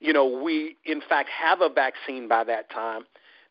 you 0.00 0.12
know, 0.12 0.26
we 0.26 0.76
in 0.84 1.00
fact 1.08 1.28
have 1.30 1.60
a 1.60 1.68
vaccine 1.68 2.28
by 2.28 2.44
that 2.44 2.70
time, 2.70 3.02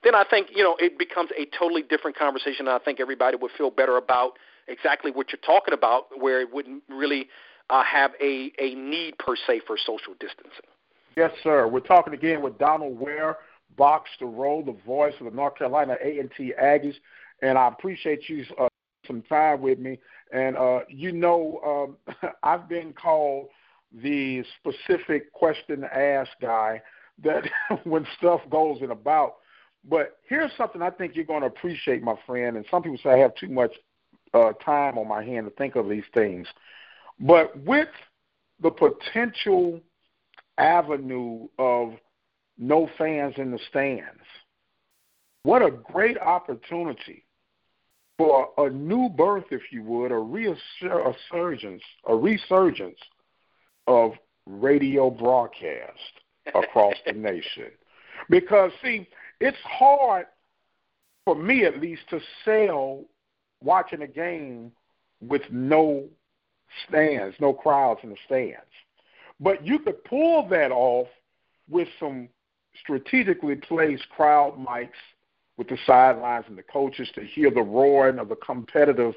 then 0.03 0.15
I 0.15 0.25
think 0.29 0.47
you 0.53 0.63
know 0.63 0.75
it 0.79 0.99
becomes 0.99 1.29
a 1.37 1.45
totally 1.57 1.81
different 1.81 2.17
conversation. 2.17 2.67
And 2.67 2.69
I 2.69 2.79
think 2.79 2.99
everybody 2.99 3.37
would 3.37 3.51
feel 3.57 3.71
better 3.71 3.97
about 3.97 4.33
exactly 4.67 5.11
what 5.11 5.27
you're 5.31 5.39
talking 5.45 5.73
about, 5.73 6.07
where 6.19 6.41
it 6.41 6.53
wouldn't 6.53 6.83
really 6.89 7.29
uh, 7.71 7.83
have 7.83 8.11
a 8.21 8.51
a 8.59 8.75
need 8.75 9.17
per 9.17 9.35
se 9.35 9.61
for 9.65 9.77
social 9.77 10.13
distancing. 10.19 10.69
Yes, 11.15 11.31
sir. 11.43 11.67
We're 11.67 11.79
talking 11.79 12.13
again 12.13 12.41
with 12.41 12.57
Donald 12.57 12.99
Ware, 12.99 13.37
Box 13.77 14.09
to 14.19 14.25
Row, 14.25 14.61
the 14.61 14.77
voice 14.85 15.13
of 15.19 15.25
the 15.25 15.35
North 15.35 15.57
Carolina 15.57 15.95
A 16.03 16.19
and 16.19 16.29
T 16.37 16.53
Aggies, 16.61 16.95
and 17.41 17.57
I 17.57 17.67
appreciate 17.67 18.29
you 18.29 18.45
uh, 18.59 18.67
some 19.07 19.21
time 19.23 19.61
with 19.61 19.79
me. 19.79 19.99
And 20.31 20.57
uh, 20.57 20.81
you 20.89 21.11
know, 21.11 21.95
um, 22.11 22.31
I've 22.43 22.69
been 22.69 22.93
called 22.93 23.47
the 23.93 24.43
specific 24.59 25.33
question 25.33 25.83
ask 25.83 26.29
guy 26.41 26.81
that 27.23 27.43
when 27.83 28.05
stuff 28.17 28.41
goes 28.49 28.81
in 28.81 28.91
about. 28.91 29.35
But 29.89 30.17
here's 30.27 30.51
something 30.57 30.81
I 30.81 30.91
think 30.91 31.15
you're 31.15 31.25
going 31.25 31.41
to 31.41 31.47
appreciate, 31.47 32.03
my 32.03 32.15
friend. 32.27 32.55
And 32.55 32.65
some 32.69 32.83
people 32.83 32.99
say 33.01 33.09
I 33.09 33.17
have 33.17 33.33
too 33.35 33.49
much 33.49 33.71
uh, 34.33 34.53
time 34.63 34.97
on 34.97 35.07
my 35.07 35.23
hand 35.23 35.47
to 35.47 35.51
think 35.51 35.75
of 35.75 35.89
these 35.89 36.03
things. 36.13 36.47
But 37.21 37.55
with 37.63 37.89
the 38.61 38.71
potential 38.71 39.79
avenue 40.57 41.47
of 41.59 41.93
no 42.57 42.89
fans 42.97 43.35
in 43.37 43.51
the 43.51 43.59
stands, 43.69 44.23
what 45.43 45.61
a 45.61 45.71
great 45.71 46.17
opportunity 46.17 47.25
for 48.17 48.49
a 48.57 48.69
new 48.69 49.09
birth, 49.09 49.45
if 49.51 49.61
you 49.71 49.83
would, 49.83 50.11
a 50.11 50.17
resurgence, 50.17 51.83
a 52.07 52.15
resurgence 52.15 52.99
of 53.87 54.13
radio 54.47 55.09
broadcast 55.09 55.91
across 56.55 56.95
the 57.05 57.11
nation. 57.15 57.71
Because, 58.29 58.71
see, 58.83 59.07
it's 59.39 59.57
hard, 59.63 60.25
for 61.25 61.35
me 61.35 61.65
at 61.65 61.79
least, 61.79 62.01
to 62.09 62.19
sell 62.45 63.05
watching 63.63 64.01
a 64.01 64.07
game 64.07 64.71
with 65.21 65.41
no 65.51 66.07
stands, 66.87 67.35
no 67.39 67.53
crowds 67.53 68.01
in 68.03 68.09
the 68.09 68.17
stands. 68.25 68.61
But 69.39 69.65
you 69.65 69.79
could 69.79 70.03
pull 70.05 70.47
that 70.49 70.71
off 70.71 71.07
with 71.69 71.87
some 71.99 72.29
strategically 72.81 73.55
placed 73.55 74.07
crowd 74.09 74.57
mics 74.57 74.89
with 75.57 75.67
the 75.67 75.77
sidelines 75.85 76.45
and 76.47 76.57
the 76.57 76.63
coaches 76.63 77.09
to 77.15 77.21
hear 77.21 77.51
the 77.51 77.61
roaring 77.61 78.19
of 78.19 78.29
the 78.29 78.35
competitive 78.35 79.13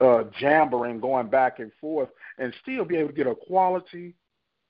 uh, 0.00 0.24
jabbering 0.38 1.00
going 1.00 1.28
back 1.28 1.58
and 1.58 1.70
forth 1.80 2.08
and 2.38 2.52
still 2.62 2.84
be 2.84 2.96
able 2.96 3.08
to 3.08 3.14
get 3.14 3.26
a 3.26 3.34
quality 3.34 4.14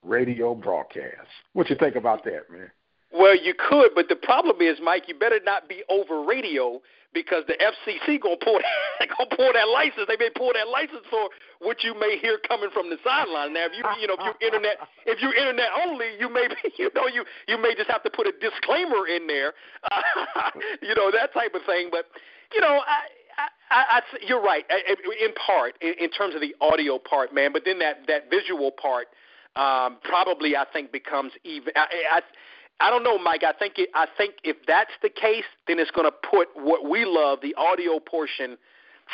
radio 0.03 0.53
broadcast. 0.53 1.27
What 1.53 1.69
you 1.69 1.75
think 1.75 1.95
about 1.95 2.23
that, 2.25 2.51
man? 2.51 2.69
Well, 3.15 3.35
you 3.35 3.53
could, 3.55 3.91
but 3.95 4.09
the 4.09 4.15
problem 4.15 4.59
is, 4.59 4.77
Mike, 4.83 5.07
you 5.07 5.15
better 5.15 5.39
not 5.43 5.69
be 5.69 5.83
over 5.89 6.23
radio 6.23 6.81
because 7.13 7.47
the 7.47 7.55
FCC 7.55 8.19
gonna 8.19 8.35
pull 8.43 8.59
that, 8.59 9.07
gonna 9.17 9.31
pull 9.31 9.53
that 9.55 9.69
license. 9.71 10.03
They 10.11 10.19
may 10.19 10.29
pull 10.35 10.51
that 10.51 10.67
license 10.67 11.07
for 11.09 11.31
what 11.63 11.81
you 11.81 11.97
may 11.97 12.19
hear 12.19 12.37
coming 12.45 12.69
from 12.73 12.89
the 12.89 12.97
sideline. 13.07 13.53
Now, 13.53 13.71
if 13.71 13.71
you 13.71 13.83
you 14.01 14.07
know 14.11 14.19
if 14.19 14.27
you 14.27 14.35
internet 14.45 14.77
if 15.07 15.21
you 15.23 15.31
internet 15.31 15.71
only, 15.87 16.11
you 16.19 16.27
may 16.27 16.51
be, 16.51 16.59
you 16.77 16.91
know 16.93 17.07
you 17.07 17.23
you 17.47 17.57
may 17.57 17.73
just 17.73 17.89
have 17.89 18.03
to 18.03 18.11
put 18.11 18.27
a 18.27 18.33
disclaimer 18.43 19.07
in 19.07 19.25
there, 19.27 19.53
uh, 19.89 20.51
you 20.83 20.93
know 20.93 21.09
that 21.09 21.33
type 21.33 21.55
of 21.55 21.63
thing. 21.65 21.87
But 21.89 22.05
you 22.53 22.59
know 22.61 22.83
I. 22.85 23.07
I, 23.71 23.97
I, 23.97 24.01
you're 24.25 24.41
right. 24.41 24.63
In 24.69 25.33
part, 25.33 25.73
in, 25.81 25.95
in 25.99 26.09
terms 26.11 26.35
of 26.35 26.41
the 26.41 26.55
audio 26.61 26.99
part, 26.99 27.33
man. 27.33 27.51
But 27.51 27.63
then 27.65 27.79
that 27.79 28.05
that 28.07 28.29
visual 28.29 28.71
part, 28.71 29.07
um, 29.55 29.97
probably 30.03 30.55
I 30.55 30.65
think 30.71 30.91
becomes 30.91 31.33
even. 31.43 31.73
I, 31.75 31.87
I, 32.13 32.21
I 32.79 32.89
don't 32.89 33.03
know, 33.03 33.17
Mike. 33.17 33.43
I 33.43 33.53
think 33.53 33.75
it, 33.77 33.89
I 33.93 34.05
think 34.17 34.35
if 34.43 34.57
that's 34.67 34.91
the 35.01 35.09
case, 35.09 35.45
then 35.67 35.79
it's 35.79 35.91
going 35.91 36.09
to 36.09 36.29
put 36.29 36.49
what 36.55 36.89
we 36.89 37.05
love, 37.05 37.39
the 37.41 37.55
audio 37.55 37.99
portion, 37.99 38.57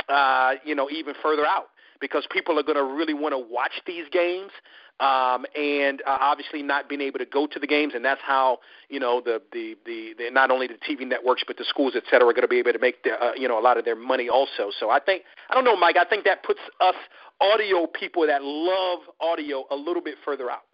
uh, 0.09 0.53
you 0.65 0.73
know, 0.73 0.89
even 0.89 1.13
further 1.21 1.45
out 1.45 1.67
because 1.99 2.25
people 2.31 2.59
are 2.59 2.63
going 2.63 2.77
to 2.77 2.83
really 2.83 3.13
want 3.13 3.33
to 3.33 3.37
watch 3.37 3.73
these 3.85 4.05
games. 4.11 4.51
Um, 4.99 5.45
and 5.55 6.03
uh, 6.05 6.17
obviously 6.19 6.61
not 6.61 6.87
being 6.87 7.01
able 7.01 7.17
to 7.17 7.25
go 7.25 7.47
to 7.47 7.59
the 7.59 7.65
games, 7.65 7.93
and 7.95 8.05
that's 8.05 8.21
how 8.23 8.59
you 8.87 8.99
know 8.99 9.19
the 9.19 9.41
the 9.51 9.75
the, 9.83 10.13
the 10.15 10.29
not 10.29 10.51
only 10.51 10.67
the 10.67 10.75
TV 10.75 11.07
networks 11.07 11.43
but 11.47 11.57
the 11.57 11.65
schools, 11.67 11.93
et 11.95 12.03
cetera, 12.11 12.27
are 12.29 12.33
going 12.33 12.43
to 12.43 12.47
be 12.47 12.59
able 12.59 12.71
to 12.71 12.77
make 12.77 13.01
the, 13.03 13.13
uh, 13.13 13.31
you 13.35 13.47
know 13.47 13.57
a 13.57 13.63
lot 13.63 13.79
of 13.79 13.85
their 13.85 13.95
money 13.95 14.29
also. 14.29 14.69
So 14.79 14.91
I 14.91 14.99
think 14.99 15.23
I 15.49 15.55
don't 15.55 15.65
know, 15.65 15.75
Mike. 15.75 15.97
I 15.97 16.05
think 16.05 16.23
that 16.25 16.43
puts 16.43 16.59
us 16.79 16.93
audio 17.39 17.87
people 17.87 18.27
that 18.27 18.43
love 18.43 18.99
audio 19.19 19.65
a 19.71 19.75
little 19.75 20.03
bit 20.03 20.17
further 20.23 20.51
out. 20.51 20.65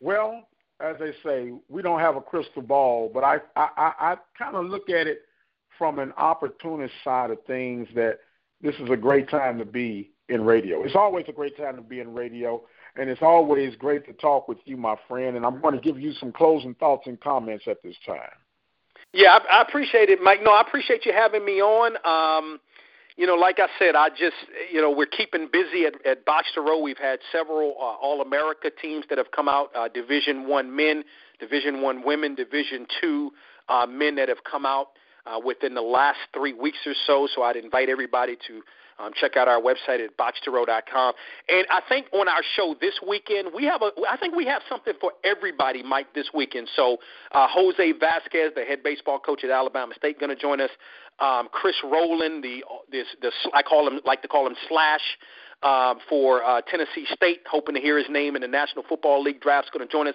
Well, 0.00 0.46
as 0.80 0.96
they 0.98 1.12
say, 1.24 1.52
we 1.68 1.82
don't 1.82 2.00
have 2.00 2.16
a 2.16 2.20
crystal 2.20 2.62
ball, 2.62 3.10
but 3.12 3.24
I 3.24 3.38
I, 3.56 3.68
I 3.76 4.16
kind 4.38 4.56
of 4.56 4.66
look 4.66 4.90
at 4.90 5.06
it 5.06 5.22
from 5.78 5.98
an 5.98 6.12
opportunist 6.16 6.94
side 7.02 7.30
of 7.30 7.38
things 7.46 7.88
that 7.94 8.20
this 8.60 8.74
is 8.76 8.90
a 8.90 8.96
great 8.96 9.28
time 9.28 9.58
to 9.58 9.64
be 9.64 10.10
in 10.28 10.44
radio. 10.44 10.82
It's 10.82 10.96
always 10.96 11.26
a 11.28 11.32
great 11.32 11.56
time 11.56 11.76
to 11.76 11.82
be 11.82 12.00
in 12.00 12.14
radio, 12.14 12.62
and 12.96 13.10
it's 13.10 13.22
always 13.22 13.74
great 13.76 14.06
to 14.06 14.12
talk 14.14 14.48
with 14.48 14.58
you, 14.64 14.76
my 14.76 14.96
friend. 15.08 15.36
And 15.36 15.44
I'm 15.44 15.60
going 15.60 15.74
to 15.74 15.80
give 15.80 16.00
you 16.00 16.12
some 16.14 16.32
closing 16.32 16.74
thoughts 16.74 17.06
and 17.06 17.20
comments 17.20 17.64
at 17.66 17.82
this 17.82 17.96
time. 18.06 18.30
Yeah, 19.12 19.38
I, 19.38 19.58
I 19.58 19.62
appreciate 19.62 20.08
it, 20.08 20.20
Mike. 20.22 20.40
No, 20.42 20.52
I 20.52 20.62
appreciate 20.62 21.04
you 21.04 21.12
having 21.12 21.44
me 21.44 21.60
on. 21.60 21.96
Um, 22.04 22.60
you 23.16 23.26
know, 23.26 23.34
like 23.34 23.60
I 23.60 23.68
said, 23.78 23.94
I 23.94 24.08
just, 24.08 24.34
you 24.72 24.80
know, 24.80 24.90
we're 24.90 25.06
keeping 25.06 25.48
busy 25.52 25.86
at, 25.86 25.94
at 26.04 26.24
Box 26.24 26.48
to 26.54 26.60
Row. 26.60 26.80
We've 26.80 26.98
had 26.98 27.20
several 27.30 27.74
uh, 27.78 27.94
All 28.02 28.20
America 28.20 28.70
teams 28.82 29.04
that 29.08 29.18
have 29.18 29.30
come 29.30 29.48
out, 29.48 29.70
uh, 29.74 29.88
Division 29.88 30.48
One 30.48 30.74
men, 30.74 31.04
Division 31.38 31.80
One 31.80 32.04
women, 32.04 32.34
Division 32.34 32.86
Two 33.00 33.30
uh, 33.68 33.86
men 33.86 34.16
that 34.16 34.28
have 34.28 34.42
come 34.50 34.66
out 34.66 34.88
uh, 35.26 35.38
within 35.44 35.74
the 35.74 35.82
last 35.82 36.18
three 36.32 36.52
weeks 36.52 36.78
or 36.86 36.94
so. 37.06 37.28
So 37.34 37.42
I'd 37.42 37.56
invite 37.56 37.88
everybody 37.88 38.36
to 38.48 38.62
um, 38.98 39.12
check 39.14 39.36
out 39.36 39.48
our 39.48 39.60
website 39.60 40.04
at 40.04 40.16
boxtorow.com. 40.16 41.14
And 41.48 41.66
I 41.70 41.80
think 41.88 42.06
on 42.12 42.28
our 42.28 42.42
show 42.56 42.74
this 42.80 42.94
weekend, 43.06 43.48
we 43.54 43.64
have 43.64 43.82
a, 43.82 43.90
I 44.08 44.16
think 44.16 44.34
we 44.34 44.46
have 44.46 44.62
something 44.68 44.94
for 45.00 45.12
everybody, 45.24 45.82
Mike, 45.82 46.14
this 46.14 46.28
weekend. 46.34 46.68
So 46.76 46.98
uh, 47.32 47.46
Jose 47.50 47.92
Vasquez, 47.92 48.52
the 48.54 48.64
head 48.64 48.82
baseball 48.82 49.18
coach 49.18 49.44
at 49.44 49.50
Alabama 49.50 49.94
State, 49.96 50.20
going 50.20 50.30
to 50.30 50.40
join 50.40 50.60
us. 50.60 50.70
Um, 51.20 51.48
Chris 51.52 51.76
Rowland, 51.84 52.42
the 52.42 52.64
this 52.90 53.06
the 53.22 53.30
I 53.52 53.62
call 53.62 53.86
him 53.86 54.00
like 54.04 54.22
to 54.22 54.28
call 54.28 54.46
him 54.46 54.56
Slash. 54.68 55.02
Uh, 55.62 55.94
for 56.10 56.44
uh, 56.44 56.60
Tennessee 56.70 57.06
State, 57.14 57.40
hoping 57.50 57.74
to 57.74 57.80
hear 57.80 57.96
his 57.96 58.08
name 58.10 58.36
in 58.36 58.42
the 58.42 58.48
National 58.48 58.84
Football 58.86 59.22
League 59.22 59.40
draft, 59.40 59.68
is 59.68 59.70
going 59.70 59.86
to 59.86 59.90
join 59.90 60.06
us. 60.06 60.14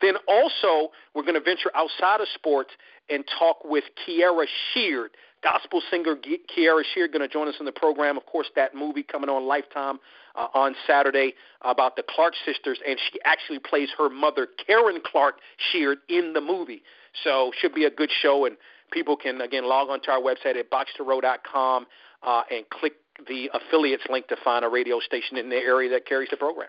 Then 0.00 0.14
also, 0.26 0.90
we're 1.14 1.22
going 1.22 1.34
to 1.34 1.40
venture 1.40 1.70
outside 1.76 2.20
of 2.20 2.26
sports 2.34 2.70
and 3.08 3.24
talk 3.38 3.58
with 3.64 3.84
Kierra 4.04 4.46
Sheard, 4.74 5.10
gospel 5.42 5.82
singer 5.90 6.16
Kierra 6.16 6.82
Sheard, 6.94 7.12
going 7.12 7.22
to 7.22 7.32
join 7.32 7.46
us 7.46 7.54
in 7.60 7.66
the 7.66 7.72
program. 7.72 8.16
Of 8.16 8.26
course, 8.26 8.48
that 8.56 8.74
movie 8.74 9.04
coming 9.04 9.30
on 9.30 9.46
Lifetime 9.46 10.00
uh, 10.34 10.48
on 10.54 10.74
Saturday 10.86 11.34
about 11.62 11.94
the 11.94 12.02
Clark 12.02 12.34
sisters, 12.44 12.78
and 12.86 12.98
she 13.12 13.20
actually 13.24 13.60
plays 13.60 13.90
her 13.98 14.08
mother, 14.08 14.48
Karen 14.66 15.00
Clark 15.04 15.36
Sheard, 15.70 15.98
in 16.08 16.32
the 16.32 16.40
movie. 16.40 16.82
So 17.24 17.52
should 17.60 17.74
be 17.74 17.84
a 17.84 17.90
good 17.90 18.10
show, 18.20 18.46
and 18.46 18.56
people 18.90 19.16
can 19.16 19.40
again 19.40 19.68
log 19.68 19.88
onto 19.88 20.10
our 20.10 20.20
website 20.20 20.56
at 20.56 20.70
boxtorow.com 20.70 21.86
uh, 22.22 22.42
and 22.50 22.68
click 22.70 22.94
the 23.26 23.50
affiliates 23.52 24.04
link 24.10 24.28
to 24.28 24.36
find 24.44 24.64
a 24.64 24.68
radio 24.68 25.00
station 25.00 25.36
in 25.36 25.48
the 25.48 25.56
area 25.56 25.90
that 25.90 26.06
carries 26.06 26.28
the 26.30 26.36
program. 26.36 26.68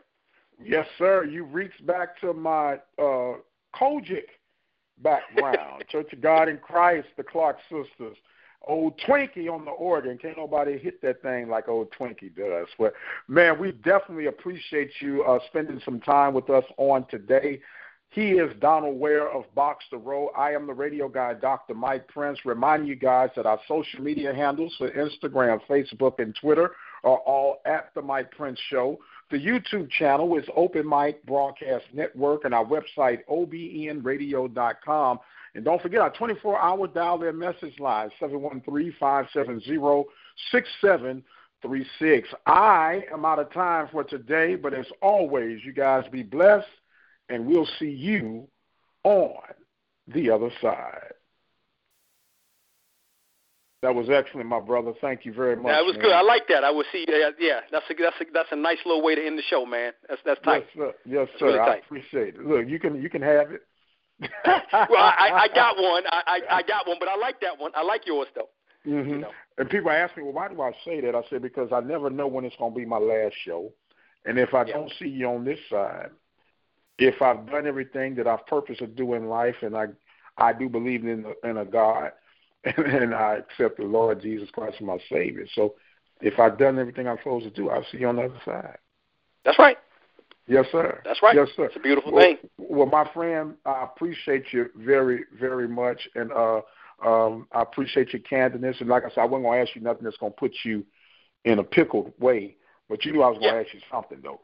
Yes, 0.61 0.87
sir. 0.97 1.25
You 1.25 1.45
reached 1.45 1.85
back 1.85 2.19
to 2.21 2.33
my 2.33 2.73
uh, 2.97 3.33
COGIC 3.75 4.25
background, 5.01 5.83
Church 5.89 6.11
of 6.11 6.21
God 6.21 6.49
in 6.49 6.57
Christ, 6.57 7.07
the 7.17 7.23
Clark 7.23 7.57
sisters. 7.69 8.17
Old 8.67 8.99
Twinkie 9.07 9.49
on 9.49 9.63
the 9.63 9.71
organ. 9.71 10.17
Can't 10.17 10.37
nobody 10.37 10.77
hit 10.77 11.01
that 11.01 11.21
thing 11.21 11.47
like 11.47 11.69
old 11.69 11.91
Twinkie 11.91 12.35
does. 12.35 12.67
But 12.77 12.93
man, 13.29 13.57
we 13.57 13.71
definitely 13.71 14.25
appreciate 14.25 14.91
you 14.99 15.23
uh, 15.23 15.39
spending 15.47 15.81
some 15.85 16.01
time 16.01 16.33
with 16.33 16.49
us 16.49 16.65
on 16.77 17.05
today. 17.07 17.61
He 18.11 18.31
is 18.31 18.51
Donald 18.59 18.99
Ware 18.99 19.29
of 19.29 19.43
Box 19.53 19.85
to 19.91 19.97
Row. 19.97 20.29
I 20.35 20.53
am 20.53 20.65
the 20.65 20.73
radio 20.73 21.07
guy, 21.07 21.35
Dr. 21.35 21.75
Mike 21.75 22.07
Prince. 22.07 22.39
Remind 22.43 22.87
you 22.87 22.95
guys 22.95 23.29
that 23.35 23.45
our 23.45 23.59
social 23.67 24.01
media 24.01 24.33
handles 24.33 24.73
for 24.79 24.89
Instagram, 24.89 25.59
Facebook, 25.69 26.17
and 26.17 26.35
Twitter 26.35 26.71
are 27.03 27.17
all 27.17 27.61
at 27.65 27.91
the 27.93 28.01
Mike 28.01 28.31
Prince 28.31 28.59
Show. 28.67 28.97
The 29.29 29.37
YouTube 29.37 29.91
channel 29.91 30.35
is 30.39 30.45
Open 30.55 30.89
Mic 30.89 31.23
Broadcast 31.27 31.85
Network, 31.93 32.45
and 32.45 32.53
our 32.53 32.65
website, 32.65 33.19
obnradio.com. 33.29 35.19
And 35.53 35.63
don't 35.63 35.81
forget 35.81 36.01
our 36.01 36.11
24 36.11 36.59
hour 36.59 36.87
dial 36.87 37.21
in 37.21 37.37
message 37.37 37.79
line, 37.79 38.09
713 38.19 38.95
570 38.99 40.05
6736. 40.51 42.29
I 42.47 43.03
am 43.13 43.23
out 43.23 43.37
of 43.37 43.53
time 43.53 43.87
for 43.91 44.03
today, 44.03 44.55
but 44.55 44.73
as 44.73 44.87
always, 44.99 45.59
you 45.63 45.73
guys 45.73 46.05
be 46.11 46.23
blessed 46.23 46.65
and 47.29 47.45
we'll 47.45 47.67
see 47.79 47.89
you 47.89 48.47
on 49.03 49.33
the 50.07 50.29
other 50.29 50.49
side. 50.61 51.13
That 53.81 53.95
was 53.95 54.09
excellent, 54.09 54.49
my 54.49 54.59
brother. 54.59 54.91
Thank 54.99 55.25
you 55.25 55.31
very 55.31 55.55
much. 55.55 55.67
That 55.67 55.85
was 55.85 55.95
man. 55.95 56.03
good. 56.03 56.11
I 56.11 56.21
like 56.21 56.49
that. 56.49 56.65
I 56.65 56.71
will 56.71 56.83
see. 56.91 57.05
Yeah, 57.07 57.29
yeah. 57.39 57.61
That's 57.71 57.85
a 57.89 57.93
that's 57.93 58.15
a 58.19 58.25
that's 58.33 58.49
a 58.51 58.55
nice 58.57 58.79
little 58.85 59.01
way 59.01 59.15
to 59.15 59.25
end 59.25 59.37
the 59.37 59.43
show, 59.43 59.65
man. 59.65 59.93
That's 60.09 60.21
that's 60.25 60.41
tight. 60.41 60.65
Yes, 60.75 60.75
sir. 60.75 60.93
Yes, 61.05 61.27
sir. 61.39 61.45
Really 61.45 61.59
I 61.59 61.75
appreciate 61.75 62.35
it. 62.35 62.45
Look, 62.45 62.67
you 62.67 62.77
can 62.77 63.01
you 63.01 63.09
can 63.09 63.21
have 63.21 63.51
it. 63.51 63.61
well, 64.45 64.99
I, 64.99 65.47
I 65.49 65.55
got 65.55 65.77
one. 65.81 66.03
I, 66.07 66.21
I 66.27 66.55
I 66.57 66.61
got 66.63 66.87
one, 66.87 66.97
but 66.99 67.07
I 67.07 67.15
like 67.15 67.39
that 67.39 67.57
one. 67.57 67.71
I 67.73 67.83
like 67.83 68.05
yours 68.05 68.27
though. 68.35 68.49
Mm-hmm. 68.85 69.09
You 69.09 69.17
know. 69.19 69.31
And 69.57 69.69
people 69.69 69.91
ask 69.91 70.15
me, 70.17 70.23
well, 70.23 70.33
why 70.33 70.49
do 70.49 70.61
I 70.61 70.71
say 70.83 70.99
that? 71.01 71.15
I 71.15 71.21
say 71.29 71.37
because 71.37 71.69
I 71.71 71.79
never 71.79 72.09
know 72.09 72.27
when 72.27 72.43
it's 72.43 72.55
going 72.57 72.73
to 72.73 72.79
be 72.79 72.85
my 72.85 72.97
last 72.97 73.35
show, 73.45 73.71
and 74.25 74.37
if 74.37 74.53
I 74.53 74.65
Yeah. 74.65 74.73
don't 74.73 74.91
see 74.99 75.07
you 75.07 75.27
on 75.27 75.45
this 75.45 75.59
side, 75.69 76.09
if 76.99 77.21
I've 77.21 77.49
done 77.49 77.65
everything 77.65 78.15
that 78.15 78.27
I've 78.27 78.45
purposed 78.45 78.79
to 78.79 78.87
do 78.87 79.13
in 79.13 79.27
life, 79.27 79.55
and 79.61 79.75
I 79.75 79.87
I 80.37 80.53
do 80.53 80.69
believe 80.69 81.03
in 81.03 81.25
in 81.43 81.57
a 81.57 81.65
God, 81.65 82.11
and, 82.63 82.77
and 82.85 83.15
I 83.15 83.37
accept 83.37 83.77
the 83.77 83.85
Lord 83.85 84.21
Jesus 84.21 84.49
Christ 84.51 84.75
as 84.79 84.85
my 84.85 84.97
Savior. 85.11 85.45
So 85.53 85.75
if 86.21 86.39
I've 86.39 86.57
done 86.57 86.77
everything 86.77 87.07
I'm 87.07 87.17
supposed 87.17 87.45
to 87.45 87.51
do, 87.51 87.69
I'll 87.69 87.85
see 87.91 87.99
you 87.99 88.07
on 88.07 88.17
the 88.17 88.23
other 88.23 88.41
side. 88.45 88.77
That's 89.45 89.57
right. 89.57 89.77
Yes, 90.47 90.65
sir. 90.71 91.01
That's 91.05 91.21
right. 91.21 91.35
Yes, 91.35 91.47
sir. 91.55 91.65
It's 91.65 91.75
a 91.75 91.79
beautiful 91.79 92.11
well, 92.11 92.23
thing. 92.23 92.37
Well, 92.57 92.87
my 92.87 93.09
friend, 93.13 93.53
I 93.65 93.83
appreciate 93.83 94.45
you 94.51 94.69
very, 94.75 95.25
very 95.39 95.67
much, 95.67 96.09
and 96.15 96.31
uh, 96.31 96.61
um, 97.05 97.47
I 97.53 97.61
appreciate 97.61 98.11
your 98.13 98.21
candidness. 98.23 98.81
And 98.81 98.89
like 98.89 99.03
I 99.05 99.09
said, 99.09 99.21
I 99.21 99.25
wasn't 99.25 99.45
going 99.45 99.59
to 99.59 99.69
ask 99.69 99.75
you 99.75 99.81
nothing 99.81 100.03
that's 100.03 100.17
going 100.17 100.33
to 100.33 100.37
put 100.37 100.51
you 100.65 100.83
in 101.45 101.59
a 101.59 101.63
pickled 101.63 102.11
way, 102.19 102.57
but 102.89 103.05
you 103.05 103.11
knew 103.11 103.21
I 103.21 103.29
was 103.29 103.37
going 103.37 103.51
to 103.51 103.59
Yeah. 103.59 103.65
ask 103.65 103.73
you 103.73 103.81
something 103.91 104.19
though. 104.23 104.41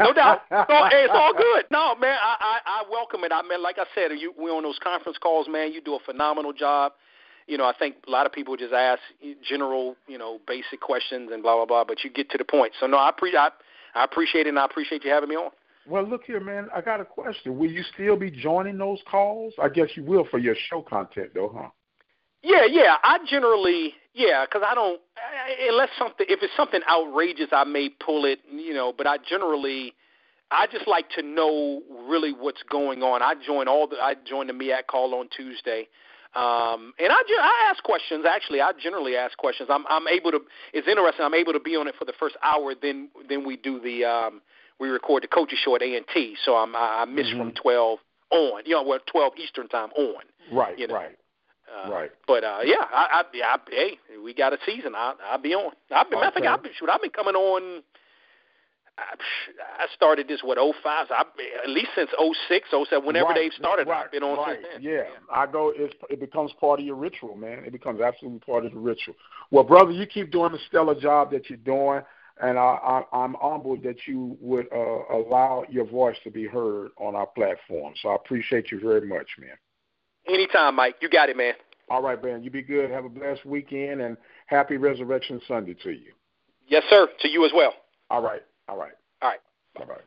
No 0.00 0.12
doubt. 0.12 0.42
No, 0.50 0.88
hey, 0.88 1.04
it's 1.04 1.12
all 1.12 1.34
good. 1.34 1.64
No, 1.70 1.94
man, 1.96 2.16
I, 2.22 2.36
I, 2.40 2.58
I 2.66 2.90
welcome 2.90 3.24
it. 3.24 3.32
I 3.32 3.42
mean, 3.42 3.62
like 3.62 3.78
I 3.78 3.84
said, 3.94 4.10
you, 4.18 4.32
we're 4.36 4.54
on 4.54 4.62
those 4.62 4.78
conference 4.82 5.18
calls, 5.18 5.48
man. 5.48 5.72
You 5.72 5.80
do 5.80 5.94
a 5.94 5.98
phenomenal 6.04 6.52
job. 6.52 6.92
You 7.46 7.58
know, 7.58 7.64
I 7.64 7.72
think 7.76 7.96
a 8.06 8.10
lot 8.10 8.26
of 8.26 8.32
people 8.32 8.56
just 8.56 8.72
ask 8.72 9.00
general, 9.46 9.96
you 10.06 10.18
know, 10.18 10.38
basic 10.46 10.80
questions 10.80 11.30
and 11.32 11.42
blah 11.42 11.56
blah 11.56 11.66
blah, 11.66 11.84
but 11.84 12.04
you 12.04 12.10
get 12.10 12.30
to 12.30 12.38
the 12.38 12.44
point. 12.44 12.72
So 12.80 12.86
no, 12.86 12.98
I 12.98 13.10
pre- 13.16 13.36
I, 13.36 13.48
I 13.94 14.04
appreciate 14.04 14.46
it, 14.46 14.50
and 14.50 14.58
I 14.58 14.64
appreciate 14.64 15.04
you 15.04 15.10
having 15.10 15.28
me 15.28 15.36
on. 15.36 15.50
Well, 15.86 16.04
look 16.04 16.22
here, 16.24 16.40
man. 16.40 16.68
I 16.74 16.80
got 16.80 17.00
a 17.00 17.04
question. 17.04 17.58
Will 17.58 17.70
you 17.70 17.82
still 17.94 18.16
be 18.16 18.30
joining 18.30 18.78
those 18.78 19.00
calls? 19.10 19.52
I 19.60 19.68
guess 19.68 19.88
you 19.96 20.04
will 20.04 20.26
for 20.30 20.38
your 20.38 20.54
show 20.70 20.82
content, 20.82 21.30
though, 21.34 21.52
huh? 21.54 21.68
Yeah, 22.42 22.64
yeah. 22.68 22.96
I 23.02 23.18
generally, 23.28 23.94
yeah, 24.14 24.44
because 24.44 24.62
I 24.68 24.74
don't 24.74 25.00
unless 25.68 25.90
something 25.98 26.26
if 26.28 26.42
it's 26.42 26.52
something 26.56 26.80
outrageous, 26.90 27.48
I 27.52 27.64
may 27.64 27.88
pull 27.88 28.24
it, 28.24 28.40
you 28.50 28.74
know. 28.74 28.92
But 28.96 29.06
I 29.06 29.18
generally, 29.18 29.94
I 30.50 30.66
just 30.66 30.88
like 30.88 31.08
to 31.10 31.22
know 31.22 31.82
really 32.08 32.32
what's 32.32 32.62
going 32.68 33.02
on. 33.02 33.22
I 33.22 33.34
join 33.34 33.68
all 33.68 33.86
the 33.86 33.96
I 33.96 34.14
join 34.24 34.48
the 34.48 34.52
MEAC 34.52 34.86
call 34.88 35.14
on 35.14 35.28
Tuesday. 35.34 35.88
Um, 36.34 36.94
and 36.98 37.12
I, 37.12 37.20
I 37.42 37.70
ask 37.70 37.82
questions. 37.84 38.24
Actually, 38.26 38.62
I 38.62 38.72
generally 38.82 39.16
ask 39.16 39.36
questions. 39.36 39.68
I'm, 39.70 39.84
I'm 39.88 40.08
able 40.08 40.30
to. 40.30 40.40
It's 40.72 40.88
interesting. 40.88 41.26
I'm 41.26 41.34
able 41.34 41.52
to 41.52 41.60
be 41.60 41.76
on 41.76 41.88
it 41.88 41.94
for 41.98 42.06
the 42.06 42.14
first 42.18 42.36
hour. 42.42 42.74
Then, 42.80 43.10
then 43.28 43.46
we 43.46 43.56
do 43.56 43.78
the. 43.80 44.04
Um, 44.04 44.40
we 44.80 44.88
record 44.88 45.22
the 45.22 45.28
coaches 45.28 45.58
show 45.62 45.76
at 45.76 45.82
A 45.82 45.94
and 45.94 46.06
T. 46.12 46.34
So 46.44 46.56
I'm, 46.56 46.74
I 46.74 47.02
I 47.02 47.04
miss 47.04 47.30
from 47.30 47.52
12 47.52 47.98
on. 48.30 48.62
You 48.64 48.76
know, 48.76 48.82
well, 48.82 48.98
12 49.06 49.34
Eastern 49.44 49.68
time 49.68 49.90
on. 49.90 50.22
Right, 50.50 50.78
You 50.78 50.88
know. 50.88 50.94
right, 50.94 51.16
Uh, 51.72 51.90
right. 51.90 52.10
But 52.26 52.44
uh, 52.44 52.58
yeah, 52.64 52.84
I, 52.92 53.08
I, 53.12 53.22
yeah, 53.32 53.46
I, 53.46 53.58
hey, 53.70 53.98
we 54.22 54.34
got 54.34 54.52
a 54.52 54.58
season. 54.66 54.92
I, 54.94 55.14
I'll 55.30 55.38
be 55.38 55.54
on. 55.54 55.72
I've 55.90 56.10
been, 56.10 56.18
I 56.18 56.30
think 56.30 56.46
I've 56.46 56.62
been, 56.62 56.72
shoot, 56.78 56.90
I've 56.90 57.00
been 57.00 57.10
coming 57.10 57.34
on. 57.34 57.82
I, 58.98 59.14
I 59.78 59.86
started 59.94 60.28
this 60.28 60.40
what 60.44 60.58
oh 60.58 60.74
five, 60.84 61.06
so 61.08 61.14
I, 61.14 61.22
at 61.64 61.70
least 61.70 61.88
since 61.94 62.10
oh 62.18 62.34
six, 62.48 62.68
oh 62.72 62.84
seven. 62.90 63.06
Whenever 63.06 63.28
right, 63.28 63.36
they've 63.36 63.52
started, 63.58 63.88
right, 63.88 64.04
I've 64.04 64.12
been 64.12 64.22
on 64.22 64.36
right. 64.36 64.58
since 64.58 64.66
then. 64.74 64.82
Yeah, 64.82 65.04
I 65.32 65.46
go. 65.46 65.72
It's, 65.74 65.94
it 66.10 66.20
becomes 66.20 66.52
part 66.60 66.78
of 66.78 66.84
your 66.84 66.96
ritual, 66.96 67.36
man. 67.36 67.64
It 67.64 67.72
becomes 67.72 68.02
absolutely 68.02 68.40
part 68.40 68.66
of 68.66 68.72
the 68.72 68.78
ritual. 68.78 69.14
Well, 69.50 69.64
brother, 69.64 69.92
you 69.92 70.06
keep 70.06 70.30
doing 70.30 70.52
the 70.52 70.58
stellar 70.68 70.98
job 71.00 71.30
that 71.30 71.48
you're 71.48 71.56
doing, 71.56 72.02
and 72.42 72.58
I, 72.58 73.02
I, 73.12 73.16
I'm 73.16 73.34
humbled 73.40 73.82
that 73.84 74.06
you 74.06 74.36
would 74.40 74.66
uh, 74.70 75.16
allow 75.16 75.64
your 75.70 75.86
voice 75.86 76.16
to 76.24 76.30
be 76.30 76.46
heard 76.46 76.90
on 76.98 77.16
our 77.16 77.26
platform. 77.26 77.94
So 78.02 78.10
I 78.10 78.16
appreciate 78.16 78.70
you 78.70 78.78
very 78.78 79.06
much, 79.06 79.28
man. 79.38 79.56
Anytime, 80.28 80.76
Mike. 80.76 80.96
You 81.00 81.08
got 81.08 81.28
it, 81.28 81.36
man. 81.36 81.54
All 81.88 82.02
right, 82.02 82.22
man. 82.22 82.42
You 82.42 82.50
be 82.50 82.62
good. 82.62 82.90
Have 82.90 83.04
a 83.04 83.08
blessed 83.08 83.44
weekend, 83.44 84.00
and 84.00 84.16
happy 84.46 84.76
Resurrection 84.76 85.40
Sunday 85.46 85.74
to 85.82 85.90
you. 85.90 86.12
Yes, 86.68 86.84
sir. 86.88 87.08
To 87.20 87.28
you 87.28 87.44
as 87.44 87.52
well. 87.54 87.74
All 88.10 88.22
right. 88.22 88.42
All 88.68 88.78
right. 88.78 88.92
All 89.20 89.30
right. 89.30 89.40
Bye 89.76 89.84
bye. 89.84 90.00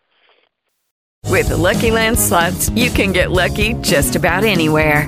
With 1.29 1.49
the 1.49 1.57
Lucky 1.57 1.91
Land 1.91 2.17
slots, 2.17 2.69
you 2.69 2.89
can 2.89 3.11
get 3.11 3.31
lucky 3.31 3.73
just 3.81 4.15
about 4.15 4.43
anywhere. 4.43 5.07